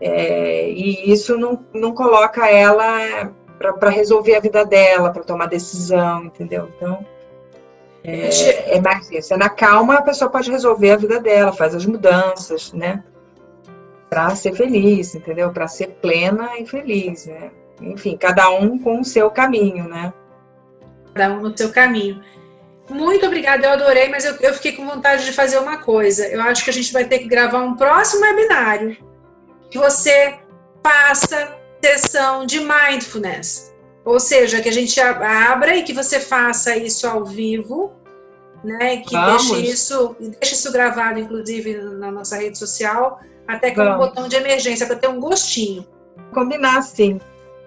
é, 0.00 0.70
e 0.70 1.12
isso 1.12 1.36
não, 1.36 1.64
não 1.74 1.92
coloca 1.92 2.48
ela 2.48 3.32
para 3.58 3.90
resolver 3.90 4.36
a 4.36 4.40
vida 4.40 4.64
dela, 4.64 5.10
para 5.10 5.24
tomar 5.24 5.46
decisão, 5.46 6.26
entendeu? 6.26 6.70
Então, 6.76 7.04
é, 8.04 8.76
é 8.76 8.80
mais 8.80 9.10
isso. 9.10 9.34
É 9.34 9.36
na 9.36 9.48
calma 9.48 9.94
a 9.94 10.02
pessoa 10.02 10.30
pode 10.30 10.50
resolver 10.50 10.92
a 10.92 10.96
vida 10.96 11.20
dela, 11.20 11.52
faz 11.52 11.74
as 11.74 11.84
mudanças, 11.84 12.72
né? 12.72 13.02
para 14.08 14.34
ser 14.34 14.54
feliz, 14.54 15.14
entendeu? 15.14 15.52
Para 15.52 15.68
ser 15.68 15.88
plena 16.00 16.58
e 16.58 16.66
feliz, 16.66 17.26
né? 17.26 17.50
Enfim, 17.80 18.16
cada 18.16 18.50
um 18.50 18.78
com 18.78 19.00
o 19.00 19.04
seu 19.04 19.30
caminho, 19.30 19.86
né? 19.86 20.12
Cada 21.18 21.32
um 21.32 21.40
no 21.40 21.58
seu 21.58 21.72
caminho. 21.72 22.22
Muito 22.88 23.26
obrigada, 23.26 23.66
eu 23.66 23.72
adorei, 23.72 24.08
mas 24.08 24.24
eu, 24.24 24.36
eu, 24.36 24.54
fiquei 24.54 24.72
com 24.72 24.86
vontade 24.86 25.24
de 25.24 25.32
fazer 25.32 25.58
uma 25.58 25.78
coisa. 25.78 26.26
Eu 26.28 26.40
acho 26.40 26.62
que 26.62 26.70
a 26.70 26.72
gente 26.72 26.92
vai 26.92 27.04
ter 27.04 27.18
que 27.18 27.26
gravar 27.26 27.58
um 27.58 27.74
próximo 27.74 28.22
webinário 28.22 28.96
que 29.68 29.76
você 29.76 30.38
faça 30.82 31.56
sessão 31.84 32.46
de 32.46 32.60
mindfulness. 32.60 33.74
Ou 34.04 34.20
seja, 34.20 34.62
que 34.62 34.68
a 34.68 34.72
gente 34.72 34.98
abra 35.00 35.76
e 35.76 35.82
que 35.82 35.92
você 35.92 36.20
faça 36.20 36.76
isso 36.76 37.06
ao 37.06 37.24
vivo, 37.24 37.92
né? 38.62 38.98
Que 38.98 39.12
Vamos. 39.12 39.50
deixe 39.50 39.70
isso, 39.70 40.16
deixe 40.18 40.54
isso 40.54 40.72
gravado, 40.72 41.18
inclusive, 41.18 41.74
na 41.78 42.12
nossa 42.12 42.36
rede 42.36 42.56
social, 42.56 43.20
até 43.46 43.72
com 43.72 43.82
um 43.82 43.98
botão 43.98 44.28
de 44.28 44.36
emergência, 44.36 44.86
para 44.86 44.96
ter 44.96 45.08
um 45.08 45.18
gostinho. 45.18 45.84
Combinar, 46.32 46.80
sim. 46.82 47.20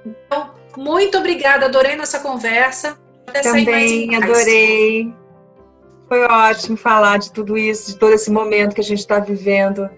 Então, 0.06 0.52
muito 0.78 1.18
obrigada, 1.18 1.66
adorei 1.66 1.96
nossa 1.96 2.20
conversa. 2.20 2.98
Até 3.28 3.42
Também 3.42 4.16
adorei. 4.16 5.14
Foi 6.08 6.24
ótimo 6.26 6.76
falar 6.76 7.20
de 7.20 7.32
tudo 7.32 7.58
isso, 7.58 7.94
de 7.94 7.98
todo 7.98 8.14
esse 8.14 8.30
momento 8.30 8.76
que 8.76 8.82
a 8.82 8.84
gente 8.84 9.00
está 9.00 9.20
vivendo, 9.20 9.90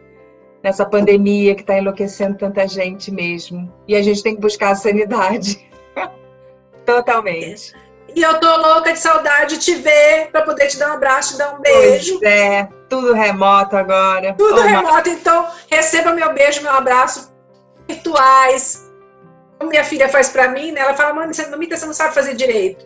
nessa 0.62 0.86
pandemia 0.86 1.56
que 1.56 1.62
está 1.62 1.78
enlouquecendo 1.78 2.38
tanta 2.38 2.68
gente 2.68 3.12
mesmo. 3.12 3.72
E 3.88 3.96
a 3.96 4.02
gente 4.04 4.22
tem 4.22 4.36
que 4.36 4.42
buscar 4.42 4.72
a 4.72 4.76
sanidade. 4.76 5.68
Totalmente. 6.86 7.74
E 8.16 8.22
eu 8.22 8.40
tô 8.40 8.58
louca 8.58 8.94
de 8.94 9.00
saudade 9.00 9.56
de 9.56 9.62
te 9.62 9.76
ver 9.76 10.30
para 10.32 10.44
poder 10.44 10.68
te 10.68 10.78
dar 10.78 10.92
um 10.92 10.94
abraço, 10.94 11.34
te 11.34 11.40
dar 11.40 11.56
um 11.56 11.62
beijo. 11.62 12.20
Pois 12.20 12.32
é, 12.32 12.70
tudo 12.88 13.14
remoto 13.14 13.76
agora. 13.76 14.36
Tudo 14.38 14.62
remoto, 14.62 15.10
então 15.10 15.48
receba 15.72 16.14
meu 16.14 16.32
beijo, 16.32 16.62
meu 16.62 16.74
abraço 16.74 17.34
virtuais. 17.88 18.92
Como 19.58 19.70
minha 19.70 19.84
filha 19.84 20.10
faz 20.10 20.30
para 20.30 20.50
mim, 20.50 20.72
né? 20.72 20.82
Ela 20.82 20.94
fala, 20.94 21.14
mãe, 21.14 21.32
você 21.32 21.48
não, 21.48 21.58
você 21.60 21.86
não 21.86 21.94
sabe 21.94 22.14
fazer 22.14 22.36
direito. 22.36 22.86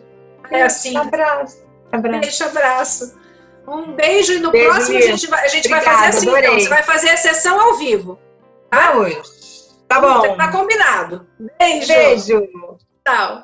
É 0.50 0.62
assim. 0.62 0.96
Abraço. 0.96 1.64
abraço. 1.92 2.20
Beijo, 2.20 2.44
abraço. 2.44 3.18
Um 3.66 3.92
beijo 3.92 4.32
e 4.32 4.38
no 4.38 4.50
beijo, 4.50 4.70
próximo 4.70 4.98
a 4.98 5.00
gente 5.02 5.26
vai, 5.26 5.44
a 5.44 5.48
gente 5.48 5.66
Obrigada, 5.66 5.84
vai 5.84 5.94
fazer 5.94 6.16
assim, 6.16 6.38
então. 6.38 6.54
Você 6.54 6.68
vai 6.68 6.82
fazer 6.82 7.10
a 7.10 7.16
sessão 7.16 7.60
ao 7.60 7.74
vivo. 7.76 8.18
Tá? 8.70 8.92
Vamos. 8.92 9.76
Tá 9.86 10.00
bom. 10.00 10.36
Tá 10.36 10.48
combinado. 10.50 11.26
Beijo. 11.58 11.88
Beijo. 11.88 12.48
Tchau. 13.06 13.42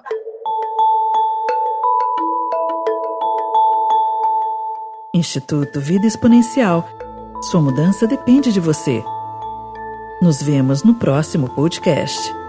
Instituto 5.14 5.80
Vida 5.80 6.06
Exponencial. 6.06 6.88
Sua 7.42 7.60
mudança 7.60 8.06
depende 8.06 8.52
de 8.52 8.60
você. 8.60 9.02
Nos 10.20 10.42
vemos 10.42 10.82
no 10.82 10.94
próximo 10.94 11.48
podcast. 11.54 12.43